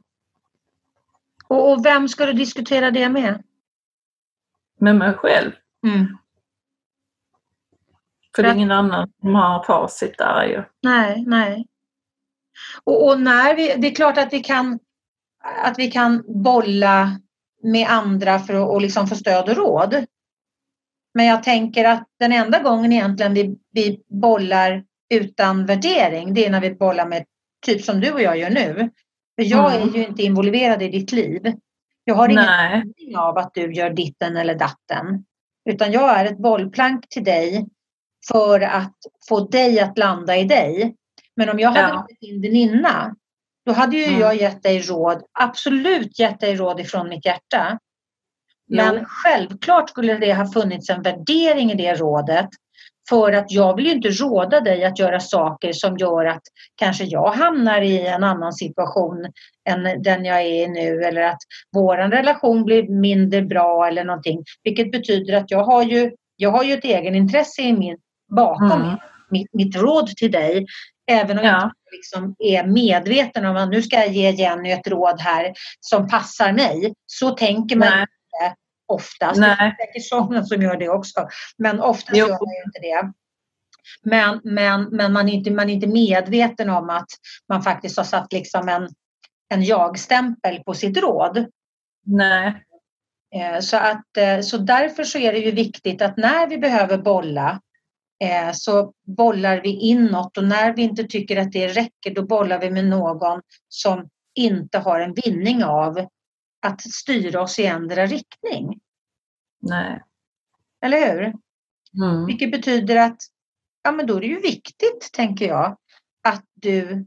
Och, 1.47 1.71
och, 1.71 1.85
vem 1.85 2.07
ska 2.07 2.25
du 2.25 2.33
diskutera 2.33 2.91
det 2.91 3.09
med? 3.09 3.43
Med 4.79 4.95
mig 4.95 5.13
själv. 5.13 5.51
Mm. 5.87 6.17
För 8.35 8.43
det 8.43 8.49
är 8.49 8.53
ingen 8.53 8.71
annan 8.71 9.11
som 9.21 9.35
har 9.35 9.63
facit 9.63 10.17
där 10.17 10.45
ju. 10.45 10.63
Nej, 10.83 11.23
nej. 11.27 11.65
Och, 12.83 13.07
och, 13.07 13.19
när 13.19 13.55
vi, 13.55 13.75
det 13.77 13.87
är 13.87 13.95
klart 13.95 14.17
att 14.17 14.33
vi 14.33 14.39
kan 14.39 14.79
att 15.63 15.79
vi 15.79 15.91
kan 15.91 16.23
bolla 16.43 17.19
med 17.63 17.87
andra 17.89 18.39
för 18.39 18.53
att 18.53 18.69
och 18.69 18.81
liksom 18.81 19.07
få 19.07 19.15
stöd 19.15 19.49
och 19.49 19.55
råd. 19.55 20.05
Men 21.13 21.25
jag 21.25 21.43
tänker 21.43 21.85
att 21.85 22.07
den 22.19 22.31
enda 22.31 22.59
gången 22.59 22.93
egentligen 22.93 23.33
vi, 23.33 23.57
vi 23.71 24.03
bollar 24.07 24.83
utan 25.09 25.65
värdering, 25.65 26.33
det 26.33 26.45
är 26.45 26.49
när 26.49 26.61
vi 26.61 26.75
bollar 26.75 27.07
med 27.07 27.25
typ 27.65 27.83
som 27.83 27.99
du 27.99 28.11
och 28.11 28.21
jag 28.21 28.37
gör 28.37 28.49
nu. 28.49 28.89
För 29.35 29.43
jag 29.43 29.75
mm. 29.75 29.89
är 29.89 29.93
ju 29.93 30.05
inte 30.05 30.23
involverad 30.23 30.81
i 30.81 30.87
ditt 30.87 31.11
liv. 31.11 31.53
Jag 32.03 32.15
har 32.15 32.29
ingen 32.29 32.49
aning 32.49 33.17
av 33.17 33.37
att 33.37 33.53
du 33.53 33.73
gör 33.73 33.89
ditten 33.89 34.37
eller 34.37 34.55
datten. 34.55 35.25
Utan 35.69 35.91
jag 35.91 36.19
är 36.19 36.25
ett 36.25 36.37
bollplank 36.37 37.09
till 37.09 37.23
dig 37.23 37.65
för 38.31 38.61
att 38.61 38.95
få 39.29 39.39
dig 39.39 39.79
att 39.79 39.97
landa 39.97 40.37
i 40.37 40.43
dig. 40.43 40.95
Men 41.35 41.49
om 41.49 41.59
jag 41.59 41.69
hade 41.69 41.89
ja. 41.89 41.95
varit 41.95 42.19
din 42.21 42.41
väninna, 42.41 43.15
då 43.65 43.71
hade 43.71 43.97
ju 43.97 44.05
mm. 44.05 44.19
jag 44.19 44.35
gett 44.35 44.63
dig 44.63 44.79
råd, 44.79 45.23
absolut 45.39 46.19
gett 46.19 46.39
dig 46.39 46.55
råd 46.55 46.79
ifrån 46.79 47.09
mitt 47.09 47.25
hjärta. 47.25 47.79
Men 48.67 48.95
jo. 48.95 49.03
självklart 49.07 49.89
skulle 49.89 50.17
det 50.17 50.33
ha 50.33 50.47
funnits 50.47 50.89
en 50.89 51.01
värdering 51.01 51.71
i 51.71 51.75
det 51.75 51.93
rådet 51.93 52.49
för 53.09 53.31
att 53.31 53.51
jag 53.51 53.75
vill 53.75 53.85
ju 53.85 53.91
inte 53.91 54.09
råda 54.09 54.61
dig 54.61 54.85
att 54.85 54.99
göra 54.99 55.19
saker 55.19 55.73
som 55.73 55.97
gör 55.97 56.25
att 56.25 56.41
kanske 56.75 57.03
jag 57.03 57.29
hamnar 57.29 57.81
i 57.81 58.07
en 58.07 58.23
annan 58.23 58.53
situation 58.53 59.31
än 59.69 60.01
den 60.01 60.25
jag 60.25 60.41
är 60.41 60.63
i 60.63 60.67
nu 60.67 61.03
eller 61.03 61.21
att 61.21 61.39
vår 61.71 61.97
relation 61.97 62.63
blir 62.63 62.87
mindre 62.87 63.41
bra 63.41 63.87
eller 63.87 64.03
någonting. 64.03 64.43
Vilket 64.63 64.91
betyder 64.91 65.33
att 65.33 65.51
jag 65.51 65.63
har 65.63 65.83
ju, 65.83 66.11
jag 66.35 66.51
har 66.51 66.63
ju 66.63 66.73
ett 66.73 66.85
egenintresse 66.85 67.61
i 67.61 67.73
min, 67.73 67.97
bakom 68.27 68.81
mm. 68.81 68.97
mitt, 69.29 69.53
mitt 69.53 69.75
råd 69.75 70.07
till 70.07 70.31
dig. 70.31 70.65
Även 71.11 71.39
om 71.39 71.45
ja. 71.45 71.51
jag 71.51 71.63
inte 71.63 71.75
liksom 71.91 72.35
är 72.39 72.67
medveten 72.67 73.45
om 73.45 73.57
att 73.57 73.69
nu 73.69 73.81
ska 73.81 73.95
jag 73.95 74.11
ge 74.11 74.31
Jenny 74.31 74.71
ett 74.71 74.87
råd 74.87 75.19
här 75.19 75.53
som 75.79 76.07
passar 76.07 76.51
mig. 76.51 76.93
Så 77.05 77.29
tänker 77.29 77.75
man 77.75 77.89
Nej 77.89 78.05
oftast. 78.87 79.39
Nej. 79.39 79.55
Det 79.57 79.63
är 79.63 79.87
säkert 79.87 80.07
sådana 80.07 80.43
som 80.43 80.61
gör 80.61 80.77
det 80.77 80.89
också. 80.89 81.27
Men 81.57 81.79
oftast 81.79 82.17
jo. 82.17 82.27
gör 82.27 82.29
man 82.29 82.53
ju 82.53 82.63
inte 82.65 82.79
det. 82.81 83.11
Men, 84.03 84.41
men, 84.43 84.83
men 84.83 85.13
man, 85.13 85.29
är 85.29 85.33
inte, 85.33 85.51
man 85.51 85.69
är 85.69 85.73
inte 85.73 85.87
medveten 85.87 86.69
om 86.69 86.89
att 86.89 87.09
man 87.49 87.63
faktiskt 87.63 87.97
har 87.97 88.03
satt 88.03 88.33
liksom 88.33 88.69
en, 88.69 88.89
en 89.53 89.63
jag-stämpel 89.63 90.63
på 90.63 90.73
sitt 90.73 90.97
råd. 90.97 91.45
Nej. 92.05 92.63
Eh, 93.35 93.59
så, 93.59 93.77
att, 93.77 94.17
eh, 94.17 94.39
så 94.39 94.57
därför 94.57 95.03
så 95.03 95.17
är 95.17 95.33
det 95.33 95.39
ju 95.39 95.51
viktigt 95.51 96.01
att 96.01 96.17
när 96.17 96.47
vi 96.47 96.57
behöver 96.57 96.97
bolla 96.97 97.61
eh, 98.23 98.51
så 98.53 98.93
bollar 99.17 99.61
vi 99.61 99.69
inåt 99.69 100.37
och 100.37 100.43
när 100.43 100.73
vi 100.73 100.81
inte 100.81 101.03
tycker 101.03 101.37
att 101.37 101.51
det 101.51 101.67
räcker 101.67 102.15
då 102.15 102.25
bollar 102.25 102.59
vi 102.59 102.71
med 102.71 102.85
någon 102.85 103.41
som 103.69 104.09
inte 104.35 104.77
har 104.77 104.99
en 104.99 105.13
vinning 105.13 105.63
av 105.63 106.07
att 106.61 106.81
styra 106.81 107.41
oss 107.41 107.59
i 107.59 107.65
ändra 107.65 108.05
riktning. 108.05 108.79
Nej. 109.61 110.03
Eller 110.85 111.13
hur? 111.13 111.33
Mm. 112.03 112.25
Vilket 112.25 112.51
betyder 112.51 112.95
att 112.95 113.17
ja, 113.83 113.91
men 113.91 114.07
då 114.07 114.15
är 114.15 114.21
det 114.21 114.27
ju 114.27 114.39
viktigt, 114.39 115.09
tänker 115.13 115.47
jag, 115.47 115.77
att 116.23 116.45
du 116.53 117.05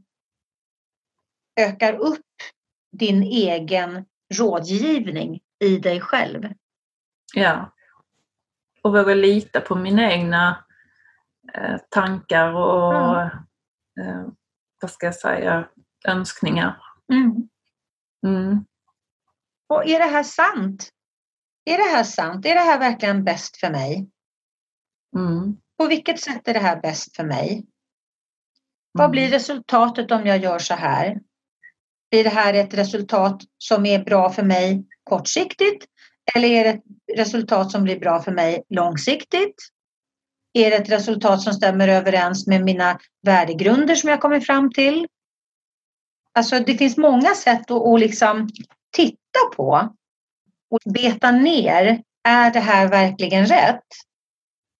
ökar 1.59 1.93
upp 1.93 2.25
din 2.91 3.23
egen 3.23 4.05
rådgivning 4.33 5.39
i 5.59 5.77
dig 5.77 6.01
själv. 6.01 6.53
Ja. 7.35 7.73
Och 8.81 8.91
våga 8.91 9.13
lita 9.13 9.61
på 9.61 9.75
mina 9.75 10.11
egna 10.11 10.65
tankar 11.89 12.53
och 12.53 12.93
mm. 12.93 13.29
eh, 14.01 14.27
vad 14.81 14.91
ska 14.91 15.05
jag 15.05 15.15
säga, 15.15 15.67
önskningar. 16.07 16.81
Mm. 17.13 17.49
Mm. 18.27 18.65
Och 19.69 19.85
är 19.85 19.99
det 19.99 20.05
här 20.05 20.23
sant? 20.23 20.89
Är 21.65 21.77
det 21.77 21.97
här 21.97 22.03
sant? 22.03 22.45
Är 22.45 22.55
det 22.55 22.61
här 22.61 22.79
verkligen 22.79 23.23
bäst 23.23 23.57
för 23.57 23.69
mig? 23.69 24.09
Mm. 25.17 25.57
På 25.77 25.87
vilket 25.87 26.19
sätt 26.19 26.47
är 26.47 26.53
det 26.53 26.59
här 26.59 26.81
bäst 26.81 27.15
för 27.15 27.23
mig? 27.23 27.51
Mm. 27.51 27.65
Vad 28.91 29.11
blir 29.11 29.29
resultatet 29.29 30.11
om 30.11 30.25
jag 30.25 30.37
gör 30.37 30.59
så 30.59 30.73
här? 30.73 31.19
Blir 32.11 32.23
det 32.23 32.29
här 32.29 32.53
ett 32.53 32.73
resultat 32.73 33.41
som 33.57 33.85
är 33.85 34.03
bra 34.03 34.29
för 34.29 34.43
mig 34.43 34.85
kortsiktigt? 35.03 35.85
Eller 36.35 36.47
är 36.47 36.63
det 36.63 36.69
ett 36.69 36.83
resultat 37.17 37.71
som 37.71 37.83
blir 37.83 37.99
bra 37.99 38.21
för 38.21 38.31
mig 38.31 38.63
långsiktigt? 38.69 39.55
Är 40.53 40.69
det 40.69 40.75
ett 40.75 40.89
resultat 40.89 41.41
som 41.41 41.53
stämmer 41.53 41.87
överens 41.87 42.47
med 42.47 42.63
mina 42.63 42.99
värdegrunder 43.25 43.95
som 43.95 44.09
jag 44.09 44.21
kommit 44.21 44.45
fram 44.45 44.71
till? 44.71 45.07
Alltså 46.33 46.59
det 46.59 46.77
finns 46.77 46.97
många 46.97 47.35
sätt 47.35 47.71
att, 47.71 47.87
att 47.87 47.99
liksom 47.99 48.49
titta 48.95 49.55
på 49.55 49.95
och 50.71 50.93
beta 50.93 51.31
ner. 51.31 52.03
Är 52.23 52.51
det 52.51 52.59
här 52.59 52.87
verkligen 52.87 53.45
rätt? 53.45 53.85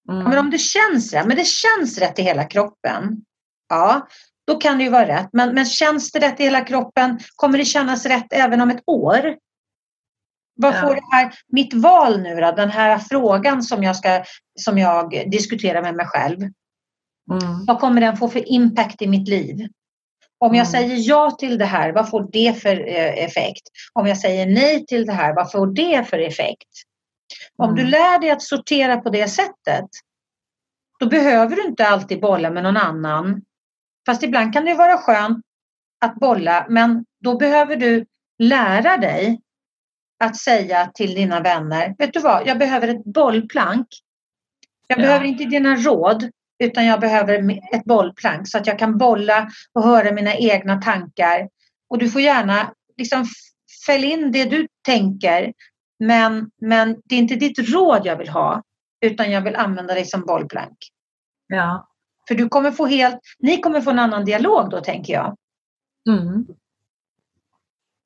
Mm. 0.08 0.24
men 0.24 0.38
om 0.38 0.50
det 0.50 0.58
känns 0.58 1.12
rätt, 1.12 1.26
men 1.26 1.36
det 1.36 1.46
känns 1.46 1.98
rätt 1.98 2.18
i 2.18 2.22
hela 2.22 2.44
kroppen. 2.44 3.24
Ja, 3.68 4.08
då 4.46 4.56
kan 4.56 4.78
det 4.78 4.84
ju 4.84 4.90
vara 4.90 5.08
rätt. 5.08 5.28
Men, 5.32 5.54
men 5.54 5.66
känns 5.66 6.12
det 6.12 6.18
rätt 6.18 6.40
i 6.40 6.44
hela 6.44 6.60
kroppen? 6.60 7.18
Kommer 7.36 7.58
det 7.58 7.64
kännas 7.64 8.06
rätt 8.06 8.32
även 8.32 8.60
om 8.60 8.70
ett 8.70 8.82
år? 8.86 9.36
Vad 10.54 10.80
får 10.80 10.94
det 10.94 11.16
här, 11.16 11.34
mitt 11.48 11.74
val 11.74 12.20
nu 12.20 12.40
då, 12.40 12.52
den 12.52 12.70
här 12.70 12.98
frågan 12.98 13.62
som 13.62 13.82
jag, 13.82 13.96
ska, 13.96 14.24
som 14.60 14.78
jag 14.78 15.30
diskuterar 15.30 15.82
med 15.82 15.94
mig 15.94 16.06
själv. 16.06 16.40
Mm. 17.30 17.64
Vad 17.66 17.80
kommer 17.80 18.00
den 18.00 18.16
få 18.16 18.28
för 18.28 18.52
impact 18.52 19.02
i 19.02 19.06
mitt 19.06 19.28
liv? 19.28 19.68
Om 20.38 20.54
jag 20.54 20.66
mm. 20.66 20.72
säger 20.72 21.08
ja 21.08 21.30
till 21.30 21.58
det 21.58 21.64
här, 21.64 21.92
vad 21.92 22.10
får 22.10 22.28
det 22.32 22.62
för 22.62 22.88
eh, 22.88 23.24
effekt? 23.24 23.62
Om 23.92 24.06
jag 24.06 24.18
säger 24.18 24.46
nej 24.46 24.86
till 24.86 25.06
det 25.06 25.12
här, 25.12 25.34
vad 25.34 25.52
får 25.52 25.66
det 25.66 26.08
för 26.08 26.18
effekt? 26.18 26.68
Om 27.56 27.74
du 27.74 27.80
mm. 27.80 27.90
lär 27.90 28.18
dig 28.18 28.30
att 28.30 28.42
sortera 28.42 28.96
på 28.96 29.10
det 29.10 29.28
sättet, 29.28 29.88
då 31.00 31.06
behöver 31.06 31.56
du 31.56 31.64
inte 31.64 31.88
alltid 31.88 32.20
bolla 32.20 32.50
med 32.50 32.62
någon 32.62 32.76
annan. 32.76 33.42
Fast 34.06 34.22
ibland 34.22 34.52
kan 34.52 34.64
det 34.64 34.74
vara 34.74 34.98
skönt 34.98 35.44
att 36.00 36.14
bolla, 36.14 36.66
men 36.68 37.04
då 37.24 37.36
behöver 37.38 37.76
du 37.76 38.06
lära 38.38 38.96
dig 38.96 39.40
att 40.20 40.36
säga 40.36 40.90
till 40.94 41.14
dina 41.14 41.40
vänner, 41.40 41.94
vet 41.98 42.12
du 42.12 42.20
vad, 42.20 42.46
jag 42.46 42.58
behöver 42.58 42.88
ett 42.88 43.04
bollplank. 43.04 43.86
Jag 44.86 44.98
ja. 44.98 45.02
behöver 45.02 45.24
inte 45.24 45.44
dina 45.44 45.76
råd, 45.76 46.30
utan 46.58 46.86
jag 46.86 47.00
behöver 47.00 47.58
ett 47.74 47.84
bollplank 47.84 48.48
så 48.48 48.58
att 48.58 48.66
jag 48.66 48.78
kan 48.78 48.98
bolla 48.98 49.48
och 49.72 49.82
höra 49.82 50.12
mina 50.12 50.34
egna 50.34 50.82
tankar. 50.82 51.48
Och 51.90 51.98
du 51.98 52.10
får 52.10 52.20
gärna 52.20 52.74
liksom 52.96 53.26
fäll 53.86 54.04
in 54.04 54.32
det 54.32 54.44
du 54.44 54.68
tänker 54.86 55.52
men, 56.00 56.50
men 56.60 56.96
det 57.04 57.14
är 57.14 57.18
inte 57.18 57.34
ditt 57.34 57.58
råd 57.58 58.06
jag 58.06 58.16
vill 58.16 58.28
ha 58.28 58.62
utan 59.00 59.30
jag 59.30 59.40
vill 59.40 59.56
använda 59.56 59.94
dig 59.94 60.04
som 60.04 60.20
bollplank. 60.20 60.78
Ja. 61.46 61.88
För 62.28 62.34
du 62.34 62.48
kommer 62.48 62.70
få 62.70 62.86
helt, 62.86 63.18
ni 63.38 63.60
kommer 63.60 63.80
få 63.80 63.90
en 63.90 63.98
annan 63.98 64.24
dialog 64.24 64.70
då 64.70 64.80
tänker 64.80 65.12
jag. 65.12 65.36
Mm. 66.08 66.46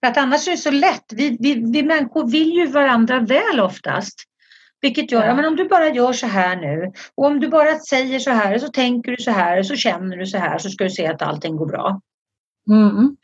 För 0.04 0.08
att 0.10 0.16
annars 0.16 0.48
är 0.48 0.52
det 0.52 0.58
så 0.58 0.70
lätt. 0.70 1.04
Vi, 1.12 1.36
vi, 1.40 1.54
vi 1.54 1.82
människor 1.82 2.30
vill 2.30 2.52
ju 2.52 2.66
varandra 2.66 3.20
väl 3.20 3.60
oftast. 3.60 4.14
Vilket 4.80 5.12
gör, 5.12 5.26
ja. 5.26 5.34
men 5.34 5.44
om 5.44 5.56
du 5.56 5.68
bara 5.68 5.88
gör 5.88 6.12
så 6.12 6.26
här 6.26 6.56
nu 6.56 6.92
och 7.14 7.26
om 7.26 7.40
du 7.40 7.48
bara 7.48 7.78
säger 7.78 8.18
så 8.18 8.30
här 8.30 8.58
så 8.58 8.68
tänker 8.68 9.10
du 9.10 9.16
så 9.16 9.30
här 9.30 9.62
så 9.62 9.76
känner 9.76 10.16
du 10.16 10.26
så 10.26 10.38
här 10.38 10.58
så 10.58 10.70
ska 10.70 10.84
du 10.84 10.90
se 10.90 11.06
att 11.06 11.22
allting 11.22 11.56
går 11.56 11.66
bra. 11.66 12.00
Mm. 12.70 13.16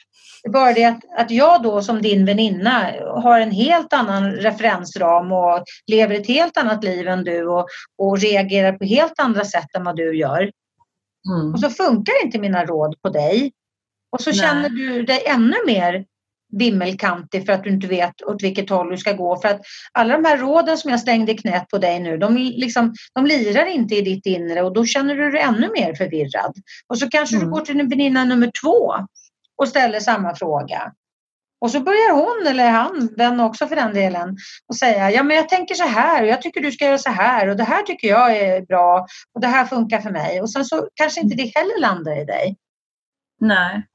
Det 0.42 0.48
är 0.48 0.52
bara 0.52 0.72
det 0.72 0.84
att, 0.84 1.00
att 1.16 1.30
jag 1.30 1.62
då 1.62 1.82
som 1.82 2.02
din 2.02 2.24
väninna 2.24 2.90
har 3.22 3.40
en 3.40 3.50
helt 3.50 3.92
annan 3.92 4.32
referensram 4.32 5.32
och 5.32 5.64
lever 5.86 6.14
ett 6.14 6.28
helt 6.28 6.56
annat 6.56 6.84
liv 6.84 7.08
än 7.08 7.24
du 7.24 7.48
och, 7.48 7.66
och 7.98 8.18
reagerar 8.18 8.72
på 8.72 8.84
helt 8.84 9.20
andra 9.20 9.44
sätt 9.44 9.76
än 9.76 9.84
vad 9.84 9.96
du 9.96 10.16
gör. 10.16 10.50
Mm. 11.30 11.52
Och 11.52 11.60
så 11.60 11.70
funkar 11.70 12.24
inte 12.24 12.38
mina 12.38 12.64
råd 12.64 13.02
på 13.02 13.08
dig. 13.08 13.52
Och 14.12 14.20
så 14.20 14.30
Nej. 14.30 14.38
känner 14.38 14.68
du 14.68 15.02
dig 15.02 15.22
ännu 15.26 15.56
mer 15.66 16.04
vimmelkantig 16.52 17.46
för 17.46 17.52
att 17.52 17.64
du 17.64 17.70
inte 17.70 17.86
vet 17.86 18.22
åt 18.22 18.42
vilket 18.42 18.70
håll 18.70 18.90
du 18.90 18.96
ska 18.96 19.12
gå. 19.12 19.40
För 19.40 19.48
att 19.48 19.60
alla 19.92 20.16
de 20.16 20.24
här 20.24 20.38
råden 20.38 20.78
som 20.78 20.90
jag 20.90 21.00
slängde 21.00 21.32
i 21.32 21.36
knät 21.36 21.68
på 21.68 21.78
dig 21.78 22.00
nu, 22.00 22.16
de, 22.16 22.36
liksom, 22.36 22.94
de 23.14 23.26
lirar 23.26 23.66
inte 23.66 23.94
i 23.94 24.00
ditt 24.00 24.26
inre 24.26 24.62
och 24.62 24.72
då 24.72 24.84
känner 24.84 25.14
du 25.14 25.30
dig 25.30 25.40
ännu 25.40 25.70
mer 25.72 25.94
förvirrad. 25.94 26.54
Och 26.86 26.98
så 26.98 27.08
kanske 27.08 27.36
mm. 27.36 27.48
du 27.48 27.52
går 27.52 27.60
till 27.60 27.78
din 27.78 27.88
väninna 27.88 28.24
nummer 28.24 28.50
två 28.62 28.94
och 29.56 29.68
ställer 29.68 30.00
samma 30.00 30.34
fråga. 30.34 30.92
Och 31.60 31.70
så 31.70 31.80
börjar 31.80 32.12
hon 32.12 32.46
eller 32.46 32.70
han, 32.70 33.08
den 33.16 33.40
också 33.40 33.66
för 33.66 33.76
den 33.76 33.94
delen, 33.94 34.36
och 34.68 34.76
säga 34.76 35.10
ja 35.10 35.22
men 35.22 35.36
jag 35.36 35.48
tänker 35.48 35.74
så 35.74 35.84
här 35.84 36.22
och 36.22 36.28
jag 36.28 36.42
tycker 36.42 36.60
du 36.60 36.72
ska 36.72 36.84
göra 36.84 36.98
så 36.98 37.10
här 37.10 37.48
och 37.48 37.56
det 37.56 37.64
här 37.64 37.82
tycker 37.82 38.08
jag 38.08 38.36
är 38.36 38.62
bra 38.62 39.06
och 39.34 39.40
det 39.40 39.46
här 39.46 39.64
funkar 39.64 40.00
för 40.00 40.10
mig. 40.10 40.40
Och 40.40 40.50
sen 40.50 40.64
så 40.64 40.88
kanske 40.94 41.20
inte 41.20 41.36
det 41.36 41.52
heller 41.54 41.80
landar 41.80 42.20
i 42.20 42.24
dig. 42.24 42.56
Nej. 43.40 43.86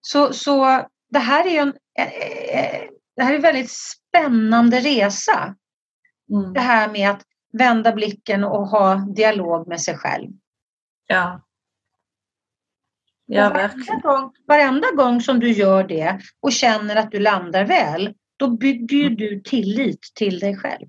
Så, 0.00 0.32
så 0.32 0.86
det 1.10 1.18
här 1.18 1.46
är 1.46 1.50
ju 1.50 1.56
en, 1.56 1.74
eh, 1.98 2.06
eh, 2.06 2.90
det 3.16 3.22
här 3.22 3.32
är 3.32 3.36
en 3.36 3.42
väldigt 3.42 3.70
spännande 3.70 4.80
resa. 4.80 5.54
Mm. 6.32 6.52
Det 6.52 6.60
här 6.60 6.88
med 6.88 7.10
att 7.10 7.22
vända 7.52 7.92
blicken 7.92 8.44
och 8.44 8.68
ha 8.68 8.94
dialog 8.94 9.68
med 9.68 9.80
sig 9.80 9.96
själv. 9.96 10.30
Ja. 11.06 11.46
Ja, 13.26 13.50
varenda, 13.50 14.00
gång, 14.02 14.32
varenda 14.46 14.90
gång 14.90 15.20
som 15.20 15.40
du 15.40 15.52
gör 15.52 15.84
det 15.84 16.20
och 16.40 16.52
känner 16.52 16.96
att 16.96 17.10
du 17.10 17.18
landar 17.18 17.64
väl, 17.64 18.14
då 18.36 18.48
bygger 18.48 18.96
ju 18.96 19.08
du 19.08 19.40
tillit 19.40 20.00
till 20.14 20.38
dig 20.38 20.56
själv. 20.56 20.86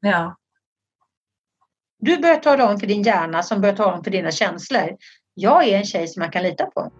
Ja. 0.00 0.36
Du 1.98 2.18
börjar 2.18 2.36
tala 2.36 2.70
om 2.70 2.80
för 2.80 2.86
din 2.86 3.02
hjärna 3.02 3.42
som 3.42 3.60
börjar 3.60 3.76
tala 3.76 3.96
om 3.96 4.04
för 4.04 4.10
dina 4.10 4.30
känslor. 4.30 4.96
Jag 5.34 5.68
är 5.68 5.78
en 5.78 5.84
tjej 5.84 6.08
som 6.08 6.20
man 6.20 6.30
kan 6.30 6.42
lita 6.42 6.66
på. 6.66 6.92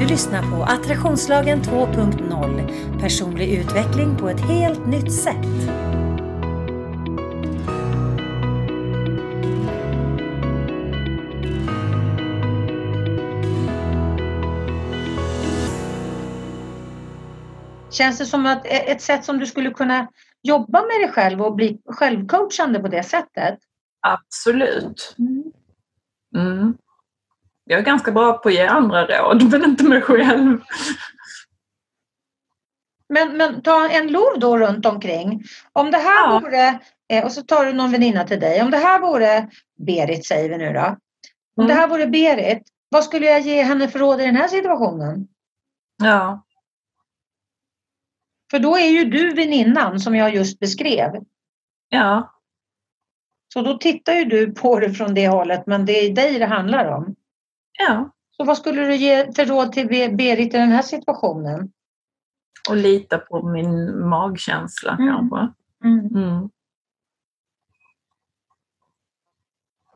Du 0.00 0.06
lyssnar 0.06 0.42
på 0.42 0.62
Attraktionslagen 0.62 1.62
2.0 1.62 3.00
Personlig 3.00 3.54
utveckling 3.54 4.16
på 4.16 4.28
ett 4.28 4.40
helt 4.40 4.86
nytt 4.86 5.12
sätt. 5.12 5.46
Känns 17.90 18.18
det 18.18 18.26
som 18.26 18.46
att 18.46 18.66
ett 18.66 19.02
sätt 19.02 19.24
som 19.24 19.38
du 19.38 19.46
skulle 19.46 19.70
kunna 19.70 20.08
jobba 20.42 20.80
med 20.80 21.00
dig 21.00 21.12
själv 21.12 21.42
och 21.42 21.54
bli 21.54 21.80
självcoachande 21.86 22.80
på 22.80 22.88
det 22.88 23.02
sättet? 23.02 23.58
Absolut. 24.00 25.16
Mm. 26.34 26.74
Jag 27.68 27.78
är 27.78 27.84
ganska 27.84 28.12
bra 28.12 28.38
på 28.38 28.48
att 28.48 28.54
ge 28.54 28.66
andra 28.66 29.06
råd, 29.06 29.50
men 29.50 29.64
inte 29.64 29.84
mig 29.84 30.02
själv. 30.02 30.60
Men, 33.08 33.36
men 33.36 33.62
ta 33.62 33.88
en 33.88 34.12
lov 34.12 34.38
då 34.38 34.58
runt 34.58 34.86
omkring. 34.86 35.42
Om 35.72 35.90
det 35.90 35.98
här 35.98 36.32
ja. 36.32 36.40
vore, 36.42 36.80
eh, 37.08 37.24
och 37.24 37.32
så 37.32 37.42
tar 37.42 37.64
du 37.64 37.72
någon 37.72 37.92
väninna 37.92 38.24
till 38.24 38.40
dig. 38.40 38.62
Om 38.62 38.70
det 38.70 38.76
här 38.76 39.00
vore 39.00 39.50
Berit, 39.78 40.26
säger 40.26 40.48
vi 40.48 40.58
nu 40.58 40.72
då. 40.72 40.96
Om 41.56 41.64
mm. 41.64 41.68
det 41.68 41.74
här 41.74 41.88
vore 41.88 42.06
Berit, 42.06 42.62
vad 42.88 43.04
skulle 43.04 43.26
jag 43.26 43.40
ge 43.40 43.62
henne 43.62 43.88
för 43.88 43.98
råd 43.98 44.20
i 44.20 44.26
den 44.26 44.36
här 44.36 44.48
situationen? 44.48 45.28
Ja. 46.02 46.44
För 48.50 48.58
då 48.58 48.76
är 48.76 48.86
ju 48.86 49.04
du 49.04 49.34
väninnan 49.34 50.00
som 50.00 50.14
jag 50.14 50.34
just 50.34 50.58
beskrev. 50.58 51.10
Ja. 51.88 52.32
Så 53.52 53.62
då 53.62 53.78
tittar 53.78 54.12
ju 54.12 54.24
du 54.24 54.52
på 54.52 54.80
det 54.80 54.94
från 54.94 55.14
det 55.14 55.28
hållet, 55.28 55.66
men 55.66 55.86
det 55.86 55.92
är 55.92 56.14
dig 56.14 56.38
det 56.38 56.46
handlar 56.46 56.86
om. 56.86 57.16
Ja. 57.78 58.10
Så 58.36 58.44
vad 58.44 58.56
skulle 58.56 58.86
du 58.86 58.96
ge 58.96 59.32
för 59.32 59.46
råd 59.46 59.72
till 59.72 59.88
Berit 60.16 60.54
i 60.54 60.58
den 60.58 60.72
här 60.72 60.82
situationen? 60.82 61.72
Och 62.68 62.76
lita 62.76 63.18
på 63.18 63.48
min 63.48 63.98
magkänsla 64.08 64.92
mm. 64.92 65.08
kanske. 65.08 65.54
Mm. 65.84 66.06
Mm. 66.06 66.48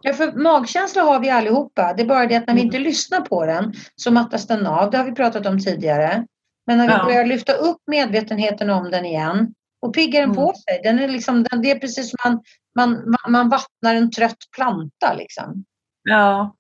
Ja, 0.03 0.13
för 0.13 0.33
magkänsla 0.33 1.03
har 1.03 1.21
vi 1.21 1.31
allihopa. 1.31 1.95
Det 1.97 2.03
är 2.03 2.07
bara 2.07 2.27
det 2.27 2.37
att 2.37 2.47
när 2.47 2.55
vi 2.55 2.61
mm. 2.61 2.67
inte 2.67 2.79
lyssnar 2.79 3.21
på 3.21 3.47
den 3.47 3.73
så 3.97 4.11
mattas 4.11 4.47
den 4.47 4.67
av. 4.67 4.91
Det 4.91 4.99
har 4.99 5.05
vi 5.05 5.13
pratat 5.13 5.47
om 5.47 5.59
tidigare. 5.59 6.27
Men 6.67 6.79
när 6.79 6.87
vi 6.87 6.93
ja. 6.93 7.05
börjar 7.05 7.25
lyfta 7.25 7.53
upp 7.53 7.79
medvetenheten 7.87 8.71
om 8.71 8.91
den 8.91 9.05
igen 9.05 9.55
och 9.83 9.95
piggar 9.95 10.21
den 10.21 10.31
mm. 10.31 10.37
på 10.37 10.53
sig. 10.55 10.81
Den 10.83 10.99
är 10.99 11.09
liksom, 11.09 11.43
den, 11.43 11.63
det 11.63 11.71
är 11.71 11.79
precis 11.79 12.11
som 12.11 12.19
man, 12.25 12.43
man, 12.77 13.17
man 13.29 13.49
vattnar 13.49 13.95
en 13.95 14.11
trött 14.11 14.39
planta. 14.57 15.15
Liksom. 15.15 15.65
Ja. 16.03 16.57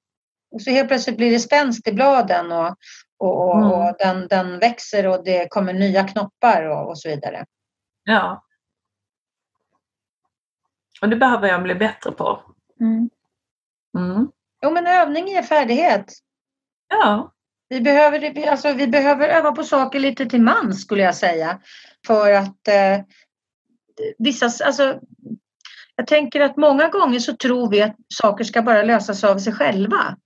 Och 0.51 0.63
så 0.63 0.71
helt 0.71 0.89
plötsligt 0.89 1.17
blir 1.17 1.31
det 1.31 1.39
spänst 1.39 1.89
i 1.89 1.93
bladen 1.93 2.53
och, 2.53 2.77
och, 3.19 3.49
och, 3.49 3.57
mm. 3.57 3.73
och 3.73 3.97
den, 3.99 4.29
den 4.29 4.59
växer 4.59 5.07
och 5.07 5.25
det 5.25 5.49
kommer 5.51 5.73
nya 5.73 6.09
knoppar 6.09 6.65
och, 6.65 6.99
så 6.99 7.09
vidare. 7.09 7.45
Ja. 8.05 8.45
Och 11.01 11.09
det 11.09 11.17
behöver 11.17 11.49
jag 11.49 11.63
bli 11.63 11.75
bättre 11.75 12.13
på. 12.13 12.43
Mm. 12.81 13.11
Mm. 13.99 14.29
Jo, 14.63 14.71
men 14.71 14.87
övning 14.87 15.29
ger 15.29 15.43
färdighet. 15.43 16.13
Ja. 16.89 17.33
Vi 17.69 17.81
behöver, 17.81 18.49
alltså, 18.49 18.73
vi 18.73 18.87
behöver 18.87 19.29
öva 19.29 19.53
på 19.53 19.65
saker 19.65 19.99
lite 19.99 20.27
till 20.27 20.43
mans 20.43 20.83
skulle 20.83 21.03
jag 21.03 21.15
säga. 21.15 21.61
För 22.07 22.33
att 22.33 22.69
eh, 22.69 23.05
vissa, 24.19 24.67
alltså, 24.67 25.01
jag 25.97 26.07
tänker 26.07 26.41
att 26.41 26.57
många 26.57 26.89
gånger 26.89 27.19
så 27.19 27.37
tror 27.37 27.71
vi 27.71 27.83
att 27.83 27.97
saker 28.15 28.45
ska 28.45 28.63
bara 28.63 28.83
lösas 28.83 29.25
av 29.25 29.39
sig 29.39 29.53
själva. 29.53 30.17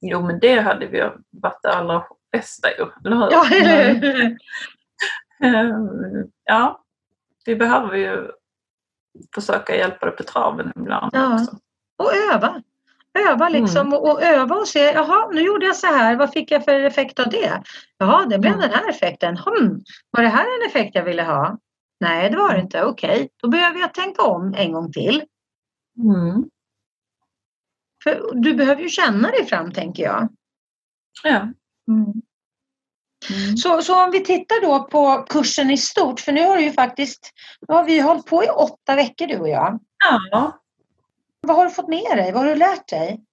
Jo, 0.00 0.22
men 0.22 0.40
det 0.40 0.60
hade 0.60 0.86
vi 0.86 1.10
varit 1.30 1.62
det 1.62 1.72
allra 1.72 2.04
bästa 2.32 2.68
ju, 2.70 2.86
eller 3.04 3.16
hur? 3.16 3.30
Ja? 3.30 4.36
Ehm, 5.40 6.30
ja, 6.44 6.84
vi 7.46 7.56
behöver 7.56 7.96
ju 7.96 8.30
försöka 9.34 9.76
hjälpa 9.76 10.06
det 10.06 10.12
på 10.12 10.22
traven 10.22 10.72
ibland 10.76 11.10
ja. 11.12 11.34
också. 11.34 11.58
Och 11.98 12.12
öva. 12.32 12.62
Öva 13.28 13.48
liksom 13.48 13.86
mm. 13.86 13.98
och, 13.98 14.22
öva 14.22 14.56
och 14.56 14.68
se, 14.68 14.80
jaha 14.80 15.28
nu 15.32 15.40
gjorde 15.40 15.66
jag 15.66 15.76
så 15.76 15.86
här, 15.86 16.16
vad 16.16 16.32
fick 16.32 16.50
jag 16.50 16.64
för 16.64 16.80
effekt 16.80 17.20
av 17.20 17.30
det? 17.30 17.62
Jaha, 17.98 18.26
det 18.26 18.38
blev 18.38 18.52
mm. 18.52 18.60
den 18.60 18.70
här 18.70 18.90
effekten. 18.90 19.36
Hmm, 19.36 19.80
var 20.10 20.22
det 20.22 20.28
här 20.28 20.44
en 20.44 20.70
effekt 20.70 20.94
jag 20.94 21.04
ville 21.04 21.22
ha? 21.22 21.58
Nej, 22.00 22.30
det 22.30 22.36
var 22.36 22.48
det 22.48 22.54
mm. 22.54 22.64
inte. 22.64 22.84
Okej, 22.84 23.14
okay. 23.14 23.28
då 23.42 23.48
behöver 23.48 23.80
jag 23.80 23.94
tänka 23.94 24.22
om 24.22 24.54
en 24.56 24.72
gång 24.72 24.92
till. 24.92 25.24
Mm. 25.98 26.44
För 28.06 28.30
du 28.34 28.54
behöver 28.54 28.82
ju 28.82 28.88
känna 28.88 29.30
dig 29.30 29.46
fram, 29.46 29.72
tänker 29.72 30.02
jag. 30.02 30.28
Ja. 31.22 31.36
Mm. 31.88 32.12
Mm. 33.30 33.56
Så, 33.56 33.82
så 33.82 34.04
om 34.04 34.10
vi 34.10 34.24
tittar 34.24 34.62
då 34.62 34.84
på 34.84 35.26
kursen 35.28 35.70
i 35.70 35.76
stort, 35.76 36.20
för 36.20 36.32
nu 36.32 36.46
har 36.46 36.56
du 36.56 36.62
ju 36.62 36.72
faktiskt, 36.72 37.32
nu 37.68 37.74
har 37.74 37.84
vi 37.84 38.00
hållit 38.00 38.26
på 38.26 38.44
i 38.44 38.48
åtta 38.48 38.94
veckor 38.94 39.26
du 39.26 39.38
och 39.38 39.48
jag. 39.48 39.80
Ja. 40.30 40.60
Vad 41.40 41.56
har 41.56 41.64
du 41.64 41.70
fått 41.70 41.88
med 41.88 42.16
dig? 42.16 42.32
Vad 42.32 42.42
har 42.42 42.50
du 42.50 42.56
lärt 42.56 42.88
dig? 42.88 43.24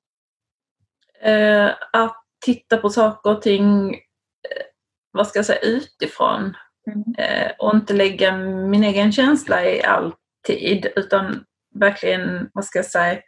Eh, 1.21 1.71
att 1.93 2.23
titta 2.45 2.77
på 2.77 2.89
saker 2.89 3.29
och 3.29 3.41
ting, 3.41 3.93
eh, 3.93 4.65
vad 5.11 5.27
ska 5.27 5.39
jag 5.39 5.45
säga, 5.45 5.59
utifrån. 5.59 6.57
Mm. 6.87 7.03
Eh, 7.17 7.51
och 7.59 7.75
inte 7.75 7.93
lägga 7.93 8.37
min 8.37 8.83
egen 8.83 9.11
känsla 9.11 9.65
i 9.65 9.83
alltid 9.83 10.87
utan 10.95 11.45
verkligen, 11.75 12.49
vad 12.53 12.65
ska 12.65 12.79
jag 12.79 12.85
säga, 12.85 13.21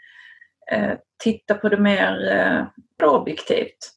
eh, 0.71 0.93
titta 1.23 1.53
på 1.53 1.69
det 1.69 1.77
mer 1.77 2.31
eh, 2.31 3.09
objektivt. 3.09 3.91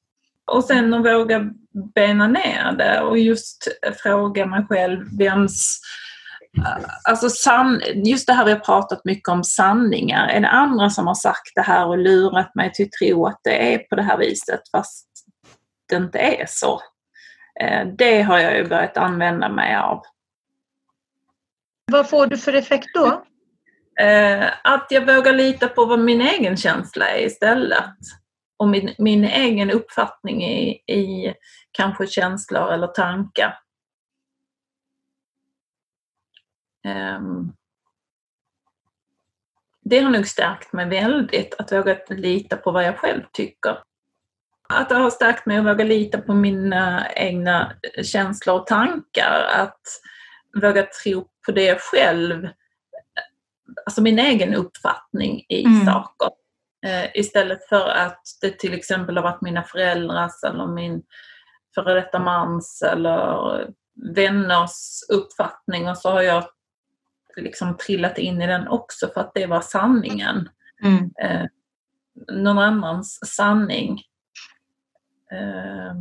Och 0.47 0.65
sen 0.65 0.95
att 0.95 1.07
våga 1.07 1.51
bena 1.95 2.27
ner 2.27 2.73
det 2.73 3.01
och 3.01 3.19
just 3.19 3.69
fråga 4.03 4.47
mig 4.47 4.67
själv 4.69 5.19
vems 5.19 5.81
eh, 6.59 6.85
Alltså 7.09 7.31
san, 7.31 7.83
just 7.95 8.27
det 8.27 8.33
här 8.33 8.45
vi 8.45 8.53
har 8.53 8.59
pratat 8.59 9.05
mycket 9.05 9.29
om 9.29 9.45
sanningar. 9.45 10.29
Är 10.29 10.41
det 10.41 10.49
andra 10.49 10.91
som 10.91 11.07
har 11.07 11.15
sagt 11.15 11.53
det 11.55 11.63
här 11.63 11.87
och 11.87 11.99
lurat 11.99 12.55
mig 12.55 12.73
till 12.73 12.85
att 12.85 12.93
tro 12.93 13.27
att 13.27 13.41
det 13.45 13.75
är 13.75 13.79
på 13.79 13.97
det 13.97 14.03
här 14.03 14.19
viset 14.19 14.61
fast 14.73 15.09
det 15.89 15.97
inte 15.97 16.19
är 16.19 16.47
så? 16.49 16.81
Eh, 17.61 17.87
det 17.99 18.23
har 18.23 18.39
jag 18.39 18.57
ju 18.57 18.69
börjat 18.69 18.97
använda 18.97 19.49
mig 19.49 19.77
av. 19.77 20.03
Vad 21.93 22.09
får 22.09 22.27
du 22.27 22.39
för 22.39 22.53
effekt 22.53 22.89
då? 22.95 23.25
Eh, 24.01 24.51
att 24.65 24.87
jag 24.91 25.15
vågar 25.15 25.33
lita 25.33 25.69
på 25.69 25.85
vad 25.85 26.01
min 26.01 26.21
egen 26.21 26.57
känsla 26.57 27.09
är 27.09 27.27
istället. 27.27 27.95
Och 28.57 28.69
min, 28.69 28.95
min 28.99 29.25
egen 29.25 29.71
uppfattning 29.71 30.45
i, 30.45 30.71
i 30.87 31.35
kanske 31.73 32.07
känslor 32.07 32.73
eller 32.73 32.87
tankar. 32.87 33.59
Ehm. 36.85 37.53
Det 39.81 40.01
har 40.01 40.11
nog 40.11 40.27
stärkt 40.27 40.73
mig 40.73 40.89
väldigt, 40.89 41.55
att 41.59 41.73
våga 41.73 41.99
lita 42.09 42.57
på 42.57 42.71
vad 42.71 42.85
jag 42.85 42.99
själv 42.99 43.23
tycker. 43.33 43.83
Att 44.69 44.89
det 44.89 44.95
har 44.95 45.11
stärkt 45.11 45.47
mig 45.47 45.59
att 45.59 45.67
våga 45.67 45.85
lita 45.85 46.19
på 46.19 46.35
mina 46.35 47.13
egna 47.13 47.73
känslor 48.03 48.61
och 48.61 48.67
tankar, 48.67 49.49
att 49.55 49.81
våga 50.63 50.87
tro 51.03 51.29
på 51.47 51.53
det 51.53 51.81
själv, 51.81 52.49
alltså 53.87 54.03
min 54.03 54.19
egen 54.19 54.55
uppfattning 54.55 55.45
i 55.49 55.65
mm. 55.65 55.87
saker. 55.87 56.31
Eh, 56.87 57.11
istället 57.15 57.69
för 57.69 57.89
att 57.89 58.23
det 58.41 58.59
till 58.59 58.75
exempel 58.75 59.17
har 59.17 59.23
varit 59.23 59.43
mina 59.43 59.63
föräldrars 59.63 60.45
eller 60.47 60.67
min 60.67 61.03
före 61.75 61.95
detta 61.95 62.19
mans 62.19 62.83
eller 62.83 63.69
vänners 64.15 65.03
uppfattning 65.09 65.89
och 65.89 65.99
så 65.99 66.11
har 66.11 66.23
jag 66.23 66.45
liksom 67.37 67.77
trillat 67.77 68.19
in 68.19 68.43
i 68.43 68.47
den 68.47 68.69
också 68.69 69.09
för 69.09 69.21
att 69.21 69.35
det 69.35 69.47
var 69.47 69.61
sanningen. 69.61 70.49
Mm. 70.85 71.11
Eh, 71.23 71.47
någon 72.33 72.59
annans 72.59 73.19
sanning. 73.35 74.03
Eh, 75.33 75.95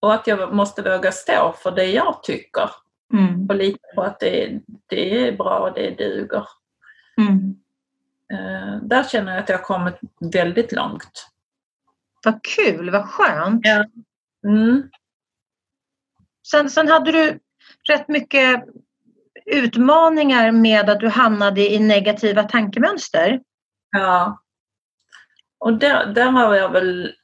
och 0.00 0.14
att 0.14 0.26
jag 0.26 0.54
måste 0.54 0.82
våga 0.82 1.12
stå 1.12 1.54
för 1.62 1.70
det 1.70 1.84
jag 1.84 2.22
tycker. 2.22 2.70
Mm. 3.14 3.46
Och 3.48 3.54
lita 3.54 3.88
på 3.94 4.02
att 4.02 4.20
det, 4.20 4.60
det 4.86 5.28
är 5.28 5.32
bra 5.32 5.58
och 5.58 5.74
det 5.74 5.90
duger. 5.90 6.48
Mm. 7.20 7.56
Eh, 8.32 8.82
där 8.82 9.04
känner 9.04 9.32
jag 9.32 9.42
att 9.42 9.48
jag 9.48 9.58
har 9.58 9.64
kommit 9.64 9.94
väldigt 10.32 10.72
långt. 10.72 11.30
Vad 12.24 12.44
kul, 12.44 12.90
vad 12.90 13.08
skönt. 13.08 13.60
Ja. 13.64 13.84
Mm. 14.46 14.90
Sen, 16.50 16.70
sen 16.70 16.88
hade 16.88 17.12
du 17.12 17.40
rätt 17.88 18.08
mycket 18.08 18.64
utmaningar 19.46 20.52
med 20.52 20.90
att 20.90 21.00
du 21.00 21.08
hamnade 21.08 21.60
i 21.60 21.78
negativa 21.78 22.42
tankemönster. 22.42 23.40
Ja. 23.90 24.42
Och 25.58 25.78
där, 25.78 26.06
där 26.06 26.30
har 26.30 26.54
jag 26.54 26.70
väl 26.70 27.14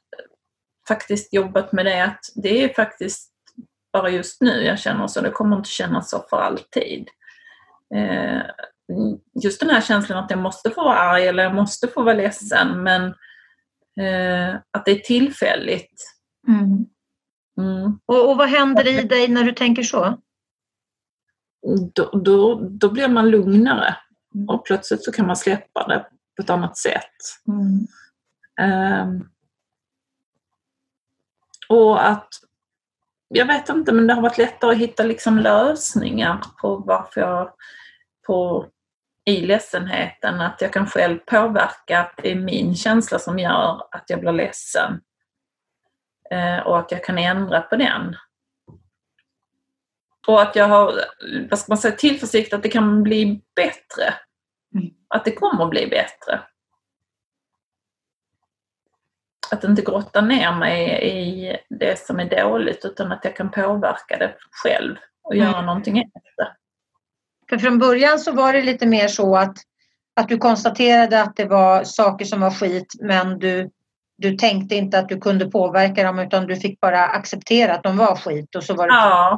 faktiskt 0.87 1.33
jobbat 1.33 1.71
med 1.71 1.85
det 1.85 2.03
att 2.03 2.19
det 2.35 2.63
är 2.63 2.73
faktiskt 2.73 3.30
bara 3.93 4.09
just 4.09 4.41
nu 4.41 4.63
jag 4.63 4.79
känner 4.79 5.07
så. 5.07 5.21
Det 5.21 5.31
kommer 5.31 5.57
inte 5.57 5.69
kännas 5.69 6.09
så 6.09 6.25
för 6.29 6.37
alltid. 6.37 7.07
Eh, 7.95 8.41
just 9.43 9.59
den 9.59 9.69
här 9.69 9.81
känslan 9.81 10.23
att 10.23 10.29
jag 10.31 10.39
måste 10.39 10.69
få 10.69 10.83
vara 10.83 10.99
arg 10.99 11.27
eller 11.27 11.43
jag 11.43 11.55
måste 11.55 11.87
få 11.87 12.03
vara 12.03 12.15
ledsen 12.15 12.83
men 12.83 13.03
eh, 13.99 14.55
att 14.71 14.85
det 14.85 14.91
är 14.91 14.99
tillfälligt. 14.99 16.15
Mm. 16.47 16.85
Mm. 17.57 17.99
Och, 18.05 18.29
och 18.29 18.37
vad 18.37 18.49
händer 18.49 18.87
i 18.87 19.03
dig 19.03 19.27
när 19.27 19.43
du 19.43 19.51
tänker 19.51 19.83
så? 19.83 20.17
Då, 21.93 22.09
då, 22.11 22.59
då 22.69 22.89
blir 22.89 23.07
man 23.07 23.29
lugnare 23.29 23.95
mm. 24.35 24.49
och 24.49 24.65
plötsligt 24.65 25.03
så 25.03 25.11
kan 25.11 25.27
man 25.27 25.35
släppa 25.35 25.87
det 25.87 26.05
på 26.35 26.41
ett 26.43 26.49
annat 26.49 26.77
sätt. 26.77 27.15
Mm. 27.47 27.87
Um, 29.07 29.29
och 31.69 32.07
att, 32.09 32.29
jag 33.33 33.45
vet 33.45 33.69
inte, 33.69 33.91
men 33.91 34.07
det 34.07 34.13
har 34.13 34.21
varit 34.21 34.37
lättare 34.37 34.71
att 34.71 34.77
hitta 34.77 35.03
liksom 35.03 35.39
lösningar 35.39 36.41
på 36.61 36.77
varför 36.77 37.21
jag, 37.21 37.53
på, 38.27 38.67
i 39.25 39.41
ledsenheten, 39.41 40.41
att 40.41 40.61
jag 40.61 40.73
kan 40.73 40.87
själv 40.87 41.17
påverka 41.17 41.99
att 41.99 42.13
det 42.23 42.31
är 42.31 42.35
min 42.35 42.75
känsla 42.75 43.19
som 43.19 43.39
gör 43.39 43.87
att 43.91 44.03
jag 44.07 44.19
blir 44.19 44.31
ledsen. 44.31 45.01
Uh, 46.33 46.59
och 46.59 46.79
att 46.79 46.91
jag 46.91 47.03
kan 47.03 47.17
ändra 47.17 47.61
på 47.61 47.75
den. 47.75 48.15
Och 50.27 50.41
att 50.41 50.55
jag 50.55 50.67
har 50.67 50.93
vad 51.49 51.59
ska 51.59 51.71
man 51.71 51.77
säga, 51.77 51.95
tillförsikt 51.95 52.53
att 52.53 52.63
det 52.63 52.69
kan 52.69 53.03
bli 53.03 53.41
bättre. 53.55 54.13
Mm. 54.75 54.93
Att 55.07 55.25
det 55.25 55.31
kommer 55.31 55.63
att 55.63 55.69
bli 55.69 55.87
bättre. 55.87 56.41
Att 59.51 59.63
inte 59.63 59.81
grotta 59.81 60.21
ner 60.21 60.55
mig 60.55 61.07
i 61.07 61.57
det 61.69 61.99
som 61.99 62.19
är 62.19 62.43
dåligt 62.43 62.85
utan 62.85 63.11
att 63.11 63.25
jag 63.25 63.35
kan 63.35 63.51
påverka 63.51 64.17
det 64.17 64.35
själv 64.63 64.95
och 65.23 65.35
göra 65.35 65.53
mm. 65.53 65.65
någonting 65.65 65.97
efter. 65.97 66.55
För 67.49 67.57
från 67.57 67.79
början 67.79 68.19
så 68.19 68.31
var 68.31 68.53
det 68.53 68.61
lite 68.61 68.87
mer 68.87 69.07
så 69.07 69.35
att, 69.35 69.57
att 70.15 70.27
du 70.27 70.37
konstaterade 70.37 71.21
att 71.21 71.35
det 71.35 71.45
var 71.45 71.83
saker 71.83 72.25
som 72.25 72.41
var 72.41 72.51
skit 72.51 72.93
men 73.01 73.39
du, 73.39 73.69
du 74.17 74.35
tänkte 74.37 74.75
inte 74.75 74.99
att 74.99 75.09
du 75.09 75.19
kunde 75.19 75.51
påverka 75.51 76.03
dem 76.03 76.19
utan 76.19 76.47
du 76.47 76.55
fick 76.55 76.79
bara 76.79 77.05
acceptera 77.05 77.73
att 77.73 77.83
de 77.83 77.97
var 77.97 78.15
skit 78.15 78.55
och 78.55 78.63
så 78.63 78.73
var 78.73 78.87
det 78.87 78.93
Ja, 78.93 79.37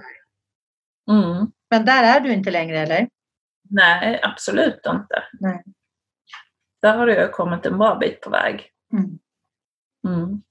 Mm. 1.11 1.51
Men 1.69 1.85
där 1.85 2.03
är 2.03 2.19
du 2.19 2.33
inte 2.33 2.51
längre 2.51 2.79
eller? 2.79 3.07
Nej, 3.69 4.19
absolut 4.23 4.81
inte. 4.85 5.23
Nej. 5.39 5.63
Där 6.81 6.97
har 6.97 7.07
jag 7.07 7.31
kommit 7.31 7.65
en 7.65 7.77
bra 7.77 7.95
bit 7.95 8.21
på 8.21 8.29
väg. 8.29 8.69
Mm. 8.93 9.19
Mm. 10.07 10.41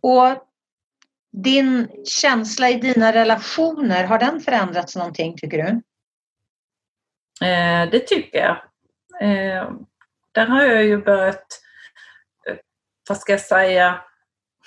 Och 0.00 0.48
din 1.32 1.88
känsla 2.04 2.70
i 2.70 2.74
dina 2.74 3.12
relationer, 3.12 4.04
har 4.04 4.18
den 4.18 4.40
förändrats 4.40 4.96
någonting 4.96 5.36
tycker 5.36 5.58
du? 5.58 5.68
Eh, 7.46 7.90
det 7.90 8.06
tycker 8.06 8.38
jag. 8.38 8.56
Eh, 9.20 9.70
där 10.32 10.46
har 10.46 10.62
jag 10.62 10.84
ju 10.84 11.04
börjat, 11.04 11.46
eh, 12.46 12.56
vad 13.08 13.18
ska 13.18 13.32
jag 13.32 13.40
säga, 13.40 14.00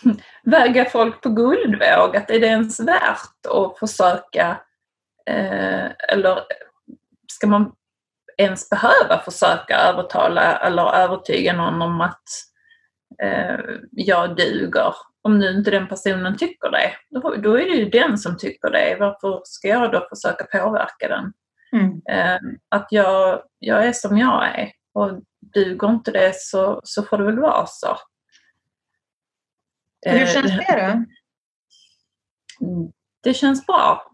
väga 0.43 0.89
folk 0.89 1.21
på 1.21 1.29
guldvåg, 1.29 2.15
att 2.15 2.29
är 2.29 2.39
det 2.39 2.47
ens 2.47 2.79
värt 2.79 3.45
att 3.49 3.79
försöka 3.79 4.61
eh, 5.25 5.85
eller 6.09 6.43
ska 7.31 7.47
man 7.47 7.75
ens 8.37 8.69
behöva 8.69 9.19
försöka 9.19 9.77
övertala 9.77 10.57
eller 10.57 10.95
övertyga 10.95 11.53
någon 11.53 11.81
om 11.81 12.01
att 12.01 12.23
eh, 13.23 13.59
jag 13.91 14.35
duger? 14.35 14.93
Om 15.21 15.39
nu 15.39 15.51
inte 15.51 15.71
den 15.71 15.87
personen 15.87 16.37
tycker 16.37 16.71
det, 16.71 16.91
då, 17.09 17.35
då 17.35 17.59
är 17.59 17.65
det 17.65 17.75
ju 17.75 17.89
den 17.89 18.17
som 18.17 18.37
tycker 18.37 18.71
det. 18.71 18.97
Varför 18.99 19.41
ska 19.43 19.67
jag 19.67 19.91
då 19.91 20.07
försöka 20.09 20.59
påverka 20.59 21.07
den? 21.07 21.33
Mm. 21.71 22.01
Eh, 22.09 22.39
att 22.69 22.87
jag, 22.89 23.43
jag 23.59 23.85
är 23.85 23.93
som 23.93 24.17
jag 24.17 24.59
är 24.59 24.71
och 24.93 25.21
duger 25.53 25.89
inte 25.89 26.11
det 26.11 26.35
så, 26.35 26.81
så 26.83 27.03
får 27.03 27.17
det 27.17 27.23
väl 27.23 27.39
vara 27.39 27.65
så. 27.67 27.97
Hur 30.05 30.21
eh, 30.21 30.27
känns 30.27 30.51
det 30.51 30.65
då? 30.69 31.05
Mm, 32.65 32.91
det 33.23 33.33
känns 33.33 33.65
bra. 33.65 34.11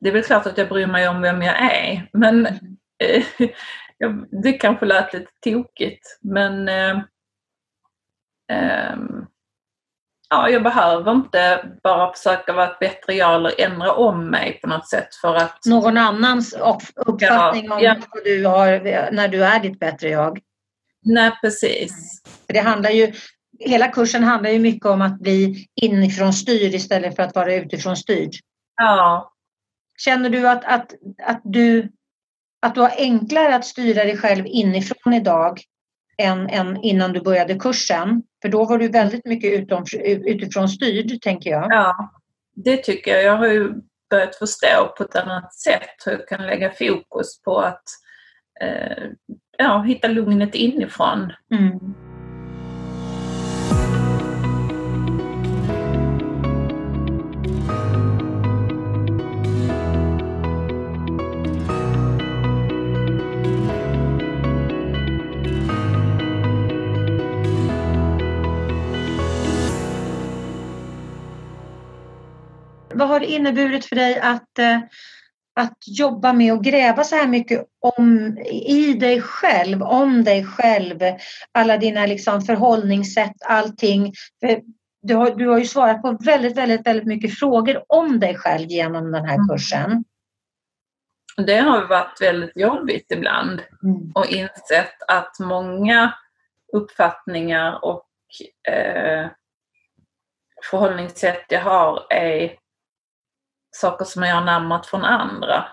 Det 0.00 0.08
är 0.08 0.12
väl 0.12 0.22
klart 0.22 0.46
att 0.46 0.58
jag 0.58 0.68
bryr 0.68 0.86
mig 0.86 1.08
om 1.08 1.22
vem 1.22 1.42
jag 1.42 1.72
är, 1.72 2.10
men 2.12 2.48
eh, 4.04 4.14
det 4.42 4.52
kanske 4.52 4.86
lät 4.86 5.12
lite 5.12 5.30
tokigt, 5.44 6.18
men 6.20 6.68
eh, 6.68 6.98
eh, 8.52 8.96
ja, 10.30 10.48
jag 10.48 10.62
behöver 10.62 11.12
inte 11.12 11.70
bara 11.82 12.12
försöka 12.12 12.52
vara 12.52 12.70
ett 12.70 12.78
bättre 12.78 13.14
jag 13.14 13.34
eller 13.34 13.60
ändra 13.60 13.92
om 13.92 14.30
mig 14.30 14.60
på 14.62 14.68
något 14.68 14.88
sätt 14.88 15.14
för 15.14 15.34
att... 15.34 15.64
Någon 15.66 15.98
annans 15.98 16.52
uppfattning 16.52 17.64
ja, 17.64 17.74
om 17.74 17.82
ja. 17.82 17.96
vad 18.12 18.24
du 18.24 18.46
har 18.46 18.80
när 19.12 19.28
du 19.28 19.44
är 19.44 19.60
ditt 19.60 19.78
bättre 19.78 20.08
jag? 20.08 20.40
Nej, 21.04 21.32
precis. 21.40 22.22
Det 22.46 22.58
handlar 22.58 22.90
ju, 22.90 23.12
hela 23.58 23.88
kursen 23.88 24.24
handlar 24.24 24.50
ju 24.50 24.58
mycket 24.58 24.86
om 24.86 25.02
att 25.02 25.20
bli 25.20 25.66
inifrån 25.82 26.32
styrd 26.32 26.74
istället 26.74 27.16
för 27.16 27.22
att 27.22 27.34
vara 27.34 27.54
utifrån 27.54 27.96
styrd. 27.96 28.30
Ja. 28.76 29.32
Känner 29.98 30.30
du 30.30 30.48
att, 30.48 30.64
att, 30.64 30.92
att, 31.22 31.40
du, 31.44 31.92
att 32.64 32.74
du 32.74 32.80
har 32.80 32.92
enklare 32.98 33.56
att 33.56 33.64
styra 33.64 34.04
dig 34.04 34.16
själv 34.16 34.46
inifrån 34.46 35.12
idag 35.12 35.60
än, 36.18 36.48
än 36.48 36.76
innan 36.76 37.12
du 37.12 37.20
började 37.20 37.54
kursen? 37.54 38.22
För 38.42 38.48
då 38.48 38.64
var 38.64 38.78
du 38.78 38.88
väldigt 38.88 39.24
mycket 39.24 39.52
utom, 39.52 39.84
utifrån 40.02 40.68
styrd, 40.68 41.22
tänker 41.22 41.50
jag. 41.50 41.66
Ja, 41.70 42.12
det 42.54 42.76
tycker 42.76 43.10
jag. 43.10 43.24
Jag 43.24 43.36
har 43.36 43.46
ju 43.46 43.72
börjat 44.10 44.36
förstå 44.36 44.94
på 44.96 45.04
ett 45.04 45.16
annat 45.16 45.54
sätt 45.54 46.06
hur 46.06 46.12
jag 46.12 46.28
kan 46.28 46.46
lägga 46.46 46.70
fokus 46.70 47.42
på 47.42 47.58
att 47.58 47.84
eh, 48.60 49.04
ja, 49.58 49.82
hitta 49.82 50.08
lugnet 50.08 50.54
inifrån. 50.54 51.32
Mm. 51.50 51.94
Har 73.14 73.20
det 73.20 73.32
inneburit 73.32 73.84
för 73.84 73.96
dig 73.96 74.20
att 74.20 74.58
eh, 74.58 74.78
att 75.56 75.78
jobba 75.86 76.32
med 76.32 76.52
och 76.52 76.64
gräva 76.64 77.04
så 77.04 77.16
här 77.16 77.26
mycket 77.26 77.66
om, 77.80 78.38
i 78.52 78.94
dig 78.94 79.20
själv, 79.20 79.82
om 79.82 80.24
dig 80.24 80.44
själv, 80.44 81.00
alla 81.52 81.76
dina 81.76 82.06
liksom 82.06 82.40
förhållningssätt, 82.40 83.36
allting. 83.44 84.12
du 85.02 85.14
har, 85.14 85.34
du 85.34 85.48
har 85.48 85.58
ju 85.58 85.64
svarat 85.64 86.02
på 86.02 86.18
väldigt, 86.24 86.56
väldigt, 86.56 86.86
väldigt 86.86 87.06
mycket 87.06 87.38
frågor 87.38 87.84
om 87.88 88.20
dig 88.20 88.34
själv 88.34 88.68
genom 88.68 89.12
den 89.12 89.24
här 89.24 89.48
kursen. 89.48 90.04
Det 91.36 91.56
har 91.56 91.86
varit 91.86 92.20
väldigt 92.20 92.56
jobbigt 92.56 93.12
ibland 93.12 93.62
Mm. 93.82 94.12
och 94.14 94.26
insett 94.26 95.02
att 95.08 95.36
många 95.40 96.14
uppfattningar 96.72 97.84
och 97.84 98.06
eh, 98.72 99.26
förhållningssätt 100.70 101.44
jag 101.48 101.60
har 101.60 102.06
är 102.10 102.56
saker 103.74 104.04
som 104.04 104.22
jag 104.22 104.34
har 104.34 104.44
namnat 104.44 104.86
från 104.86 105.04
andra. 105.04 105.64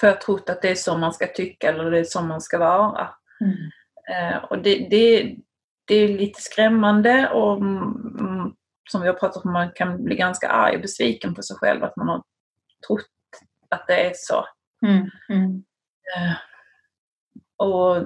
För 0.00 0.06
jag 0.06 0.14
har 0.14 0.20
trott 0.20 0.50
att 0.50 0.62
det 0.62 0.70
är 0.70 0.74
så 0.74 0.98
man 0.98 1.12
ska 1.12 1.26
tycka 1.26 1.68
eller 1.68 1.90
det 1.90 1.98
är 1.98 2.04
så 2.04 2.22
man 2.22 2.40
ska 2.40 2.58
vara. 2.58 3.10
Mm. 3.40 3.70
Eh, 4.10 4.44
och 4.44 4.58
det, 4.58 4.88
det, 4.90 5.36
det 5.84 5.94
är 5.94 6.08
lite 6.08 6.40
skrämmande 6.42 7.30
och 7.30 7.56
mm, 7.56 8.52
som 8.90 9.00
vi 9.00 9.06
har 9.06 9.14
pratat 9.14 9.44
om, 9.44 9.52
man 9.52 9.72
kan 9.74 10.04
bli 10.04 10.16
ganska 10.16 10.48
arg 10.48 10.74
och 10.74 10.82
besviken 10.82 11.34
på 11.34 11.42
sig 11.42 11.56
själv 11.56 11.84
att 11.84 11.96
man 11.96 12.08
har 12.08 12.22
trott 12.86 13.06
att 13.68 13.86
det 13.86 14.06
är 14.06 14.12
så. 14.14 14.44
Mm. 14.86 15.10
Mm. 15.28 15.64
Eh, 16.16 16.36
och 17.56 18.04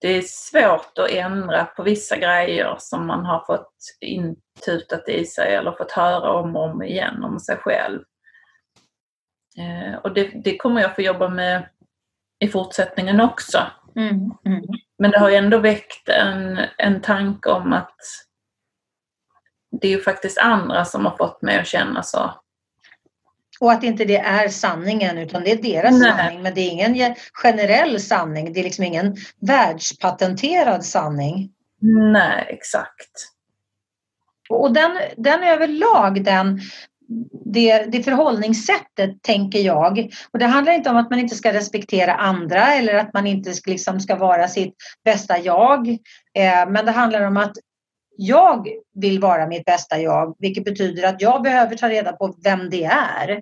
det 0.00 0.08
är 0.08 0.22
svårt 0.22 0.98
att 0.98 1.10
ändra 1.10 1.64
på 1.64 1.82
vissa 1.82 2.16
grejer 2.16 2.76
som 2.78 3.06
man 3.06 3.24
har 3.24 3.44
fått 3.46 3.74
intutat 4.00 5.08
i 5.08 5.24
sig 5.24 5.54
eller 5.54 5.72
fått 5.72 5.92
höra 5.92 6.30
om 6.30 6.56
och 6.56 6.62
om 6.62 6.82
igen 6.82 7.24
om 7.24 7.40
sig 7.40 7.56
själv. 7.56 8.02
Eh, 9.58 9.98
och 9.98 10.14
det, 10.14 10.30
det 10.44 10.56
kommer 10.56 10.80
jag 10.80 10.94
få 10.94 11.02
jobba 11.02 11.28
med 11.28 11.68
i 12.38 12.48
fortsättningen 12.48 13.20
också. 13.20 13.66
Mm. 13.96 14.14
Mm. 14.46 14.64
Men 14.98 15.10
det 15.10 15.18
har 15.18 15.30
ju 15.30 15.36
ändå 15.36 15.58
väckt 15.58 16.08
en, 16.08 16.60
en 16.78 17.00
tanke 17.00 17.50
om 17.50 17.72
att 17.72 17.96
det 19.80 19.86
är 19.88 19.90
ju 19.92 20.02
faktiskt 20.02 20.38
andra 20.38 20.84
som 20.84 21.04
har 21.04 21.16
fått 21.16 21.42
mig 21.42 21.58
att 21.58 21.66
känna 21.66 22.02
så. 22.02 22.34
Och 23.60 23.72
att 23.72 23.82
inte 23.82 24.04
det 24.04 24.18
är 24.18 24.48
sanningen 24.48 25.18
utan 25.18 25.44
det 25.44 25.52
är 25.52 25.62
deras 25.62 26.00
Nej. 26.00 26.10
sanning 26.10 26.42
men 26.42 26.54
det 26.54 26.60
är 26.60 26.70
ingen 26.70 26.94
ge- 26.94 27.14
generell 27.32 28.00
sanning. 28.00 28.52
Det 28.52 28.60
är 28.60 28.64
liksom 28.64 28.84
ingen 28.84 29.16
världspatenterad 29.40 30.84
sanning. 30.84 31.52
Nej, 32.12 32.46
exakt. 32.48 33.28
Och 34.48 34.72
den, 34.72 34.98
den 35.16 35.42
överlag, 35.42 36.24
den, 36.24 36.60
det, 37.44 37.78
det 37.92 38.02
förhållningssättet 38.02 39.22
tänker 39.22 39.58
jag. 39.58 40.12
Och 40.32 40.38
det 40.38 40.46
handlar 40.46 40.72
inte 40.72 40.90
om 40.90 40.96
att 40.96 41.10
man 41.10 41.18
inte 41.18 41.34
ska 41.34 41.52
respektera 41.52 42.14
andra 42.14 42.74
eller 42.74 42.94
att 42.94 43.14
man 43.14 43.26
inte 43.26 43.54
ska, 43.54 43.70
liksom 43.70 44.00
ska 44.00 44.16
vara 44.16 44.48
sitt 44.48 44.74
bästa 45.04 45.38
jag. 45.38 45.88
Eh, 46.34 46.68
men 46.68 46.84
det 46.86 46.92
handlar 46.92 47.26
om 47.26 47.36
att 47.36 47.52
jag 48.16 48.68
vill 48.94 49.20
vara 49.20 49.46
mitt 49.46 49.64
bästa 49.64 49.98
jag, 49.98 50.36
vilket 50.38 50.64
betyder 50.64 51.08
att 51.08 51.20
jag 51.22 51.42
behöver 51.42 51.76
ta 51.76 51.88
reda 51.88 52.12
på 52.12 52.34
vem 52.44 52.70
det 52.70 52.84
är. 52.84 53.40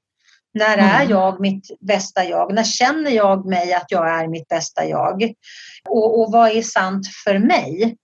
När 0.55 0.79
är 0.79 1.01
Mm. 1.01 1.11
jag 1.11 1.41
mitt 1.41 1.71
bästa 1.81 2.25
jag? 2.25 2.55
När 2.55 2.65
känner 2.65 3.11
jag 3.11 3.47
mig 3.47 3.73
att 3.73 3.87
jag 3.89 4.09
är 4.09 4.29
mitt 4.29 4.49
bästa 4.49 4.85
jag? 4.85 5.33
Och, 5.89 6.21
och 6.21 6.33
vad 6.33 6.51
är 6.51 6.63
sant 6.63 7.07
för 7.25 7.39
mig? 7.39 7.97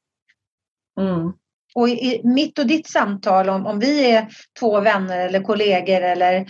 Mm. 1.00 1.32
Och 1.76 1.88
i 1.88 2.20
mitt 2.24 2.58
och 2.58 2.66
ditt 2.66 2.88
samtal, 2.90 3.48
om, 3.48 3.66
om 3.66 3.78
vi 3.78 4.10
är 4.10 4.28
två 4.60 4.80
vänner 4.80 5.18
eller 5.18 5.42
kollegor 5.42 6.00
eller 6.00 6.46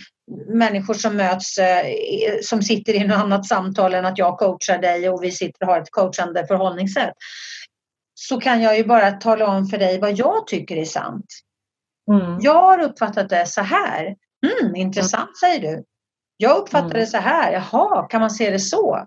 människor 0.49 0.95
som 0.95 1.17
möts, 1.17 1.59
eh, 1.59 1.87
som 2.43 2.63
sitter 2.63 2.95
i 2.95 3.07
något 3.07 3.17
annat 3.17 3.47
samtal 3.47 3.95
än 3.95 4.07
att 4.07 4.19
jag 4.19 4.39
coachar 4.39 4.79
dig 4.79 5.11
och 5.11 5.23
vi 5.23 5.31
sitter 5.31 5.67
och 5.67 5.73
har 5.73 5.81
ett 5.81 5.91
coachande 5.91 6.47
förhållningssätt, 6.47 7.15
så 8.15 8.41
kan 8.41 8.63
jag 8.63 8.77
ju 8.77 8.85
bara 8.85 9.13
tala 9.13 9.47
om 9.47 9.67
för 9.67 9.79
dig 9.79 10.01
vad 10.01 10.13
jag 10.19 10.47
tycker 10.47 10.77
är 10.77 10.85
sant. 10.85 11.27
Mm. 12.13 12.39
Jag 12.41 12.63
har 12.63 12.79
uppfattat 12.79 13.29
det 13.29 13.47
så 13.47 13.61
här. 13.61 14.17
Mm, 14.47 14.77
intressant 14.77 15.39
säger 15.39 15.61
du. 15.61 15.85
Jag 16.37 16.57
uppfattar 16.57 16.87
Mm. 16.87 17.01
det 17.01 17.07
så 17.07 17.19
här. 17.19 17.53
Jaha, 17.53 18.07
kan 18.07 18.21
man 18.21 18.31
se 18.31 18.51
det 18.51 18.59
så? 18.59 19.07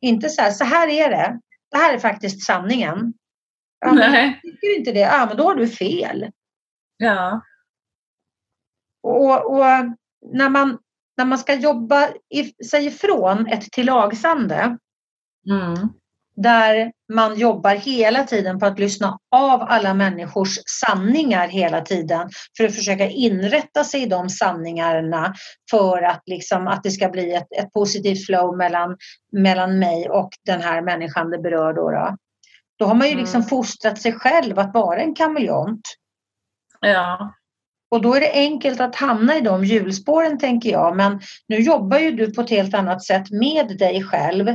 Inte 0.00 0.28
så 0.28 0.42
här, 0.42 0.50
så 0.50 0.64
här 0.64 0.88
är 0.88 1.10
det. 1.10 1.40
Det 1.70 1.76
här 1.76 1.94
är 1.94 1.98
faktiskt 1.98 2.46
sanningen. 2.46 3.12
Ja, 3.80 3.92
Nej. 3.92 4.40
tycker 4.42 4.78
inte 4.78 4.92
det, 4.92 5.00
ja 5.00 5.26
men 5.28 5.36
då 5.36 5.44
har 5.44 5.54
du 5.54 5.68
fel. 5.68 6.30
Ja. 6.96 7.40
Och, 9.02 9.52
och 9.52 9.64
när, 10.32 10.48
man, 10.48 10.78
när 11.16 11.24
man 11.24 11.38
ska 11.38 11.54
jobba 11.54 12.08
i, 12.34 12.64
sig 12.64 12.86
ifrån 12.86 13.46
ett 13.46 13.72
tillagsande 13.72 14.78
Mm. 15.48 15.88
där 16.36 16.92
man 17.12 17.38
jobbar 17.38 17.74
hela 17.74 18.24
tiden 18.24 18.58
på 18.58 18.66
att 18.66 18.78
lyssna 18.78 19.18
av 19.30 19.62
alla 19.62 19.94
människors 19.94 20.58
sanningar 20.80 21.48
hela 21.48 21.80
tiden 21.80 22.28
för 22.56 22.64
att 22.64 22.74
försöka 22.74 23.06
inrätta 23.06 23.84
sig 23.84 24.02
i 24.02 24.06
de 24.06 24.28
sanningarna 24.28 25.34
för 25.70 26.02
att, 26.02 26.22
liksom, 26.26 26.66
att 26.66 26.82
det 26.82 26.90
ska 26.90 27.08
bli 27.08 27.34
ett, 27.34 27.52
ett 27.58 27.72
positivt 27.72 28.26
flow 28.26 28.56
mellan, 28.56 28.96
mellan 29.32 29.78
mig 29.78 30.08
och 30.08 30.30
den 30.46 30.60
här 30.60 30.82
människan 30.82 31.30
det 31.30 31.38
berör. 31.38 31.72
Då, 31.72 31.90
då. 31.90 32.16
Då 32.80 32.86
har 32.86 32.94
man 32.94 33.08
ju 33.08 33.16
liksom 33.16 33.40
Mm. 33.40 33.48
fostrat 33.48 33.98
sig 33.98 34.12
själv 34.12 34.58
att 34.58 34.74
vara 34.74 35.00
en 35.00 35.14
kameleont. 35.14 35.80
Ja. 36.80 37.34
Och 37.90 38.02
då 38.02 38.14
är 38.14 38.20
det 38.20 38.32
enkelt 38.32 38.80
att 38.80 38.96
hamna 38.96 39.36
i 39.36 39.40
de 39.40 39.64
hjulspåren 39.64 40.38
tänker 40.38 40.70
jag. 40.70 40.96
Men 40.96 41.20
nu 41.48 41.56
jobbar 41.56 41.98
ju 41.98 42.10
du 42.10 42.34
på 42.34 42.40
ett 42.40 42.50
helt 42.50 42.74
annat 42.74 43.04
sätt 43.04 43.30
med 43.30 43.78
dig 43.78 44.02
själv 44.04 44.48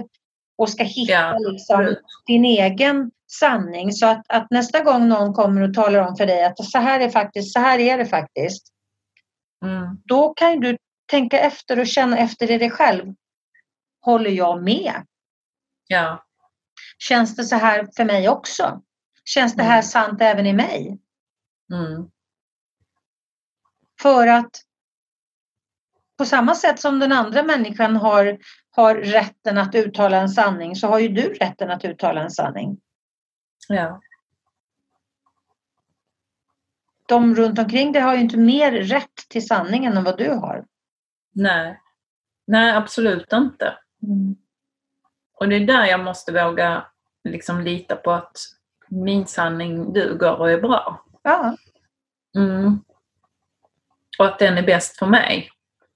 och 0.58 0.70
ska 0.70 0.84
hitta 0.84 1.14
Ja, 1.14 1.38
liksom 1.38 1.96
din 2.28 2.46
egen 2.46 3.12
sanning. 3.40 3.92
Så 3.92 4.06
att, 4.06 4.24
att 4.30 4.48
nästa 4.52 4.84
gång 4.84 5.08
någon 5.10 5.34
kommer 5.34 5.62
och 5.62 5.74
talar 5.74 6.00
om 6.00 6.16
för 6.16 6.26
dig 6.26 6.44
att 6.46 6.66
så 6.66 6.78
här 6.78 7.00
är, 7.00 7.10
faktiskt, 7.10 7.54
så 7.54 7.60
här 7.60 7.80
är 7.80 7.98
det 7.98 8.06
faktiskt. 8.06 8.68
Mm. 9.66 10.02
Då 10.06 10.34
kan 10.34 10.60
du 10.60 10.78
tänka 11.12 11.40
efter 11.40 11.80
och 11.80 11.88
känna 11.88 12.18
efter 12.18 12.52
i 12.52 12.58
dig 12.58 12.70
själv. 12.70 13.14
Håller 14.02 14.32
jag 14.32 14.64
med? 14.64 14.94
Ja. 15.88 16.26
Känns 16.98 17.36
det 17.36 17.44
så 17.44 17.56
här 17.56 17.88
för 17.96 18.06
mig 18.06 18.30
också? 18.30 18.82
Känns 19.26 19.56
det 19.56 19.64
här 19.64 19.72
Mm. 19.72 19.84
sant 19.84 20.22
även 20.22 20.46
i 20.46 20.54
mig? 20.54 21.00
Mm. 21.74 22.10
För 24.02 24.28
att 24.28 24.62
på 26.18 26.26
samma 26.26 26.56
sätt 26.56 26.80
som 26.80 27.00
den 27.00 27.12
andra 27.12 27.44
människan 27.44 27.96
har, 27.96 28.38
har 28.70 28.96
rätten 28.96 29.58
att 29.58 29.76
uttala 29.76 30.18
en 30.18 30.30
sanning 30.30 30.76
så 30.76 30.88
har 30.88 31.00
ju 31.00 31.08
du 31.08 31.34
rätten 31.34 31.72
att 31.72 31.86
uttala 31.86 32.22
en 32.24 32.32
sanning. 32.32 32.82
Ja. 33.68 34.02
De 37.08 37.36
runt 37.36 37.60
omkring 37.60 37.92
dig 37.92 38.02
har 38.02 38.16
ju 38.16 38.22
inte 38.22 38.38
mer 38.38 38.72
rätt 38.72 39.16
till 39.30 39.48
sanningen 39.48 39.98
än 39.98 40.04
vad 40.04 40.18
du 40.18 40.30
har. 40.30 40.66
Nej. 41.32 41.82
Nej, 42.48 42.76
absolut 42.76 43.34
inte. 43.34 43.78
Och 45.36 45.50
det 45.50 45.56
är 45.56 45.60
där 45.68 45.86
jag 45.86 46.00
måste 46.00 46.32
våga 46.32 46.86
liksom 47.24 47.62
lita 47.62 47.96
på 47.96 48.12
att 48.12 48.38
min 48.90 49.26
sanning 49.28 49.94
duger 49.94 50.36
och 50.40 50.52
är 50.52 50.62
bra. 50.62 51.04
Ja, 51.24 51.56
Mm. 52.38 52.80
Och 54.20 54.26
att 54.26 54.40
den 54.40 54.58
är 54.58 54.62
bäst 54.64 54.98
för 55.00 55.06
mig. 55.06 55.50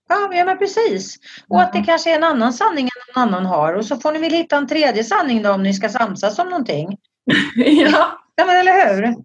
ja, 0.09 0.29
ja 0.33 0.45
men 0.45 0.57
precis. 0.57 1.15
Och 1.47 1.61
att 1.61 1.71
det 1.73 1.77
Mm. 1.77 1.85
kanske 1.85 2.11
är 2.11 2.15
en 2.15 2.23
annan 2.23 2.53
sanning 2.53 2.85
än 2.85 3.15
någon 3.15 3.23
annan 3.29 3.45
har. 3.45 3.73
Och 3.73 3.85
så 3.85 3.95
får 3.97 4.11
ni 4.11 4.19
väl 4.19 4.31
hitta 4.31 4.57
en 4.57 4.67
tredje 4.67 5.03
sanning 5.03 5.43
då 5.43 5.51
om 5.51 5.63
ni 5.63 5.73
ska 5.73 5.89
samsas 5.89 6.39
om 6.39 6.49
någonting. 6.49 6.97
ja. 7.55 8.19
Ja 8.35 8.45
men 8.45 8.57
eller 8.57 8.95
hur? 8.95 9.15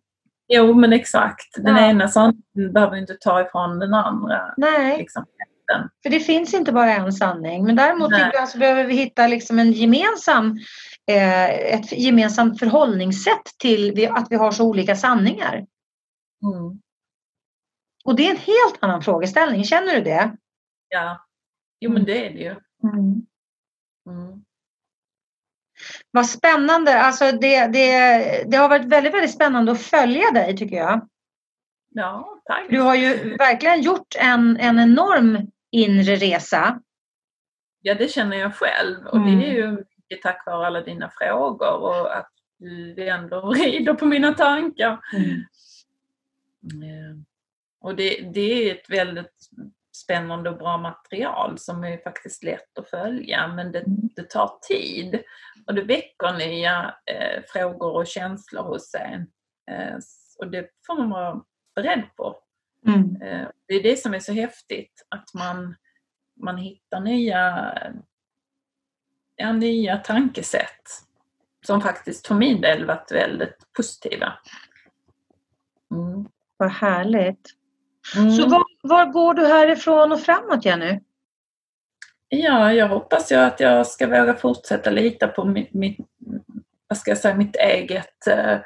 Jo, 0.48 0.74
men 0.74 0.92
exakt. 0.92 1.54
Den 1.56 1.76
Ja. 1.76 1.86
ena 1.90 2.08
sanningen 2.08 2.72
behöver 2.74 2.96
inte 2.96 3.14
ta 3.20 3.40
ifrån 3.40 3.78
den 3.78 3.94
andra. 3.94 4.54
Nej, 4.56 4.98
Liksom. 4.98 5.24
För 6.02 6.10
det 6.10 6.20
finns 6.20 6.54
inte 6.54 6.72
bara 6.72 6.94
en 6.94 7.12
sanning. 7.12 7.64
Men 7.64 7.76
däremot 7.76 8.10
Nej. 8.10 8.28
ibland 8.28 8.48
så 8.48 8.58
behöver 8.58 8.84
vi 8.84 8.94
hitta 8.94 9.26
liksom 9.26 9.58
en 9.58 9.72
gemensam, 9.72 10.58
eh, 11.06 11.50
ett 11.50 11.92
gemensamt 11.92 12.58
förhållningssätt 12.58 13.58
till 13.58 14.08
att 14.10 14.26
vi 14.30 14.36
har 14.36 14.50
så 14.50 14.64
olika 14.64 14.96
sanningar. 14.96 15.54
Mm. 15.54 16.80
Och 18.04 18.16
det 18.16 18.26
är 18.26 18.30
en 18.30 18.36
helt 18.36 18.76
annan 18.80 19.02
frågeställning, 19.02 19.64
känner 19.64 19.94
du 19.94 20.00
det? 20.00 20.36
Ja. 20.88 21.26
Jo, 21.80 21.92
men 21.92 22.04
det 22.04 22.26
är 22.26 22.30
det 22.32 22.38
ju. 22.38 22.56
Mm. 22.82 23.26
Vad 26.10 26.26
spännande, 26.26 27.00
alltså 27.00 27.32
det, 27.32 27.66
det, 27.66 28.44
det 28.50 28.56
har 28.56 28.68
varit 28.68 28.84
väldigt, 28.84 29.14
väldigt 29.14 29.34
spännande 29.34 29.72
att 29.72 29.82
följa 29.82 30.30
dig 30.30 30.56
tycker 30.56 30.76
jag. 30.76 31.08
Ja, 31.90 32.40
tack. 32.44 32.66
Du 32.70 32.80
har 32.80 32.94
ju 32.94 33.36
verkligen 33.36 33.82
gjort 33.82 34.14
en, 34.18 34.56
en 34.56 34.78
enorm 34.78 35.50
inre 35.74 36.16
resa. 36.16 36.80
Ja, 37.80 37.94
det 37.94 38.08
känner 38.08 38.36
jag 38.36 38.54
själv. 38.54 39.06
Och 39.06 39.16
Mm. 39.16 39.38
det 39.40 39.46
är 39.46 39.52
ju 39.52 39.70
mycket 39.70 40.22
tack 40.22 40.46
vare 40.46 40.66
alla 40.66 40.80
dina 40.80 41.10
frågor 41.10 41.72
och 41.74 42.16
att 42.16 42.30
du 42.58 43.08
ändå 43.08 43.50
rider 43.52 43.94
på 43.94 44.06
mina 44.06 44.34
tankar. 44.34 44.92
Eh, 44.92 44.98
Och 47.80 47.96
det, 47.96 48.30
det 48.34 48.70
är 48.70 48.74
ett 48.74 48.90
väldigt 48.90 49.48
spännande 49.96 50.50
och 50.50 50.58
bra 50.58 50.78
material 50.78 51.58
som 51.58 51.84
är 51.84 51.98
faktiskt 51.98 52.44
lätt 52.44 52.78
att 52.78 52.90
följa 52.90 53.48
men 53.48 53.72
det, 53.72 53.82
det 53.86 54.30
tar 54.30 54.58
tid 54.68 55.22
och 55.66 55.74
det 55.74 55.82
väcker 55.82 56.32
nya 56.38 56.94
eh, 57.06 57.42
frågor 57.48 57.92
och 57.96 58.06
känslor 58.06 58.62
hos 58.62 58.94
en. 58.94 59.20
Eh, 59.70 59.96
och 60.38 60.50
det 60.50 60.68
får 60.86 60.98
man 60.98 61.10
vara 61.10 61.40
beredd 61.74 62.02
på. 62.16 62.38
Mm. 62.87 63.22
Eh, 63.22 63.49
Det 63.68 63.74
är 63.74 63.82
det 63.82 63.97
som 63.97 64.14
är 64.14 64.18
så 64.20 64.32
häftigt, 64.32 65.07
att 65.09 65.35
man, 65.35 65.74
man 66.41 66.59
hittar 66.59 67.01
nya, 67.01 67.74
ja, 69.37 69.53
nya 69.53 69.97
tankesätt 69.97 71.05
som 71.66 71.80
faktiskt 71.80 72.26
för 72.26 72.35
min 72.35 72.61
del 72.61 72.85
varit 72.87 73.12
väldigt 73.12 73.72
positiva. 73.76 74.32
Mm. 75.95 76.28
Vad 76.57 76.70
härligt. 76.70 77.51
Mm. 78.16 78.30
Så 78.30 78.49
var, 78.49 78.64
var 78.82 79.07
går 79.07 79.35
du 79.35 79.47
härifrån 79.47 80.12
och 80.12 80.20
framåt 80.20 80.64
Jenny? 80.64 81.01
Ja, 82.28 82.72
jag 82.72 82.89
hoppas 82.89 83.32
ju 83.32 83.37
att 83.37 83.61
jag 83.61 83.87
ska 83.87 84.07
våga 84.07 84.35
fortsätta 84.35 84.91
lita 84.91 85.28
på 85.28 85.45
mitt, 85.45 85.74
mitt, 85.74 85.99
vad 86.89 86.99
ska 86.99 87.11
jag 87.11 87.18
säga, 87.18 87.35
mitt 87.35 87.57
eget 87.57 88.26
eh, 88.26 88.59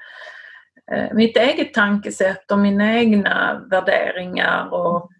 mitt 1.12 1.36
eget 1.36 1.74
tankesätt 1.74 2.50
och 2.50 2.58
mina 2.58 2.94
egna 2.94 3.66
värderingar 3.70 4.72
och 4.72 5.10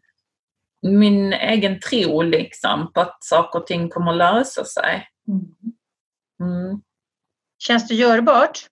min 0.82 1.32
egen 1.32 1.80
tro 1.80 2.22
liksom 2.22 2.92
på 2.92 3.00
att 3.00 3.24
saker 3.24 3.58
och 3.58 3.66
ting 3.66 3.88
kommer 3.88 4.10
att 4.10 4.18
lösa 4.18 4.64
sig. 4.64 5.08
Mm. 6.40 6.80
Känns 7.58 7.88
det 7.88 7.94
görbart? 7.94 8.66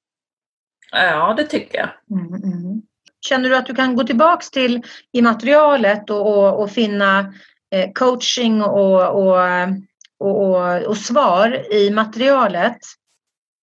Ja, 0.93 1.35
det 1.37 1.45
tycker 1.45 1.79
jag. 1.79 2.19
Mm, 2.19 2.35
mm. 2.35 2.83
Känner 3.21 3.49
du 3.49 3.57
att 3.57 3.67
du 3.67 3.75
kan 3.75 3.97
gå 3.97 4.05
tillbaks 4.05 4.51
till 4.51 4.83
i 5.13 5.23
materialet 5.23 6.11
och, 6.11 6.39
och, 6.39 6.63
och 6.63 6.71
finna 6.71 7.35
eh, 7.71 7.93
coaching 7.93 8.63
och, 8.63 9.27
och, 10.19 10.87
och 10.87 10.97
svar 10.97 11.73
i 11.73 11.91
materialet? 11.91 12.79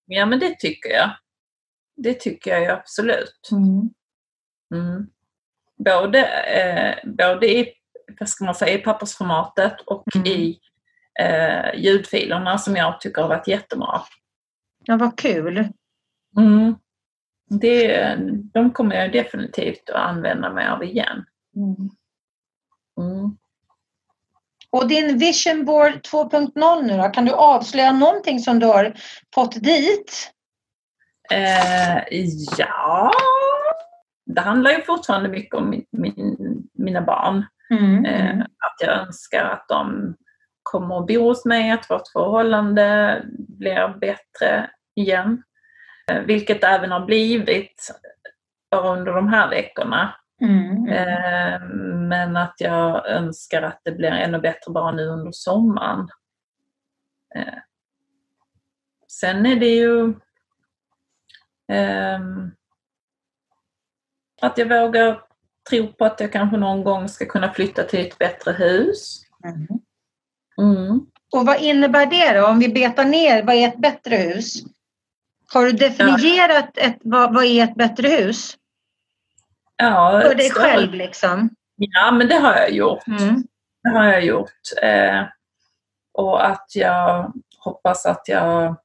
Ja, 0.06 0.26
men 0.26 0.40
det 0.40 0.60
tycker 0.60 0.90
jag. 0.90 1.10
Det 2.04 2.14
tycker 2.14 2.52
jag 2.52 2.62
ju 2.62 2.68
absolut. 2.68 3.50
Mm. 4.72 5.08
Både, 5.78 6.26
eh, 6.44 7.12
både 7.12 7.48
i, 7.48 7.74
vad 8.20 8.30
ska 8.30 8.46
man 8.46 8.56
säga, 8.56 8.74
i 8.74 8.78
pappersformatet 8.78 9.82
och 9.86 10.16
Mm. 10.16 10.28
i 10.28 10.60
eh, 11.20 11.76
ljudfilerna 11.76 12.58
som 12.58 12.76
jag 12.76 13.02
tycker 13.02 13.22
har 13.22 13.30
varit 13.30 13.48
jättebra. 13.48 14.02
Ja, 14.86 14.98
vad 14.98 15.18
kul. 15.18 15.68
Mm. 16.38 16.76
Det, 17.50 18.16
de 18.54 18.72
kommer 18.72 18.96
jag 18.96 19.12
definitivt 19.12 19.90
att 19.90 20.10
använda 20.10 20.50
mig 20.54 20.68
av 20.68 20.84
igen. 20.84 21.26
Mm. 21.56 21.90
Och 24.70 24.88
din 24.88 25.18
Vision 25.18 25.66
Board 25.66 25.94
2.0 25.94 26.82
nu 26.82 26.98
då, 26.98 27.04
kan 27.04 27.26
du 27.26 27.32
avslöja 27.32 27.92
någonting 27.92 28.40
som 28.40 28.60
du 28.60 28.66
har 28.66 28.94
fått 29.36 29.64
dit? 29.64 30.32
Eh, 31.32 32.04
ja, 32.58 33.12
det 34.26 34.42
handlar 34.42 34.72
ju 34.72 34.82
fortfarande 34.82 35.30
mycket 35.30 35.56
om 35.56 35.70
min, 35.70 35.86
min, 35.92 36.38
mina 36.74 37.02
barn. 37.02 37.46
Mm. 37.70 38.06
Eh, 38.06 38.42
att 38.42 38.76
jag 38.80 39.00
önskar 39.00 39.46
att 39.46 39.66
de 39.68 40.16
kommer 40.64 41.00
att 41.00 41.08
bo 41.08 41.24
hos 41.24 41.46
mig, 41.46 41.72
att 41.72 41.90
vårt 41.90 42.08
förhållande 42.14 43.22
blir 43.38 44.00
bättre 44.00 44.70
igen. 44.96 45.44
Eh, 46.12 46.22
vilket 46.22 46.64
även 46.64 46.92
har 46.92 47.06
blivit 47.06 47.92
under 48.76 49.14
de 49.14 49.28
här 49.28 49.50
veckorna. 49.50 50.16
Mm. 50.42 50.88
Eh, 50.88 51.62
men 52.10 52.38
att 52.38 52.56
jag 52.58 53.08
önskar 53.10 53.62
att 53.62 53.82
det 53.84 53.92
blir 53.92 54.12
ännu 54.12 54.40
bättre 54.40 54.72
bara 54.72 54.92
nu 54.92 55.06
under 55.06 55.32
sommaren. 55.32 56.10
Eh, 57.36 57.60
sen 59.08 59.46
är 59.46 59.56
det 59.56 59.76
ju 59.76 60.14
att 64.42 64.58
jag 64.58 64.70
vågar 64.82 65.22
tro 65.70 65.94
på 65.94 66.06
att 66.06 66.20
jag 66.20 66.32
kanske 66.32 66.58
någon 66.58 66.84
gång 66.84 67.10
ska 67.10 67.26
kunna 67.26 67.54
flytta 67.54 67.84
till 67.84 68.08
ett 68.08 68.18
bättre 68.18 68.52
hus. 68.52 69.22
Mm. 69.46 69.68
Mm. 70.62 71.00
Och 71.34 71.46
vad 71.46 71.62
innebär 71.62 72.06
det 72.06 72.40
då? 72.40 72.48
Om 72.48 72.60
vi 72.60 72.70
betar 72.70 73.06
ner, 73.06 73.44
vad 73.44 73.56
är 73.56 73.68
ett 73.68 73.78
bättre 73.82 74.16
hus? 74.16 74.54
Har 75.54 75.66
du 75.66 75.72
definierat 75.72 76.78
ett, 76.78 76.98
vad, 77.02 77.34
vad 77.34 77.46
är 77.46 77.64
ett 77.64 77.76
bättre 77.76 78.08
hus? 78.08 78.58
Ja, 79.76 80.22
För 80.26 80.36
dig 80.36 80.50
så- 80.50 80.60
själv 80.60 80.94
liksom? 80.94 81.50
Ja, 81.76 82.12
men 82.12 82.28
det 82.28 82.36
har 82.36 82.56
jag 82.56 82.72
gjort. 82.72 83.08
Mm. 83.08 83.44
Det 83.84 83.90
har 83.90 84.06
jag 84.06 84.26
gjort. 84.26 84.52
Eh, 84.82 85.24
och 86.14 86.46
att 86.48 86.66
jag 86.76 87.34
hoppas 87.58 88.06
att 88.06 88.28
jag... 88.28 88.76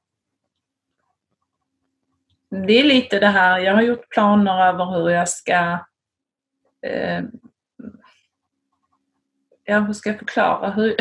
Det 2.49 2.79
är 2.79 2.83
lite 2.83 3.19
det 3.19 3.27
här, 3.27 3.59
jag 3.59 3.73
har 3.73 3.81
gjort 3.81 4.09
planer 4.09 4.67
över 4.67 4.85
hur 4.85 5.09
jag 5.09 5.29
ska... 5.29 5.79
Eh, 6.81 7.23
ja, 9.65 9.79
hur 9.79 9.93
ska 9.93 10.09
jag 10.09 10.19
förklara? 10.19 10.69
Hur, 10.69 10.95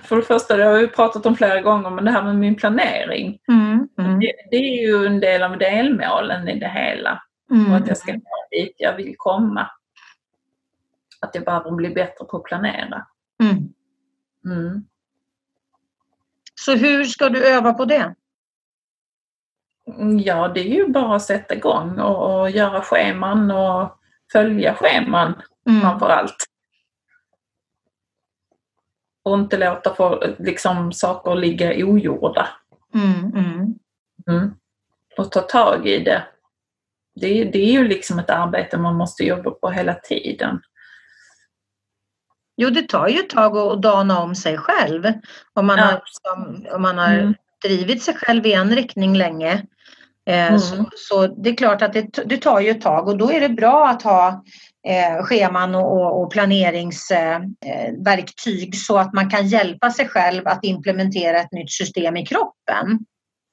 för 0.02 0.16
det 0.16 0.22
första, 0.22 0.56
det 0.56 0.64
har 0.64 0.72
jag 0.72 0.80
ju 0.80 0.88
pratat 0.88 1.26
om 1.26 1.36
flera 1.36 1.60
gånger, 1.60 1.90
men 1.90 2.04
det 2.04 2.10
här 2.10 2.22
med 2.22 2.36
min 2.36 2.54
planering. 2.54 3.38
Mm. 3.48 3.88
Mm. 3.98 4.20
Det, 4.20 4.32
det 4.50 4.56
är 4.56 4.86
ju 4.86 5.06
en 5.06 5.20
del 5.20 5.42
av 5.42 5.58
delmålen 5.58 6.48
i 6.48 6.58
det 6.58 6.68
hela. 6.68 7.22
Mm. 7.50 7.70
Och 7.70 7.76
att 7.76 7.88
jag 7.88 7.96
ska 7.96 8.12
nå 8.12 8.46
dit 8.50 8.74
jag 8.78 8.96
vill 8.96 9.14
komma. 9.16 9.70
Att 11.20 11.34
jag 11.34 11.44
behöver 11.44 11.70
bli 11.70 11.88
bättre 11.88 12.24
på 12.24 12.36
att 12.36 12.44
planera. 12.44 13.06
Mm. 13.42 13.72
Mm. 14.44 14.84
Så 16.54 16.76
hur 16.76 17.04
ska 17.04 17.28
du 17.28 17.46
öva 17.46 17.72
på 17.72 17.84
det? 17.84 18.14
Mm, 19.86 20.18
Ja, 20.18 20.48
det 20.48 20.60
är 20.60 20.74
ju 20.74 20.88
bara 20.88 21.16
att 21.16 21.22
sätta 21.22 21.54
igång 21.54 21.98
och, 21.98 22.40
och 22.40 22.50
göra 22.50 22.80
scheman 22.82 23.50
och 23.50 23.98
följa 24.32 24.74
scheman 24.74 25.34
Mm. 25.68 25.80
framför 25.80 26.08
allt. 26.08 26.36
Och 29.24 29.34
inte 29.34 29.56
låta 29.56 29.94
för, 29.94 30.36
liksom, 30.38 30.92
saker 30.92 31.34
ligga 31.34 31.86
ogjorda. 31.86 32.48
Mm. 32.94 33.24
Mm. 33.34 33.74
Mm. 34.30 34.50
Och 35.18 35.32
ta 35.32 35.40
tag 35.40 35.86
i 35.86 35.98
det. 36.04 36.22
det. 37.14 37.26
är- 37.40 37.52
Det 37.52 37.58
är 37.58 37.72
ju 37.72 37.88
liksom 37.88 38.18
ett 38.18 38.30
arbete 38.30 38.78
man 38.78 38.94
måste 38.94 39.24
jobba 39.24 39.50
på 39.50 39.70
hela 39.70 39.94
tiden. 39.94 40.60
Jo, 42.56 42.70
det 42.70 42.82
tar 42.88 43.08
ju 43.08 43.18
ett 43.18 43.30
tag 43.30 43.56
att 43.58 43.82
dana 43.82 44.18
om 44.22 44.34
sig 44.34 44.58
själv. 44.58 45.12
Om 45.52 45.66
man 45.66 45.78
Ja. 45.78 45.84
har, 45.84 46.02
om, 46.36 46.66
om 46.72 46.82
man 46.82 46.98
har 46.98 47.14
Mm. 47.14 47.34
drivit 47.64 48.02
sig 48.02 48.14
själv 48.14 48.46
i 48.46 48.52
en 48.52 48.70
riktning 48.76 49.16
länge. 49.16 49.66
Eh, 50.26 50.46
Mm. 50.46 50.58
så, 50.58 50.90
så 50.96 51.26
det 51.26 51.50
är 51.50 51.56
klart 51.56 51.82
att 51.82 51.92
det, 51.92 52.08
det 52.24 52.36
tar 52.36 52.60
ju 52.60 52.70
ett 52.70 52.80
tag 52.80 53.08
och 53.08 53.18
då 53.18 53.32
är 53.32 53.40
det 53.40 53.48
bra 53.48 53.88
att 53.88 54.02
ha 54.02 54.44
eh, 54.88 55.24
scheman 55.24 55.74
och, 55.74 56.22
och, 56.22 56.32
planeringsverktyg 56.32 57.56
eh, 57.66 58.04
verktyg 58.04 58.76
så 58.76 58.98
att 58.98 59.12
man 59.12 59.30
kan 59.30 59.46
hjälpa 59.46 59.90
sig 59.90 60.08
själv 60.08 60.48
att 60.48 60.64
implementera 60.64 61.40
ett 61.40 61.52
nytt 61.52 61.72
system 61.72 62.16
i 62.16 62.26
kroppen. 62.26 62.98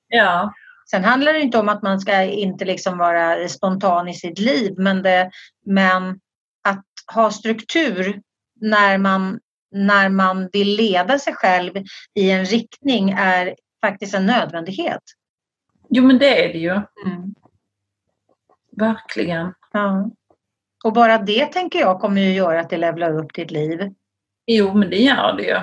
Ja, 0.07 0.53
Sen 0.91 1.03
handlar 1.03 1.33
det 1.33 1.41
inte 1.41 1.57
om 1.57 1.69
att 1.69 1.81
man 1.81 1.99
ska 1.99 2.21
inte 2.23 2.65
liksom 2.65 2.97
vara 2.97 3.49
spontan 3.49 4.07
i 4.07 4.13
sitt 4.13 4.39
liv 4.39 4.73
men, 4.77 5.01
det, 5.01 5.31
men 5.65 6.19
att 6.67 6.85
ha 7.13 7.31
struktur 7.31 8.21
när 8.61 8.97
man, 8.97 9.39
när 9.71 10.09
man 10.09 10.49
vill 10.53 10.75
leda 10.75 11.19
sig 11.19 11.33
själv 11.33 11.71
i 12.15 12.31
en 12.31 12.45
riktning 12.45 13.09
är 13.09 13.55
faktiskt 13.81 14.13
en 14.13 14.25
nödvändighet. 14.25 15.01
Jo 15.93 16.03
men 16.03 16.17
det 16.17 16.45
är 16.45 16.53
det 16.53 16.59
ju. 16.59 16.81
Verkligen. 18.71 19.53
Ja. 19.71 20.09
Och 20.83 20.93
bara 20.93 21.17
det 21.17 21.45
tänker 21.45 21.79
jag 21.79 22.01
kommer 22.01 22.21
ju 22.21 22.33
göra 22.33 22.59
att 22.59 22.69
det 22.69 22.77
levlar 22.77 23.17
upp 23.17 23.33
ditt 23.33 23.51
liv. 23.51 23.93
Jo, 24.45 24.73
men 24.73 24.89
det 24.89 24.97
gör 24.97 25.33
det 25.37 25.43
ju. 25.43 25.59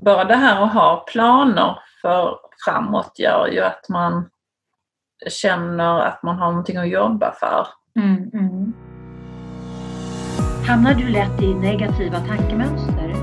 Bara 0.00 0.24
det 0.24 0.36
här 0.36 0.62
att 0.62 0.72
ha 0.72 1.04
planer 1.12 1.78
för 2.02 2.38
framåt 2.64 3.18
gör 3.18 3.46
ju 3.46 3.60
att 3.60 3.88
man 3.88 4.30
känner 5.28 6.00
att 6.00 6.22
man 6.22 6.38
har 6.38 6.50
någonting 6.50 6.76
att 6.76 6.88
jobba 6.88 7.32
för. 7.32 7.66
Mm, 7.96 8.30
mm. 8.32 8.72
Hamnar 10.68 10.94
du 10.94 11.08
lätt 11.08 11.42
i 11.42 11.54
negativa 11.54 12.20
tankemönster? 12.20 13.14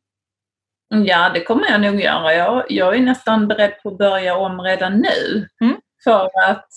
Ja, 0.90 1.30
det 1.34 1.44
kommer 1.44 1.70
jag 1.70 1.82
nog 1.82 2.02
göra. 2.02 2.34
Jag, 2.34 2.66
jag 2.70 2.96
är 2.96 3.00
nästan 3.00 3.48
beredd 3.48 3.84
på 3.84 3.90
att 3.90 3.98
börja 3.98 4.36
om 4.36 4.62
redan 4.62 4.94
nu. 5.00 5.48
Mm. 5.62 5.76
För 6.04 6.30
att 6.50 6.68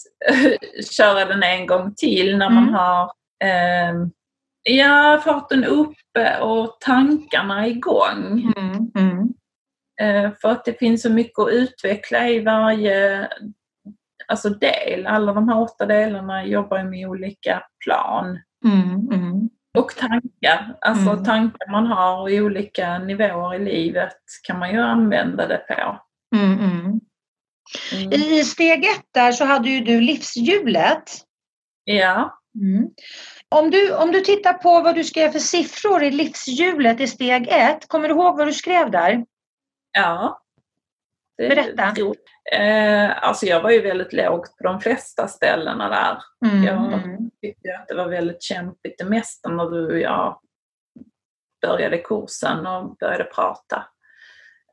köra 0.90 1.24
den 1.24 1.42
en 1.42 1.66
gång 1.66 1.94
till 1.94 2.38
när 2.38 2.50
man 2.50 2.62
Mm. 2.62 2.74
har 2.74 3.12
eh, 3.44 3.94
ja, 4.62 5.20
farten 5.24 5.64
uppe 5.64 6.40
och 6.40 6.76
tankarna 6.80 7.66
igång. 7.66 8.52
Mm. 8.56 8.90
Mm. 8.98 9.28
Eh, 10.00 10.32
för 10.40 10.50
att 10.50 10.64
det 10.64 10.78
finns 10.78 11.02
så 11.02 11.10
mycket 11.10 11.38
att 11.38 11.52
utveckla 11.52 12.28
i 12.28 12.40
varje 12.40 13.28
alltså 14.26 14.48
del. 14.48 15.06
Alla 15.06 15.32
de 15.32 15.48
här 15.48 15.60
åtta 15.60 15.86
delarna 15.86 16.46
jobbar 16.46 16.82
med 16.82 17.08
olika 17.08 17.62
plan. 17.84 18.38
Mm. 18.64 19.08
Mm. 19.12 19.48
Och 19.78 19.96
tankar. 19.96 20.76
Alltså 20.80 21.10
Mm. 21.10 21.24
tankar 21.24 21.70
man 21.70 21.86
har 21.86 22.28
i 22.28 22.40
olika 22.40 22.98
nivåer 22.98 23.54
i 23.54 23.64
livet 23.64 24.16
kan 24.46 24.58
man 24.58 24.70
ju 24.72 24.80
använda 24.80 25.46
det 25.48 25.58
på. 25.68 26.00
Mm. 26.36 26.58
Mm. 26.58 27.00
Mm. 27.92 28.12
I 28.12 28.44
steg 28.44 28.84
ett 28.84 29.06
där 29.14 29.32
så 29.32 29.44
hade 29.44 29.70
ju 29.70 29.80
du 29.80 30.00
livshjulet. 30.00 31.02
Ja. 31.84 32.38
Om, 33.48 33.70
du, 33.70 33.96
om 33.96 34.12
du 34.12 34.20
tittar 34.20 34.52
på 34.52 34.80
vad 34.80 34.94
du 34.94 35.04
skrev 35.04 35.30
för 35.30 35.38
siffror 35.38 36.02
i 36.02 36.10
livshjulet 36.10 37.00
i 37.00 37.06
steg 37.06 37.48
ett, 37.50 37.88
kommer 37.88 38.08
du 38.08 38.14
ihåg 38.14 38.36
vad 38.36 38.46
du 38.46 38.52
skrev 38.52 38.90
där? 38.90 39.24
Ja. 39.92 40.40
Det 41.36 41.48
Berätta. 41.48 41.94
Eh, 42.52 43.24
alltså 43.24 43.46
jag 43.46 43.60
var 43.62 43.70
ju 43.70 43.80
väldigt 43.82 44.12
lågt 44.12 44.56
på 44.58 44.64
de 44.64 44.80
flesta 44.80 45.28
ställena 45.28 45.88
där. 45.88 46.48
Mm. 46.50 46.64
Ja. 46.64 46.72
Mm. 46.98 47.30
tyckte 47.42 47.76
att 47.78 47.88
det 47.88 47.94
var 47.94 48.08
väldigt 48.08 48.42
kämpigt 48.42 48.98
det 48.98 49.04
mesta 49.04 49.48
när 49.48 49.64
du 49.70 49.86
och 49.92 49.98
jag 49.98 50.40
började 51.66 51.98
kursen 51.98 52.66
och 52.66 52.96
började 52.96 53.24
prata. 53.24 53.86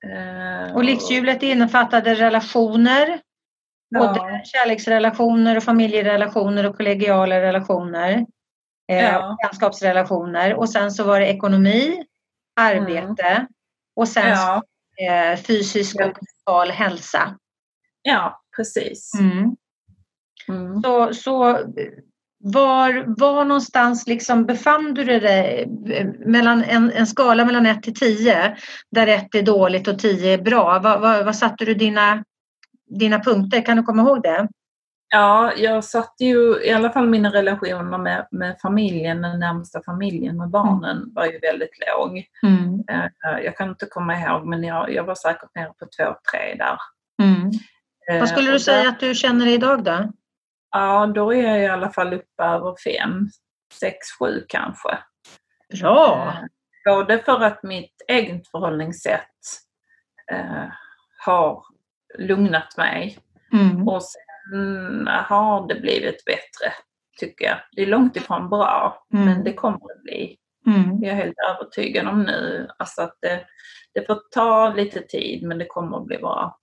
Eh, 0.06 0.76
Och 0.76 0.84
livshjulet 0.84 1.44
innefattade 1.44 2.16
relationer, 2.16 3.20
både 4.00 4.20
Ja. 4.20 4.42
kärleksrelationer 4.44 5.58
och 5.58 5.64
familjerelationer 5.64 6.66
och 6.70 6.78
kollegiala 6.78 7.42
relationer. 7.42 8.26
Eh, 8.92 9.06
Ja. 9.06 9.38
Vänskapsrelationer. 9.44 10.54
Och 10.54 10.70
sen 10.70 10.92
så 10.92 11.04
var 11.04 11.20
det 11.20 11.28
ekonomi, 11.28 12.06
arbete 12.60 13.48
och 13.96 14.08
sen 14.08 14.30
Ja, 14.30 14.64
eh, 15.10 15.40
fysisk 15.40 15.96
och 15.96 16.02
mental 16.46 16.72
hälsa. 16.72 17.38
Ja, 18.02 18.42
precis. 18.56 19.12
Mm. 19.20 19.56
Mm. 20.48 20.82
Så, 20.82 21.14
så 21.14 21.60
var, 22.44 23.20
var 23.20 23.46
någonstans 23.46 24.08
liksom 24.08 24.46
befann 24.46 24.94
du 24.94 25.04
dig 25.04 25.70
eh, 25.90 26.08
mellan 26.26 26.64
en, 26.64 26.92
en 26.92 27.08
skala 27.08 27.46
mellan 27.46 27.66
1 27.66 27.84
till 27.84 27.96
10 27.96 28.56
där 28.92 29.08
1 29.08 29.36
är 29.36 29.42
dåligt 29.42 29.88
och 29.88 30.00
10 30.00 30.34
är 30.34 30.42
bra? 30.42 30.80
Vad, 30.84 31.02
vad, 31.02 31.26
vad 31.26 31.36
satte 31.36 31.66
du 31.66 31.74
dina, 31.74 32.24
dina 33.00 33.20
punkter? 33.20 33.66
Kan 33.66 33.78
du 33.78 33.84
komma 33.84 34.02
ihåg 34.02 34.24
det? 34.24 34.48
Ja, 35.14 35.54
jag 35.58 35.84
satte 35.84 36.26
ju 36.26 36.64
i 36.64 36.72
alla 36.72 36.90
fall 36.90 37.10
mina 37.10 37.30
relationer 37.30 37.98
med, 37.98 38.28
med 38.32 38.58
familjen, 38.62 39.22
den 39.22 39.40
närmsta 39.40 39.82
familjen 39.86 40.38
med 40.38 40.50
barnen 40.50 41.14
var 41.14 41.26
ju 41.26 41.40
väldigt 41.40 41.80
låg. 41.88 42.18
Eh, 42.92 43.44
Jag 43.44 43.58
kan 43.58 43.70
inte 43.70 43.86
komma 43.86 44.20
ihåg 44.20 44.48
men 44.48 44.64
jag, 44.64 44.94
jag 44.94 45.04
var 45.04 45.16
säkert 45.16 45.56
nere 45.56 45.72
på 45.80 45.86
2-3 45.86 46.16
där. 46.58 46.78
Mm. 47.24 47.52
Eh, 48.12 48.20
Vad 48.20 48.30
skulle 48.30 48.48
och 48.48 48.54
du 48.54 48.60
säga 48.60 48.84
där- 48.84 48.90
att 48.90 49.00
du 49.00 49.16
känner 49.16 49.48
idag 49.48 49.84
då? 49.84 50.12
Ja, 50.72 51.06
då 51.16 51.34
är 51.34 51.48
jag 51.48 51.62
i 51.64 51.68
alla 51.68 51.90
fall 51.90 52.14
uppe 52.14 52.44
över 52.44 52.76
5, 52.84 53.28
6, 53.74 53.98
7 54.20 54.46
kanske. 54.48 54.98
Bra! 55.82 56.28
Eh, 56.28 56.96
Både 56.96 57.20
för 57.20 57.42
att 57.44 57.64
mitt 57.64 57.96
eget 58.08 58.48
förhållningssätt 58.48 59.30
eh, 60.32 60.66
har 61.26 61.64
lugnat 62.18 62.78
mig 62.78 63.18
Mm. 63.54 63.88
och 63.88 64.02
sen 64.04 65.08
har 65.08 65.68
det 65.68 65.76
blivit 65.82 66.26
bättre 66.26 66.74
tycker 67.20 67.46
jag. 67.46 67.58
Det 67.72 67.82
är 67.82 67.86
långt 67.86 68.16
ifrån 68.16 68.50
bra 68.50 69.06
Mm. 69.14 69.26
men 69.26 69.44
det 69.44 69.54
kommer 69.54 69.76
att 69.76 70.04
bli. 70.04 70.38
Mm. 70.68 71.04
Jag 71.04 71.12
är 71.12 71.16
helt 71.16 71.38
övertygad 71.50 72.08
om 72.08 72.24
nu. 72.24 72.70
Alltså 72.80 73.02
att 73.02 73.18
det, 73.22 73.46
det 73.94 74.08
får 74.08 74.20
ta 74.32 74.74
lite 74.74 75.02
tid 75.02 75.48
men 75.48 75.58
det 75.58 75.66
kommer 75.66 75.98
att 75.98 76.06
bli 76.06 76.18
bra. 76.18 76.60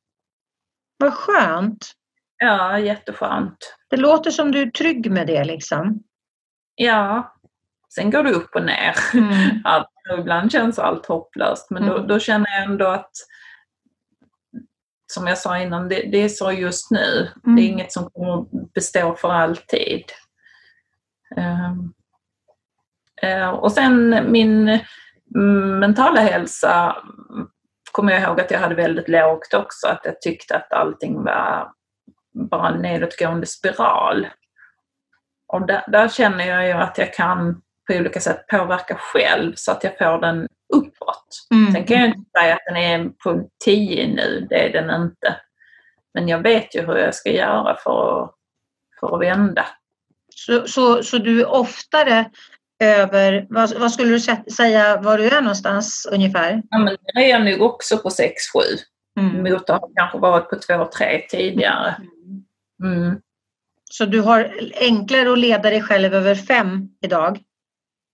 Vad 0.99 1.15
skönt! 1.15 1.93
Ja, 2.39 2.79
jätteskönt. 2.79 3.77
Det 3.91 3.97
låter 3.97 4.31
som 4.31 4.53
du 4.53 4.63
är 4.63 4.71
trygg 4.71 5.11
med 5.11 5.27
det 5.27 5.45
liksom. 5.45 6.03
Ja, 6.75 7.35
sen 7.95 8.11
går 8.11 8.23
det 8.23 8.31
upp 8.33 8.55
och 8.55 8.65
ner. 8.65 8.95
Mm. 9.15 9.61
Allt, 9.65 9.89
och 10.13 10.19
ibland 10.19 10.53
känns 10.53 10.79
allt 10.79 11.07
hopplöst 11.07 11.71
men 11.71 11.87
då, 11.87 11.95
Mm. 11.95 12.07
då 12.09 12.19
känner 12.19 12.51
jag 12.51 12.65
ändå 12.65 12.87
att 12.87 13.11
som 15.13 15.27
jag 15.27 15.39
sa 15.39 15.59
innan, 15.59 15.89
det, 15.89 16.03
det 16.13 16.19
är 16.19 16.29
så 16.29 16.53
just 16.53 16.91
nu. 16.91 17.31
Mm. 17.45 17.57
Det 17.57 17.63
är 17.63 17.69
inget 17.69 17.93
som 17.93 18.11
kommer 18.11 18.41
att 18.43 18.73
bestå 18.75 19.15
för 19.15 19.31
alltid. 19.31 20.05
Ehm, 21.37 21.93
eh, 23.23 23.49
och 23.49 23.73
sen 23.73 24.27
min 24.33 24.69
mm, 25.35 25.79
mentala 25.79 26.21
hälsa 26.21 26.97
kommer 27.93 28.13
jag 28.13 28.23
ihåg 28.23 28.41
att 28.41 28.51
jag 28.51 28.59
hade 28.59 28.75
väldigt 28.75 29.09
lågt 29.09 29.55
också. 29.55 29.89
Att 29.89 30.01
jag 30.05 30.21
tyckte 30.21 30.57
att 30.57 30.73
allting 30.73 31.25
var 31.25 31.73
bara 32.33 32.69
en 32.69 32.83
nedåtgående 32.83 33.47
spiral. 33.47 34.27
Och 35.47 35.67
där, 35.67 35.85
där 35.89 36.09
känner 36.09 36.47
jag 36.47 36.67
ju 36.67 36.73
att 36.73 36.99
jag 36.99 37.15
kan 37.15 37.63
på 37.87 37.95
olika 37.95 38.21
sätt 38.21 38.47
påverka 38.47 38.95
själv 38.95 39.53
så 39.57 39.73
att 39.73 39.85
jag 39.85 39.99
får 39.99 40.21
den 40.21 40.49
uppåt. 40.75 41.47
Mm. 41.51 41.73
Sen 41.73 41.85
kan 41.85 41.99
jag 41.99 42.09
inte 42.09 42.31
säga 42.41 42.55
att 42.55 42.65
den 42.67 42.77
är 42.77 43.09
på 43.09 43.49
10 43.65 44.07
nu, 44.07 44.47
det 44.51 44.69
är 44.69 44.73
den 44.73 45.03
inte. 45.03 45.41
Men 46.15 46.29
jag 46.29 46.39
vet 46.39 46.75
ju 46.75 46.87
hur 46.87 46.97
jag 46.97 47.15
ska 47.15 47.31
göra 47.31 47.77
för 47.77 48.25
att, 48.25 48.35
för 49.01 49.15
att 49.15 49.21
vända. 49.21 49.67
Så, 50.35 50.67
så, 50.67 51.03
så 51.03 51.19
du 51.19 51.41
är 51.41 51.51
oftare 51.51 52.31
över, 52.81 53.47
vad, 53.51 53.79
vad 53.79 53.93
skulle 53.93 54.11
du 54.11 54.17
sä- 54.19 54.51
säga 54.51 55.01
var 55.01 55.19
du 55.19 55.29
är 55.29 55.41
någonstans 55.41 56.09
ungefär? 56.13 56.63
Ja, 56.71 56.79
men 56.79 56.97
där 57.15 57.21
är 57.23 57.29
jag 57.29 57.45
nog 57.45 57.63
också 57.63 57.99
på 57.99 58.09
6-7 58.09 58.35
Mm. 59.21 59.43
mot 59.53 59.71
att 59.71 59.81
ha 59.81 59.91
kanske 59.97 60.19
varit 60.19 60.51
på 60.51 60.57
2-3 60.57 61.27
tidigare. 61.31 61.97
Mm. 62.85 63.21
Så 63.91 64.05
du 64.05 64.21
har 64.21 64.55
enklare 64.81 65.33
att 65.33 65.39
leda 65.39 65.71
dig 65.71 65.83
själv 65.83 66.15
över 66.15 66.35
fem 66.35 66.89
idag? 67.03 67.41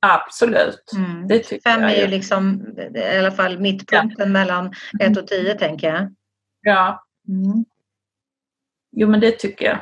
Absolut, 0.01 0.93
Mm. 0.97 1.29
det 1.29 1.39
tycker 1.39 1.71
Fem 1.71 1.83
jag. 1.83 1.93
är 1.93 2.01
ju 2.01 2.07
liksom 2.07 2.67
i 2.95 3.19
alla 3.19 3.31
fall 3.31 3.59
mittpunkten 3.59 4.33
mellan 4.33 4.73
ett 5.01 5.17
och 5.19 5.27
tio 5.27 5.55
tänker 5.55 5.89
jag. 5.95 6.15
Ja, 6.61 7.05
Mm. 7.29 7.65
jo 8.93 9.09
men 9.09 9.21
det 9.21 9.33
tycker 9.39 9.67
jag. 9.67 9.79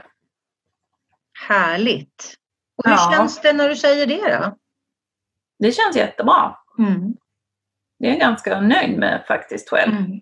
Härligt! 1.49 2.35
Och 2.77 2.85
hur 2.85 2.93
Ja. 2.93 3.13
känns 3.17 3.41
det 3.43 3.53
när 3.53 3.69
du 3.69 3.77
säger 3.77 4.07
det 4.07 4.37
då? 4.39 4.57
Det 5.63 5.73
känns 5.73 5.97
jättebra. 5.97 6.57
Mm. 6.79 7.15
Det 7.99 8.07
är 8.07 8.11
jag 8.11 8.21
ganska 8.21 8.61
nöjd 8.61 8.99
med 8.99 9.25
faktiskt 9.29 9.71
själv. 9.71 9.93
Mm. 9.97 10.21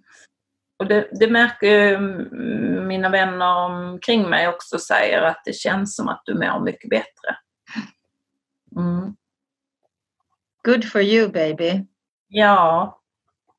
Och 0.79 0.87
det, 0.87 1.09
det 1.13 1.31
märker 1.31 1.99
mina 2.87 3.09
vänner 3.09 3.57
omkring 3.57 4.31
mig 4.31 4.49
också 4.49 4.79
säger 4.79 5.23
att 5.23 5.43
det 5.45 5.53
känns 5.53 5.97
som 5.97 6.09
att 6.09 6.23
du 6.25 6.35
mår 6.35 6.61
mycket 6.61 6.91
bättre. 6.91 7.37
Mm. 8.77 9.17
Good 10.65 10.85
for 10.93 11.01
you 11.01 11.29
baby! 11.29 11.87
Ja, 12.29 13.01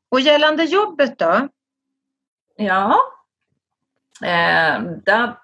Och 0.10 0.20
gällande 0.20 0.64
jobbet 0.64 1.20
då? 1.20 1.48
ja. 2.56 2.96
Eh, 4.24 4.82
där, 5.06 5.38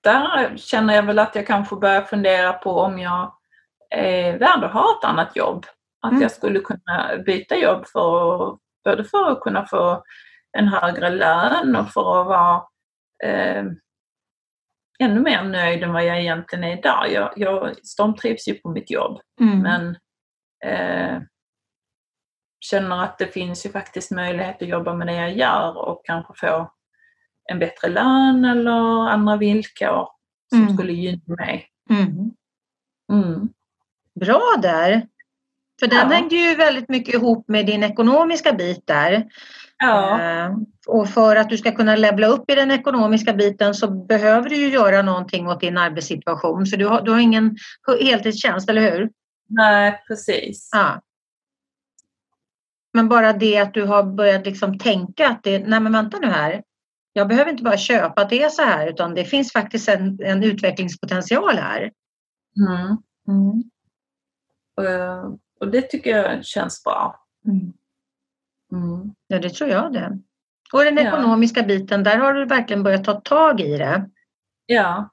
där 0.00 0.56
känner 0.56 0.94
jag 0.94 1.02
väl 1.02 1.18
att 1.18 1.34
jag 1.34 1.46
kanske 1.46 1.76
börjar 1.76 2.02
fundera 2.02 2.52
på 2.52 2.80
om 2.80 2.98
jag 2.98 3.34
är 3.90 4.38
värd 4.38 4.64
att 4.64 4.72
ha 4.72 4.98
ett 4.98 5.04
annat 5.08 5.36
jobb. 5.36 5.66
Att 6.02 6.10
Mm. 6.10 6.22
jag 6.22 6.30
skulle 6.30 6.60
kunna 6.60 7.16
byta 7.26 7.56
jobb 7.56 7.86
för, 7.86 8.58
både 8.84 9.04
för 9.04 9.30
att 9.32 9.40
kunna 9.40 9.66
få 9.66 10.02
en 10.58 10.68
högre 10.68 11.10
lön 11.10 11.76
och 11.76 11.90
för 11.92 12.20
att 12.20 12.26
vara 12.26 12.62
eh, 13.24 13.64
ännu 14.98 15.20
mer 15.20 15.42
nöjd 15.44 15.82
än 15.82 15.92
vad 15.92 16.04
jag 16.04 16.20
egentligen 16.20 16.64
är 16.64 16.78
idag. 16.78 17.12
Jag, 17.12 17.32
jag 17.36 17.76
stormtrivs 17.86 18.48
ju 18.48 18.54
på 18.54 18.68
mitt 18.70 18.90
jobb 18.90 19.20
Mm. 19.40 19.58
men 19.62 19.96
eh, 20.64 21.22
känner 22.60 23.04
att 23.04 23.18
det 23.18 23.26
finns 23.26 23.66
ju 23.66 23.70
faktiskt 23.70 24.10
möjlighet 24.10 24.62
att 24.62 24.68
jobba 24.68 24.94
med 24.94 25.06
det 25.06 25.14
jag 25.14 25.36
gör 25.36 25.76
och 25.88 26.00
kanske 26.04 26.32
få 26.36 26.72
en 27.50 27.58
bättre 27.58 27.88
lön 27.88 28.44
eller 28.44 29.08
andra 29.08 29.36
villkor 29.36 30.08
som 30.50 30.62
Mm. 30.62 30.76
skulle 30.76 30.92
gynna 30.92 31.34
mig. 31.38 31.66
Mm. 33.12 33.48
Bra 34.20 34.56
där! 34.62 35.06
För 35.80 35.86
den 35.86 35.98
Ja. 35.98 36.04
hängde 36.14 36.36
ju 36.36 36.54
väldigt 36.54 36.88
mycket 36.88 37.14
ihop 37.14 37.48
med 37.48 37.66
din 37.66 37.82
ekonomiska 37.82 38.52
bit 38.52 38.86
där. 38.86 39.24
Ja, 39.78 40.20
Eh, 40.20 40.50
Och 40.86 41.08
för 41.08 41.36
att 41.36 41.48
du 41.50 41.58
ska 41.58 41.72
kunna 41.72 41.96
levla 41.96 42.26
upp 42.26 42.50
i 42.50 42.54
den 42.54 42.70
ekonomiska 42.70 43.32
biten 43.32 43.74
så 43.74 43.90
behöver 43.90 44.48
du 44.48 44.56
ju 44.56 44.68
göra 44.68 45.02
någonting 45.02 45.46
åt 45.48 45.60
din 45.60 45.78
arbetssituation. 45.78 46.66
Så 46.66 46.76
du 46.76 46.86
har, 46.86 47.02
du 47.02 47.10
har 47.10 47.18
ingen 47.18 47.56
heltidstjänst, 48.00 48.70
eller 48.70 48.90
hur? 48.92 49.10
nej 49.48 50.02
precis. 50.08 50.68
Ja. 50.72 51.02
Men 52.94 53.08
bara 53.08 53.32
det 53.32 53.58
att 53.58 53.74
du 53.74 53.84
har 53.84 54.02
börjat 54.02 54.46
liksom 54.46 54.78
tänka 54.78 55.28
att 55.28 55.42
det, 55.42 55.58
nej 55.58 55.80
men 55.80 55.92
vänta 55.92 56.18
nu 56.18 56.26
här. 56.26 56.62
Jag 57.12 57.28
behöver 57.28 57.50
inte 57.50 57.62
bara 57.62 57.76
köpa 57.76 58.22
att 58.22 58.30
det 58.30 58.42
är 58.42 58.48
så 58.48 58.62
här 58.62 58.86
utan 58.86 59.14
det 59.14 59.24
finns 59.24 59.52
faktiskt 59.52 59.88
en, 59.88 60.18
en 60.22 60.44
utvecklingspotential 60.44 61.56
här. 61.56 61.80
Mm. 62.56 62.86
Mm. 63.28 63.62
Och, 64.76 64.84
och, 65.60 65.68
det 65.70 65.82
tycker 65.82 66.16
jag 66.16 66.44
känns 66.44 66.84
bra. 66.84 67.26
Mm. 67.46 67.72
mm. 68.72 69.14
Ja, 69.26 69.38
det 69.38 69.50
tror 69.50 69.70
jag 69.70 69.92
det. 69.92 70.18
Och 70.72 70.84
den 70.84 70.98
ekonomiska 70.98 71.60
ja. 71.60 71.66
biten, 71.66 72.02
där 72.02 72.16
har 72.16 72.34
du 72.34 72.44
verkligen 72.46 72.82
börjat 72.82 73.04
ta 73.04 73.20
tag 73.20 73.60
i 73.60 73.76
det. 73.76 74.10
Ja, 74.66 75.10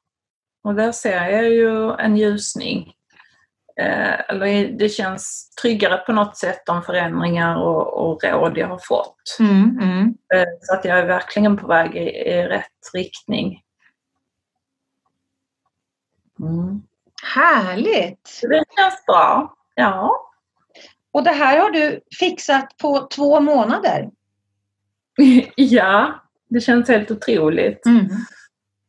och 0.64 0.76
där 0.76 0.92
ser 0.92 1.30
jag 1.30 1.50
ju 1.50 1.92
en 1.92 2.18
ljusning. 2.18 2.94
Eh, 3.80 4.30
eller 4.30 4.68
det 4.68 4.90
känns 4.90 5.50
tryggare 5.62 5.98
på 5.98 6.14
något 6.14 6.38
sätt 6.38 6.66
de 6.66 6.84
förändringar 6.84 7.56
och, 7.56 8.10
och 8.10 8.24
råd 8.24 8.58
jag 8.58 8.68
har 8.68 8.80
fått. 8.84 9.38
Mm, 9.40 9.80
mm. 9.82 10.18
Eh, 10.34 10.48
så 10.62 10.74
att 10.74 10.86
jag 10.86 11.00
är 11.00 11.06
verkligen 11.06 11.58
på 11.58 11.68
väg 11.68 11.96
i, 11.96 12.10
i 12.10 12.48
rätt 12.48 12.94
riktning. 12.94 13.62
Mm. 16.40 16.82
Härligt! 17.24 18.40
Det 18.42 18.64
känns 18.78 19.06
bra, 19.08 19.56
ja. 19.76 20.12
Och 21.12 21.24
det 21.24 21.32
här 21.32 21.60
har 21.60 21.72
du 21.72 22.02
fixat 22.20 22.78
på 22.78 23.08
två 23.16 23.40
månader? 23.40 24.10
ja, 25.56 26.24
det 26.50 26.60
känns 26.60 26.90
helt 26.90 27.12
otroligt. 27.12 27.86
Mm. 27.86 28.08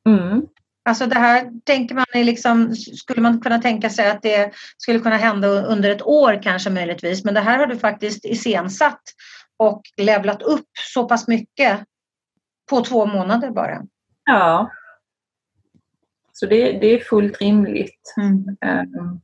Mm. 0.08 0.42
Alltså 0.84 1.06
det 1.06 1.18
här 1.18 1.50
tänker 1.64 1.94
man 1.94 2.04
liksom, 2.14 2.74
skulle 2.76 3.22
man 3.22 3.40
kunna 3.40 3.58
tänka 3.58 3.90
sig 3.90 4.10
att 4.10 4.22
det 4.22 4.52
skulle 4.76 4.98
kunna 5.00 5.16
hända 5.16 5.48
under 5.48 5.90
ett 5.90 6.02
år 6.02 6.42
kanske 6.42 6.70
möjligtvis, 6.70 7.24
men 7.24 7.34
det 7.34 7.40
här 7.40 7.58
har 7.58 7.66
du 7.66 7.78
faktiskt 7.78 8.24
iscensatt 8.24 9.02
och 9.56 9.82
levlat 9.96 10.42
upp 10.42 10.68
så 10.94 11.04
pass 11.04 11.28
mycket 11.28 11.80
på 12.70 12.80
två 12.80 13.06
månader 13.06 13.50
bara. 13.50 13.82
Ja. 14.24 14.70
Så 16.40 16.46
det, 16.46 16.72
det 16.72 16.86
är 16.86 16.98
fullt 16.98 17.40
rimligt. 17.40 18.14
Mm. 18.16 18.56
Um, 18.94 19.20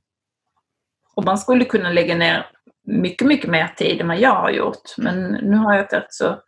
och 1.15 1.25
man 1.25 1.39
skulle 1.39 1.65
kunna 1.65 1.91
lägga 1.91 2.15
ner 2.15 2.47
mycket, 2.87 3.27
mycket 3.27 3.51
mer 3.51 3.69
tid 3.77 4.01
än 4.01 4.09
vad 4.09 4.19
jag 4.19 4.35
har 4.35 4.51
gjort, 4.51 4.97
men 4.99 5.31
nu 5.33 5.57
har 5.57 5.75
jag 5.75 5.85
ett 5.85 5.93
rätt 5.93 6.13
så 6.13 6.41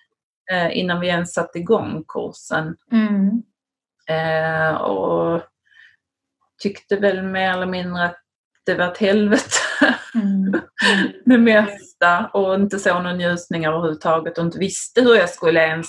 Eh, 0.51 0.78
innan 0.78 0.99
vi 0.99 1.07
ens 1.07 1.34
satte 1.34 1.59
igång 1.59 2.03
kursen. 2.07 2.76
Mm. 2.91 3.43
Eh, 4.09 4.76
och 4.76 5.41
tyckte 6.61 6.95
väl 6.95 7.24
mer 7.24 7.51
eller 7.51 7.66
mindre 7.66 8.05
att 8.05 8.20
det 8.66 8.76
var 8.76 8.91
ett 8.91 8.97
helvete. 8.97 9.59
Mm. 10.16 10.61
det 11.26 11.38
mesta 11.38 12.26
och 12.34 12.55
inte 12.55 12.80
såg 12.80 13.03
någon 13.03 13.20
ljusning 13.20 13.66
överhuvudtaget 13.66 14.38
och 14.38 14.45
inte 14.45 14.59
visste 14.59 15.01
hur 15.01 15.16
jag 15.16 15.30
skulle 15.30 15.68
ens 15.68 15.88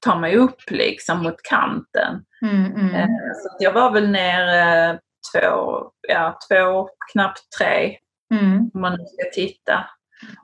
ta 0.00 0.18
mig 0.18 0.36
upp 0.36 0.70
liksom 0.70 1.22
mot 1.22 1.42
kanten. 1.42 2.24
Mm, 2.42 2.66
mm. 2.66 2.94
Eh, 2.94 3.06
så 3.42 3.56
jag 3.58 3.72
var 3.72 3.90
väl 3.90 4.08
nere 4.08 4.98
två, 5.32 5.90
ja, 6.08 6.38
två, 6.48 6.88
knappt 7.12 7.42
tre. 7.58 7.96
Mm. 8.34 8.70
Om 8.74 8.80
man 8.80 8.92
nu 8.92 9.04
ska 9.04 9.30
titta. 9.34 9.84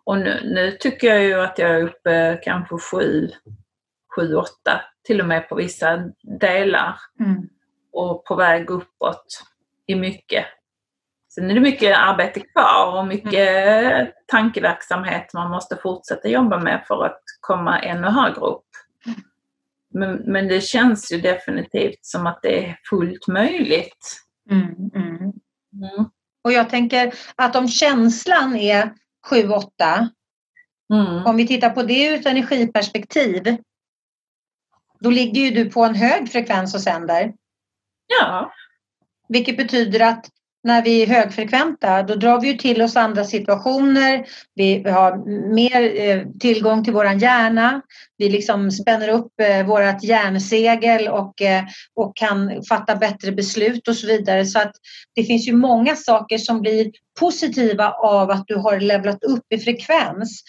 Och 0.04 0.18
nu, 0.18 0.40
nu, 0.44 0.70
tycker 0.80 1.08
jag 1.08 1.24
ju 1.24 1.40
att 1.40 1.58
jag 1.58 1.70
är 1.70 1.82
uppe 1.82 2.40
kanske 2.42 2.78
sju, 2.78 3.28
sju, 4.16 4.34
åtta 4.34 4.80
till 5.06 5.20
och 5.20 5.26
med 5.26 5.48
på 5.48 5.54
vissa 5.54 5.96
delar. 6.40 6.96
Mm. 7.20 7.48
Och 7.92 8.24
på 8.24 8.34
väg 8.34 8.70
uppåt 8.70 9.26
i 9.86 9.94
mycket. 9.94 10.44
Sen 11.34 11.50
är 11.50 11.54
det 11.54 11.60
mycket 11.60 11.98
arbete 11.98 12.40
kvar 12.40 12.98
och 12.98 13.06
mycket 13.06 13.48
mm. 13.48 14.06
tankeverksamhet 14.26 15.34
man 15.34 15.50
måste 15.50 15.76
fortsätta 15.76 16.28
jobba 16.28 16.58
med 16.58 16.84
för 16.88 17.04
att 17.04 17.22
komma 17.40 17.78
ännu 17.78 18.08
högre 18.08 18.40
upp. 18.40 18.64
Men, 19.94 20.14
men 20.14 20.48
det 20.48 20.60
känns 20.60 21.12
ju 21.12 21.20
definitivt 21.20 21.98
som 22.04 22.26
att 22.26 22.38
det 22.42 22.66
är 22.66 22.78
fullt 22.90 23.28
möjligt. 23.28 24.27
Mm, 24.50 24.90
mm. 24.94 25.32
Och 26.44 26.52
jag 26.52 26.70
tänker 26.70 27.14
att 27.36 27.56
om 27.56 27.68
känslan 27.68 28.56
är 28.56 28.94
7-8, 29.30 30.08
mm. 30.92 31.26
om 31.26 31.36
vi 31.36 31.46
tittar 31.46 31.70
på 31.70 31.82
det 31.82 32.06
ur 32.06 32.20
ett 32.20 32.26
energiperspektiv, 32.26 33.56
då 35.00 35.10
ligger 35.10 35.42
ju 35.42 35.50
du 35.50 35.70
på 35.70 35.84
en 35.84 35.94
hög 35.94 36.32
frekvens 36.32 36.74
och 36.74 36.80
sänder. 36.80 37.34
Ja. 38.06 38.52
Vilket 39.28 39.56
betyder 39.56 40.00
att 40.00 40.30
när 40.68 40.82
vi 40.82 41.02
är 41.02 41.06
högfrekventa 41.06 42.02
då 42.02 42.14
drar 42.14 42.40
vi 42.40 42.58
till 42.58 42.82
oss 42.82 42.96
andra 42.96 43.24
situationer. 43.24 44.24
Vi 44.54 44.82
har 44.90 45.26
mer 45.54 46.00
eh, 46.00 46.22
tillgång 46.40 46.84
till 46.84 46.92
våran 46.92 47.18
hjärna. 47.18 47.82
Vi 48.18 48.28
liksom 48.28 48.70
spänner 48.70 49.08
upp 49.08 49.32
eh, 49.42 49.66
vårt 49.66 50.02
hjärnsegel 50.02 51.08
och, 51.08 51.42
eh, 51.42 51.64
och 51.94 52.16
kan 52.16 52.62
fatta 52.68 52.96
bättre 52.96 53.32
beslut 53.32 53.88
och 53.88 53.96
så 53.96 54.06
vidare. 54.06 54.46
Så 54.46 54.58
att 54.58 54.72
det 55.14 55.24
finns 55.24 55.48
ju 55.48 55.52
många 55.52 55.96
saker 55.96 56.38
som 56.38 56.60
blir 56.60 56.90
positiva 57.20 57.90
av 57.90 58.30
att 58.30 58.44
du 58.46 58.56
har 58.56 58.80
levlat 58.80 59.24
upp 59.24 59.44
i 59.54 59.58
frekvens, 59.58 60.42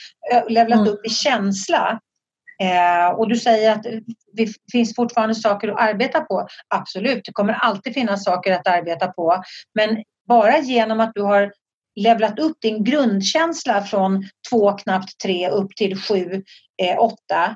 levlat 0.50 0.80
mm. 0.80 0.94
upp 0.94 1.06
i 1.06 1.10
känsla. 1.10 2.00
Eh, 2.64 3.08
och 3.08 3.30
du 3.30 3.36
säger 3.36 3.72
att 3.72 3.84
det 4.34 4.48
finns 4.72 4.96
fortfarande 4.96 5.36
saker 5.36 5.68
att 5.68 5.80
arbeta 5.80 6.22
på. 6.22 6.48
Absolut, 6.68 7.22
det 7.26 7.32
kommer 7.32 7.54
alltid 7.54 7.94
finnas 7.94 8.24
saker 8.24 8.54
att 8.54 8.68
arbeta 8.68 9.08
på. 9.08 9.44
Men 9.76 10.04
bara 10.28 10.60
genom 10.60 11.00
att 11.00 11.12
du 11.16 11.22
har 11.22 11.52
levlat 11.96 12.40
upp 12.40 12.58
din 12.62 12.84
grundkänsla 12.84 13.82
från 13.82 14.26
två, 14.50 14.72
knappt 14.72 15.20
tre 15.24 15.50
upp 15.50 15.76
till 15.76 15.98
sju, 15.98 16.44
eh, 16.84 17.00
åtta. 17.00 17.56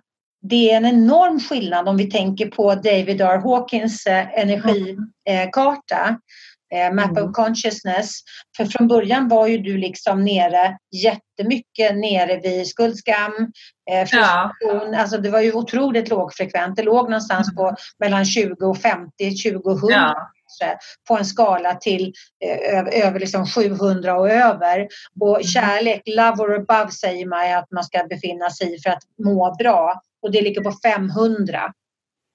det 0.49 0.71
är 0.71 0.77
en 0.77 0.85
enorm 0.85 1.39
skillnad 1.39 1.89
om 1.89 1.97
vi 1.97 2.11
tänker 2.11 2.47
på 2.47 2.75
David 2.75 3.21
R. 3.21 3.37
Hawkins 3.37 4.05
eh, 4.05 4.39
energikarta. 4.39 6.19
Eh, 6.73 6.93
Map 6.93 7.11
Mm. 7.17 7.23
of 7.29 7.35
Consciousness. 7.35 8.19
För 8.57 8.65
från 8.65 8.87
början 8.87 9.27
var 9.27 9.47
ju 9.47 9.57
du 9.57 9.77
liksom 9.77 10.23
nere 10.25 10.77
jättemycket 10.91 11.95
nere 11.97 12.39
vid 12.39 12.67
skuldskam, 12.67 13.31
eh, 13.91 14.05
frustration. 14.07 14.95
Alltså 14.95 15.17
det 15.17 15.29
var 15.29 15.41
ju 15.41 15.53
otroligt 15.53 16.09
lågfrekvent. 16.09 16.75
Det 16.75 16.83
låg 16.83 17.09
någonstans 17.09 17.55
på 17.55 17.75
mellan 17.99 18.25
20 18.25 18.65
och 18.65 18.77
50, 18.77 19.35
20 19.37 19.69
och 19.71 19.79
100 19.79 19.95
Ja. 20.59 20.77
på 21.07 21.17
en 21.17 21.25
skala 21.25 21.75
till 21.75 22.13
eh, 22.45 23.05
över, 23.07 23.19
liksom 23.19 23.45
700 23.45 24.15
och 24.19 24.29
över. 24.29 24.87
Och 25.21 25.39
kärlek, 25.43 26.01
love 26.05 26.43
or 26.43 26.55
above 26.55 26.91
säger 26.91 27.25
man 27.25 27.53
att 27.53 27.71
man 27.71 27.83
ska 27.83 28.03
befinna 28.09 28.49
sig 28.49 28.75
i 28.75 28.79
för 28.79 28.89
att 28.89 29.03
må 29.25 29.55
bra. 29.59 30.01
Och 30.21 30.31
det 30.31 30.41
ligger 30.41 30.61
på 30.61 30.71
500 30.83 31.73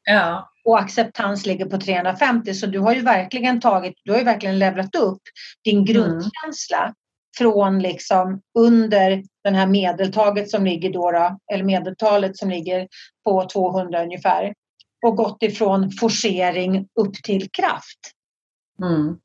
Ja. 0.05 0.51
Och 0.69 0.79
acceptans 0.79 1.47
ligger 1.47 1.67
på 1.67 1.79
350 1.79 2.55
så 2.55 2.67
du 2.67 2.79
har 2.79 2.95
ju 2.95 3.03
verkligen 3.03 3.61
tagit, 3.61 3.95
du 4.05 4.13
har 4.13 4.19
ju 4.19 4.25
verkligen 4.25 4.59
levlat 4.59 4.95
upp 4.95 5.23
din 5.65 5.85
grundkänsla 5.85 6.95
från 7.39 7.79
liksom 7.79 8.41
under 8.59 9.23
den 9.45 9.55
här 9.55 9.67
medeltaget 9.67 10.51
som 10.51 10.65
ligger 10.65 10.93
då, 10.93 11.11
då 11.11 11.39
eller 11.53 11.65
medeltalet 11.65 12.37
som 12.37 12.51
ligger 12.51 12.89
på 13.25 13.49
200 13.53 14.03
ungefär 14.03 14.55
och 15.07 15.17
gått 15.17 15.43
ifrån 15.43 15.91
forcering 15.91 16.89
upp 17.01 17.15
till 17.15 17.51
kraft. 17.51 17.99
Mm. 18.83 19.19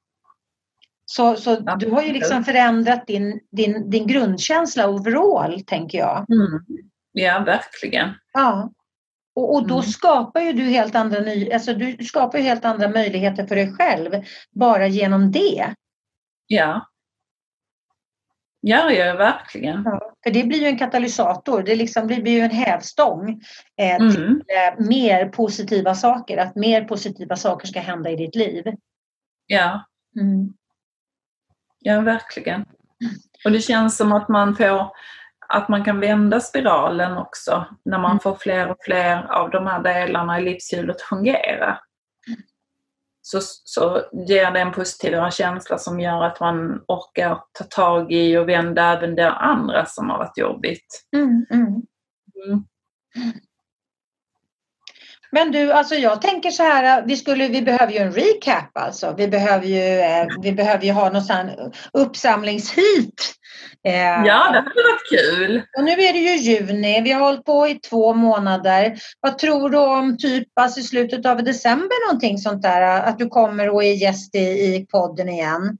Så, 1.05 1.35
så 1.35 1.57
Ja. 1.65 1.75
du 1.75 1.91
har 1.91 2.01
ju 2.01 2.13
liksom 2.13 2.43
förändrat 2.43 3.07
din, 3.07 3.39
din, 3.51 3.89
din 3.89 4.07
grundkänsla 4.07 4.89
overall 4.89 5.61
tänker 5.61 5.97
jag. 5.97 6.17
Mm. 6.29 6.65
Ja, 7.11 7.43
verkligen. 7.45 8.09
Ja. 8.33 8.71
Och, 9.35 9.55
och 9.55 9.67
då 9.67 9.73
Mm. 9.73 9.83
skapar 9.85 10.41
ju 10.41 10.53
du 10.53 10.63
helt 10.63 10.95
andra, 10.95 11.19
ny, 11.19 11.51
alltså 11.51 11.73
du 11.73 11.97
skapar 12.05 12.37
ju 12.37 12.43
helt 12.43 12.65
andra 12.65 12.89
möjligheter 12.89 13.47
för 13.47 13.55
dig 13.55 13.73
själv 13.73 14.23
bara 14.51 14.87
genom 14.87 15.31
det. 15.31 15.73
Ja. 16.47 16.89
Ja, 18.65 18.91
ja, 18.91 19.13
verkligen. 19.15 19.83
För 20.23 20.31
det 20.31 20.43
blir 20.43 20.59
ju 20.61 20.67
en 20.67 20.77
katalysator, 20.77 21.63
det, 21.63 21.75
liksom, 21.75 22.07
det 22.07 22.15
blir 22.21 22.31
ju 22.33 22.39
en 22.39 22.51
hävstång 22.51 23.41
eh, 23.77 23.97
till 24.11 24.23
Mm. 24.25 24.41
eh, 24.79 24.85
mer 24.87 25.25
positiva 25.29 25.95
saker, 25.95 26.37
att 26.37 26.55
mer 26.55 26.83
positiva 26.83 27.35
saker 27.35 27.67
ska 27.67 27.79
hända 27.79 28.09
i 28.09 28.15
ditt 28.15 28.35
liv. 28.35 28.63
Ja, 29.47 29.85
Mm. 30.21 30.53
ja, 31.79 32.01
verkligen. 32.01 32.65
Och 33.45 33.51
det 33.51 33.59
känns 33.59 33.97
som 33.97 34.11
att 34.11 34.29
man 34.29 34.55
får 34.55 34.91
att 35.53 35.69
man 35.69 35.83
kan 35.83 35.99
vända 35.99 36.39
spiralen 36.39 37.17
också 37.17 37.65
när 37.85 37.99
man 37.99 38.11
Mm. 38.11 38.19
får 38.19 38.35
fler 38.35 38.69
och 38.69 38.77
fler 38.81 39.31
av 39.31 39.49
de 39.49 39.67
här 39.67 39.83
delarna 39.83 40.39
i 40.39 40.43
livshjulet 40.43 41.01
fungera. 41.01 41.79
Så, 43.21 43.39
så 43.41 44.01
ger 44.27 44.51
det 44.51 44.59
en 44.59 44.71
positivare 44.71 45.31
känsla 45.31 45.77
som 45.77 45.99
gör 45.99 46.23
att 46.23 46.39
man 46.39 46.83
orkar 46.87 47.43
ta 47.51 47.63
tag 47.63 48.11
i 48.11 48.37
och 48.37 48.49
vända 48.49 48.97
även 48.97 49.15
det 49.15 49.31
andra 49.31 49.85
som 49.85 50.09
har 50.09 50.17
varit 50.17 50.37
jobbigt. 50.37 51.05
Mm, 51.15 51.45
mm. 51.51 51.81
Men 55.33 55.51
du, 55.51 55.71
alltså 55.71 55.95
jag 55.95 56.21
tänker 56.21 56.51
så 56.51 56.63
här, 56.63 57.03
vi, 57.07 57.17
skulle, 57.17 57.47
vi 57.47 57.61
behöver 57.61 57.93
ju 57.93 57.99
en 57.99 58.11
recap 58.11 58.77
alltså. 58.77 59.15
Vi 59.17 59.27
behöver 59.27 59.65
ju, 59.65 59.99
eh, 59.99 60.27
vi 60.41 60.51
behöver 60.51 60.85
ju 60.85 60.91
ha 60.91 61.09
någon 61.09 61.21
sån 61.21 61.35
här 61.35 61.71
uppsamlingshit. 61.93 63.33
Eh, 63.85 63.93
Ja, 63.93 64.51
det 64.51 64.57
hade 64.57 64.83
varit 64.83 65.09
kul. 65.09 65.61
Och 65.77 65.83
nu 65.83 65.91
är 65.91 66.13
det 66.13 66.19
ju 66.19 66.35
juni, 66.35 67.01
vi 67.01 67.11
har 67.11 67.21
hållit 67.21 67.45
på 67.45 67.67
i 67.67 67.75
två 67.75 68.13
månader. 68.13 68.97
Vad 69.19 69.37
tror 69.37 69.69
du 69.69 69.77
om 69.77 70.17
typ 70.17 70.47
alltså 70.59 70.79
i 70.79 70.83
slutet 70.83 71.25
av 71.25 71.43
december 71.43 72.07
någonting 72.07 72.37
sånt 72.37 72.61
där? 72.61 72.81
Att 72.81 73.19
du 73.19 73.27
kommer 73.27 73.69
och 73.69 73.83
är 73.83 73.93
gäst 73.93 74.35
i, 74.35 74.39
i 74.39 74.87
podden 74.91 75.29
igen. 75.29 75.77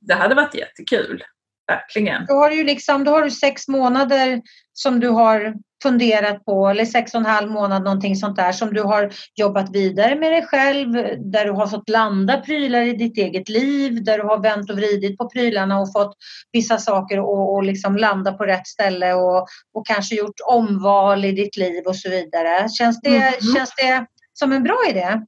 Det 0.00 0.14
hade 0.14 0.34
varit 0.34 0.54
jättekul. 0.54 1.22
Verkligen. 1.68 2.26
Då 2.26 2.34
har 2.34 2.50
du 2.50 2.56
ju 2.56 2.64
liksom, 2.64 3.04
då 3.04 3.10
har 3.10 3.22
du 3.22 3.30
sex 3.30 3.68
månader 3.68 4.42
som 4.78 5.00
du 5.00 5.08
har 5.08 5.54
funderat 5.82 6.44
på, 6.44 6.68
eller 6.68 6.84
sex 6.84 7.14
och 7.14 7.20
en 7.20 7.26
halv 7.26 7.50
månad 7.50 7.84
någonting 7.84 8.16
sånt 8.16 8.36
där 8.36 8.52
som 8.52 8.74
du 8.74 8.82
har 8.82 9.12
jobbat 9.36 9.70
vidare 9.70 10.14
med 10.14 10.32
dig 10.32 10.42
själv, 10.46 10.92
där 11.32 11.44
du 11.44 11.50
har 11.50 11.66
fått 11.66 11.88
landa 11.88 12.40
prylar 12.40 12.80
i 12.80 12.92
ditt 12.92 13.18
eget 13.18 13.48
liv, 13.48 14.04
där 14.04 14.18
du 14.18 14.24
har 14.24 14.38
vänt 14.42 14.70
och 14.70 14.76
vridit 14.76 15.18
på 15.18 15.28
prylarna 15.28 15.80
och 15.80 15.92
fått 15.92 16.14
vissa 16.52 16.78
saker 16.78 17.20
och, 17.20 17.54
och 17.54 17.62
liksom 17.64 17.96
landa 17.96 18.32
på 18.32 18.44
rätt 18.44 18.66
ställe 18.66 19.14
och, 19.14 19.46
och 19.74 19.86
kanske 19.86 20.14
gjort 20.14 20.40
omval 20.46 21.24
i 21.24 21.32
ditt 21.32 21.56
liv 21.56 21.84
och 21.86 21.96
så 21.96 22.10
vidare. 22.10 22.68
Känns 22.68 23.00
det, 23.00 23.18
Mhm. 23.42 23.54
känns 23.54 23.74
det 23.76 24.06
som 24.32 24.52
en 24.52 24.62
bra 24.62 24.78
idé? 24.90 25.20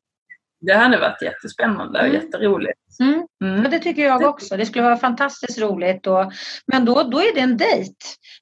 Det 0.60 0.74
hade 0.74 0.98
varit 0.98 1.22
jättespännande 1.22 1.98
och 1.98 2.06
Mm. 2.06 2.20
jätteroligt. 2.22 2.78
Mm. 3.00 3.26
Mm. 3.44 3.62
Ja, 3.64 3.70
det 3.70 3.78
tycker 3.78 4.02
jag 4.02 4.22
också. 4.22 4.56
Det 4.56 4.66
skulle 4.66 4.84
vara 4.84 4.96
fantastiskt 4.96 5.58
roligt. 5.58 6.06
Och, 6.06 6.32
men 6.66 6.84
då, 6.84 7.02
då 7.02 7.18
är 7.18 7.34
det 7.34 7.40
en 7.40 7.56
dejt. 7.56 7.94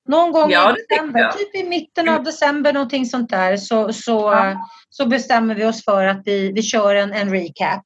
Någon 0.08 0.32
gång 0.32 0.50
Ja, 0.50 0.70
i 0.70 0.74
december, 0.88 1.32
typ 1.32 1.54
i 1.54 1.68
mitten 1.68 2.08
av 2.08 2.22
december, 2.22 2.72
någonting 2.72 3.06
sånt 3.06 3.30
där, 3.30 3.56
så, 3.56 3.92
så, 3.92 4.12
Ja. 4.12 4.68
så 4.90 5.06
bestämmer 5.06 5.54
vi 5.54 5.64
oss 5.64 5.84
för 5.84 6.04
att 6.06 6.22
vi, 6.24 6.52
vi 6.52 6.62
kör 6.62 6.94
en, 6.94 7.12
en 7.12 7.30
recap. 7.30 7.84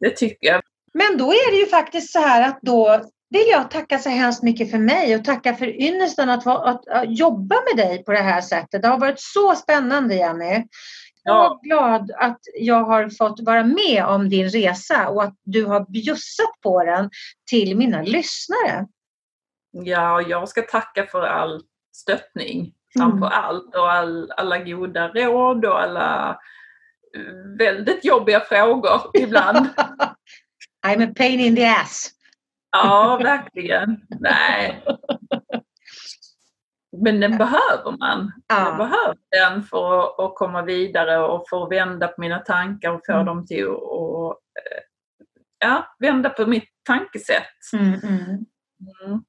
Det 0.00 0.10
tycker 0.10 0.48
jag. 0.48 0.62
Men 0.94 1.16
då 1.18 1.30
är 1.32 1.50
det 1.50 1.56
ju 1.56 1.66
faktiskt 1.66 2.12
så 2.12 2.18
här 2.18 2.48
att 2.48 2.58
då 2.62 3.00
vill 3.30 3.46
jag 3.50 3.70
tacka 3.70 3.98
så 3.98 4.08
hemskt 4.08 4.42
mycket 4.42 4.70
för 4.70 4.78
mig 4.78 5.14
och 5.16 5.24
tacka 5.24 5.54
för 5.54 5.80
ynnesten 5.80 6.30
att, 6.30 6.46
att, 6.46 6.88
att 6.88 7.18
jobba 7.18 7.56
med 7.74 7.86
dig 7.86 8.04
på 8.04 8.12
det 8.12 8.18
här 8.22 8.40
sättet. 8.40 8.82
Det 8.82 8.88
har 8.88 8.98
varit 8.98 9.20
så 9.20 9.54
spännande 9.54 10.14
Jenny. 10.14 10.64
Ja. 11.24 11.60
glad 11.62 12.10
att 12.16 12.40
jag 12.54 12.84
har 12.84 13.08
fått 13.10 13.40
vara 13.40 13.64
med 13.64 14.04
om 14.04 14.28
din 14.28 14.48
resa 14.48 15.08
och 15.08 15.22
att 15.22 15.34
du 15.44 15.64
har 15.64 15.86
bjussat 15.90 16.60
på 16.62 16.84
den 16.84 17.10
till 17.50 17.76
mina 17.76 18.02
lyssnare. 18.02 18.86
Ja, 19.70 20.22
jag 20.22 20.48
ska 20.48 20.62
tacka 20.62 21.06
för 21.06 21.22
all 21.22 21.62
stöttning 21.92 22.72
Mm. 22.96 23.10
framför 23.10 23.36
allt 23.36 23.74
och 23.74 23.92
all, 23.92 24.32
alla 24.36 24.58
goda 24.58 25.08
råd 25.08 25.64
och 25.64 25.82
alla 25.82 26.30
eh, 27.16 27.56
väldigt 27.58 28.04
jobbiga 28.04 28.40
frågor 28.40 29.00
ibland. 29.14 29.68
I'm 30.86 31.10
a 31.10 31.12
pain 31.16 31.40
in 31.40 31.56
the 31.56 31.66
ass. 31.66 32.10
Ja, 32.72 33.20
verkligen. 33.22 34.00
Nej. 34.20 34.84
Men 36.96 37.20
den 37.20 37.38
behöver 37.38 37.98
man. 37.98 38.32
Jag 38.46 38.58
Ja. 38.66 38.74
behöver 38.76 39.16
den 39.30 39.62
för 39.62 39.98
att, 40.04 40.20
att 40.20 40.34
komma 40.34 40.62
vidare 40.62 41.18
och 41.18 41.44
att 41.52 41.70
vända 41.72 42.08
på 42.08 42.20
mina 42.20 42.38
tankar 42.38 42.90
och 42.92 43.00
få 43.06 43.12
Mm. 43.12 43.26
dem 43.26 43.46
till 43.46 43.64
att 43.66 43.76
eh, 44.32 44.82
ja, 45.58 45.94
vända 45.98 46.30
på 46.30 46.46
mitt 46.46 46.68
tankesätt. 46.86 47.42
Mm, 47.72 47.86
mm. 47.94 48.20
Mm. 49.04 49.22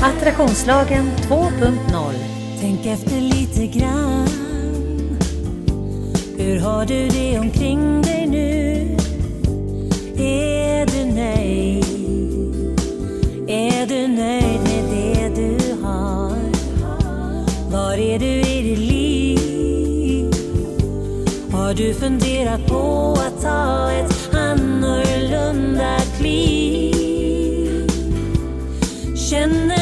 Attraktionslagen 0.06 1.06
2.0. 1.06 2.14
Tänk 2.62 2.86
efter 2.86 3.22
lite 3.22 3.80
grann. 3.80 4.28
Hur 6.38 6.60
har 6.60 6.86
du 6.86 7.08
det 7.08 7.40
omkring 7.40 8.02
dig 8.02 8.28
nu? 8.28 8.63
Är 10.24 10.86
du 10.86 11.06
nöjd? 11.06 11.86
Är 13.48 13.86
du 13.88 14.08
nöjd 14.08 14.60
med 14.64 14.84
det 14.90 15.42
du 15.42 15.84
har? 15.84 16.38
Var 17.72 17.94
är 17.94 18.20
du 18.20 18.26
i 18.26 18.62
ditt 18.62 18.80
liv? 18.80 20.32
Har 21.52 21.74
du 21.74 21.94
funderat 21.94 22.68
på 22.68 23.18
att 23.28 23.42
ta 23.42 23.92
ett 23.92 24.36
annorlunda 24.36 26.00
kliv? 26.18 26.94
Känner 29.30 29.73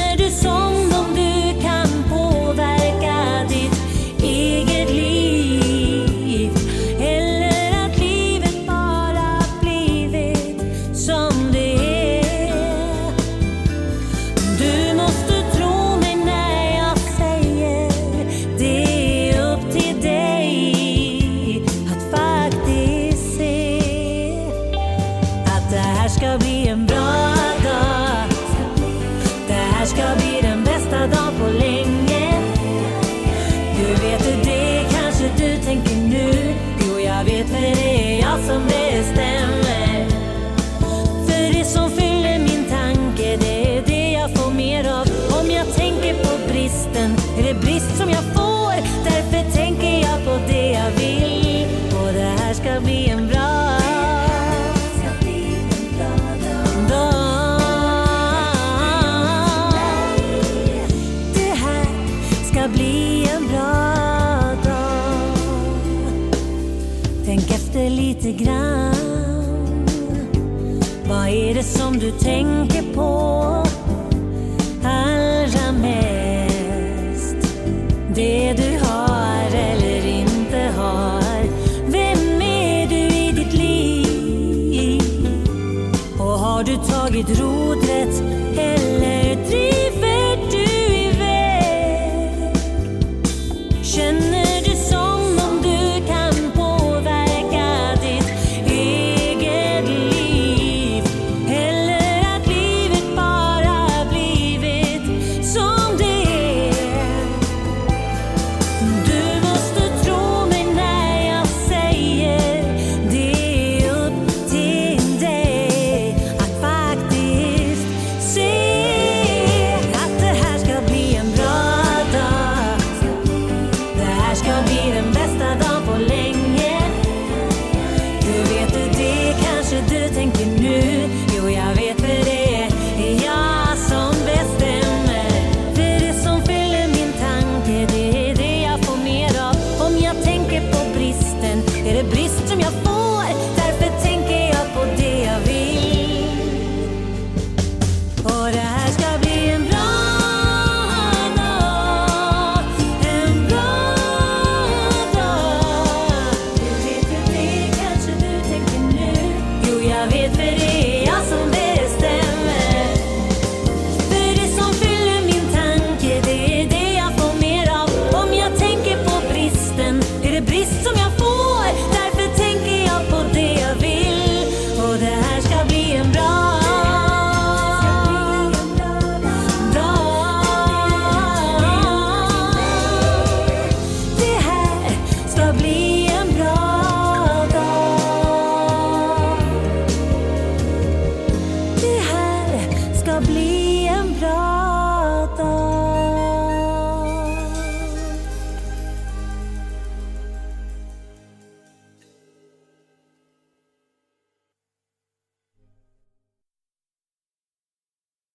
du 72.12 72.20
tänker 72.20 72.93
på. 72.93 73.61